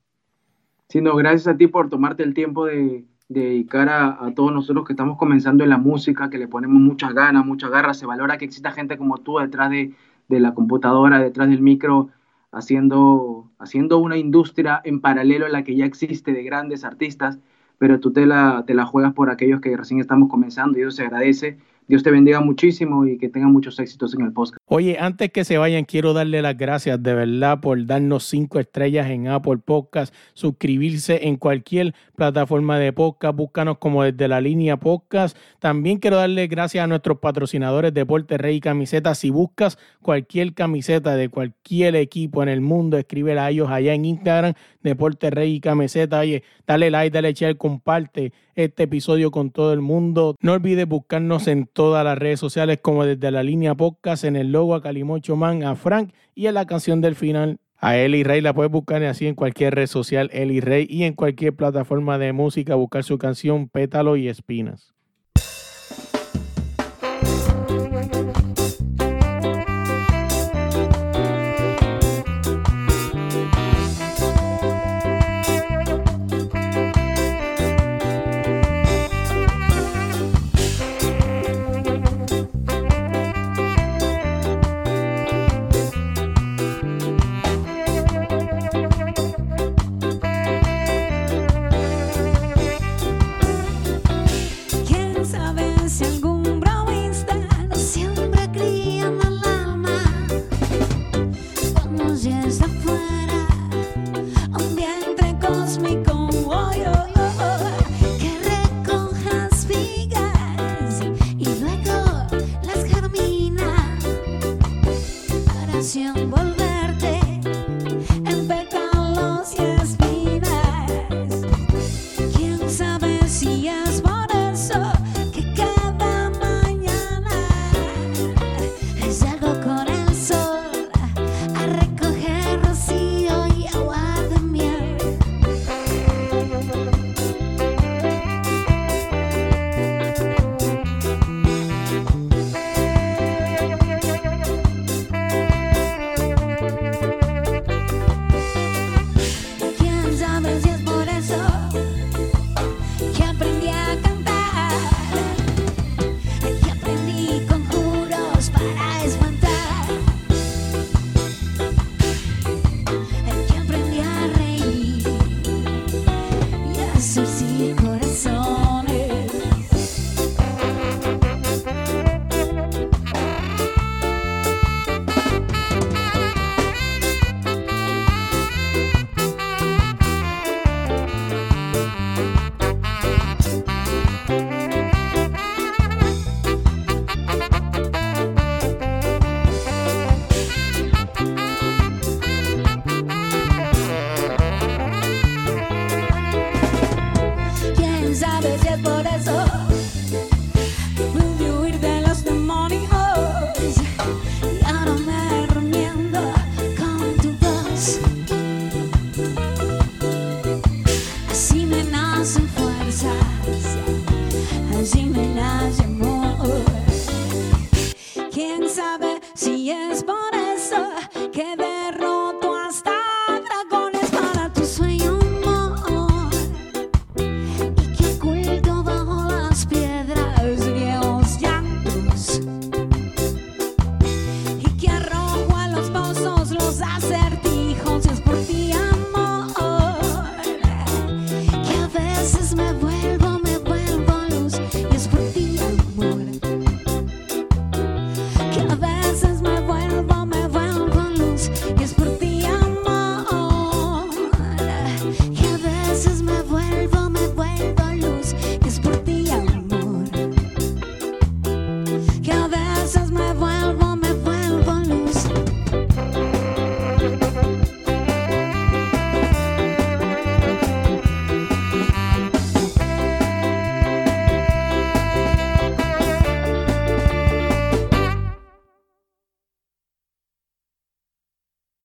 Sino 0.91 1.17
gracias 1.17 1.47
a 1.47 1.57
ti 1.57 1.69
por 1.69 1.89
tomarte 1.89 2.23
el 2.23 2.35
tiempo 2.35 2.67
de, 2.67 3.07
de 3.29 3.41
dedicar 3.41 3.89
a, 3.89 4.27
a 4.27 4.35
todos 4.35 4.53
nosotros 4.53 4.85
que 4.85 4.93
estamos 4.93 5.17
comenzando 5.17 5.65
en 5.65 5.71
la 5.71 5.79
música, 5.79 6.29
que 6.29 6.37
le 6.37 6.49
ponemos 6.49 6.81
muchas 6.81 7.15
ganas, 7.15 7.47
muchas 7.47 7.71
garras. 7.71 7.99
Se 7.99 8.07
valora 8.07 8.37
que 8.37 8.45
exista 8.45 8.73
gente 8.73 8.99
como 8.99 9.19
tú 9.19 9.39
detrás 9.39 9.71
de, 9.71 9.95
de 10.29 10.41
la 10.41 10.53
computadora, 10.53 11.21
detrás 11.21 11.49
del 11.49 11.63
micro, 11.63 12.11
haciendo, 12.51 13.49
haciendo 13.59 13.99
una 13.99 14.17
industria 14.17 14.81
en 14.83 15.01
paralelo 15.01 15.47
a 15.47 15.49
la 15.49 15.63
que 15.63 15.77
ya 15.77 15.85
existe 15.85 16.33
de 16.33 16.43
grandes 16.43 16.85
artistas, 16.85 17.39
pero 17.79 18.01
tú 18.01 18.13
te 18.13 18.27
la, 18.27 18.65
te 18.67 18.75
la 18.75 18.85
juegas 18.85 19.13
por 19.13 19.31
aquellos 19.31 19.61
que 19.61 19.77
recién 19.77 20.01
estamos 20.01 20.29
comenzando 20.29 20.79
y 20.79 20.83
eso 20.83 20.91
se 20.91 21.05
agradece. 21.05 21.59
Dios 21.91 22.05
te 22.05 22.13
bendiga 22.13 22.41
muchísimo 22.41 23.05
y 23.05 23.19
que 23.19 23.29
tengan 23.29 23.51
muchos 23.51 23.81
éxitos 23.81 24.15
en 24.15 24.21
el 24.21 24.33
podcast. 24.33 24.57
Oye, 24.67 24.97
antes 25.01 25.33
que 25.33 25.45
se 25.45 25.59
vayan, 25.59 25.85
quiero 25.85 26.13
darle 26.13 26.41
las 26.41 26.57
gracias 26.57 27.03
de 27.03 27.15
verdad 27.15 27.59
por 27.61 27.85
darnos 27.85 28.23
cinco 28.23 28.61
estrellas 28.61 29.11
en 29.11 29.27
Apple 29.27 29.57
Podcast, 29.57 30.15
suscribirse 30.33 31.27
en 31.27 31.37
cualquier 31.37 31.93
plataforma 32.15 32.79
de 32.79 32.93
podcast, 32.93 33.37
búscanos 33.37 33.79
como 33.79 34.05
desde 34.05 34.29
la 34.29 34.41
línea 34.41 34.77
podcast. 34.77 35.37
También 35.59 35.99
quiero 35.99 36.19
darle 36.19 36.47
gracias 36.47 36.85
a 36.85 36.87
nuestros 36.87 37.19
patrocinadores 37.19 37.93
Deporte 37.93 38.39
Rey 38.39 38.59
y 38.59 38.61
Camisetas. 38.61 39.19
Si 39.19 39.31
buscas 39.31 39.77
cualquier 40.01 40.55
camiseta 40.55 41.17
de 41.17 41.29
cualquier 41.29 41.97
equipo 41.97 42.45
en 42.45 42.51
el 42.51 42.61
mundo, 42.61 42.99
escríbela 42.99 43.47
a 43.47 43.51
ellos 43.51 43.69
allá 43.69 43.95
en 43.95 44.05
Instagram, 44.05 44.55
Deporte 44.81 45.31
Rey 45.31 45.57
y 45.57 45.61
Camiseta. 45.61 46.21
Oye, 46.21 46.45
dale 46.69 46.89
like, 46.89 47.13
dale 47.13 47.33
share, 47.33 47.57
comparte 47.57 48.33
este 48.55 48.85
episodio 48.85 49.31
con 49.31 49.51
todo 49.51 49.73
el 49.73 49.81
mundo. 49.81 50.37
No 50.41 50.53
olvides 50.53 50.87
buscarnos 50.87 51.49
en 51.49 51.67
todas 51.67 52.05
las 52.05 52.19
redes 52.19 52.41
sociales 52.41 52.79
como 52.83 53.05
desde 53.05 53.31
la 53.31 53.43
línea 53.43 53.75
podcast, 53.75 54.25
en 54.25 54.37
el 54.37 54.53
logo 54.53 54.75
a 54.75 54.83
Calimocho 54.83 55.37
Man, 55.37 55.63
a 55.63 55.77
Frank 55.77 56.13
y 56.35 56.47
en 56.47 56.55
la 56.55 56.67
canción 56.67 57.01
del 57.01 57.17
final. 57.17 57.59
A 57.79 57.97
Eli 57.97 58.25
Rey 58.25 58.43
la 58.43 58.53
puedes 58.53 58.71
buscar 58.71 59.03
así 59.05 59.27
en 59.27 59.35
cualquier 59.35 59.75
red 59.75 59.87
social, 59.87 60.29
Eli 60.35 60.61
Rey, 60.61 60.87
y 60.89 61.05
en 61.05 61.15
cualquier 61.15 61.55
plataforma 61.55 62.19
de 62.19 62.35
música, 62.35 62.75
buscar 62.75 63.05
su 63.05 63.17
canción 63.17 63.69
Pétalo 63.69 64.17
y 64.17 64.29
Espinas. 64.29 64.93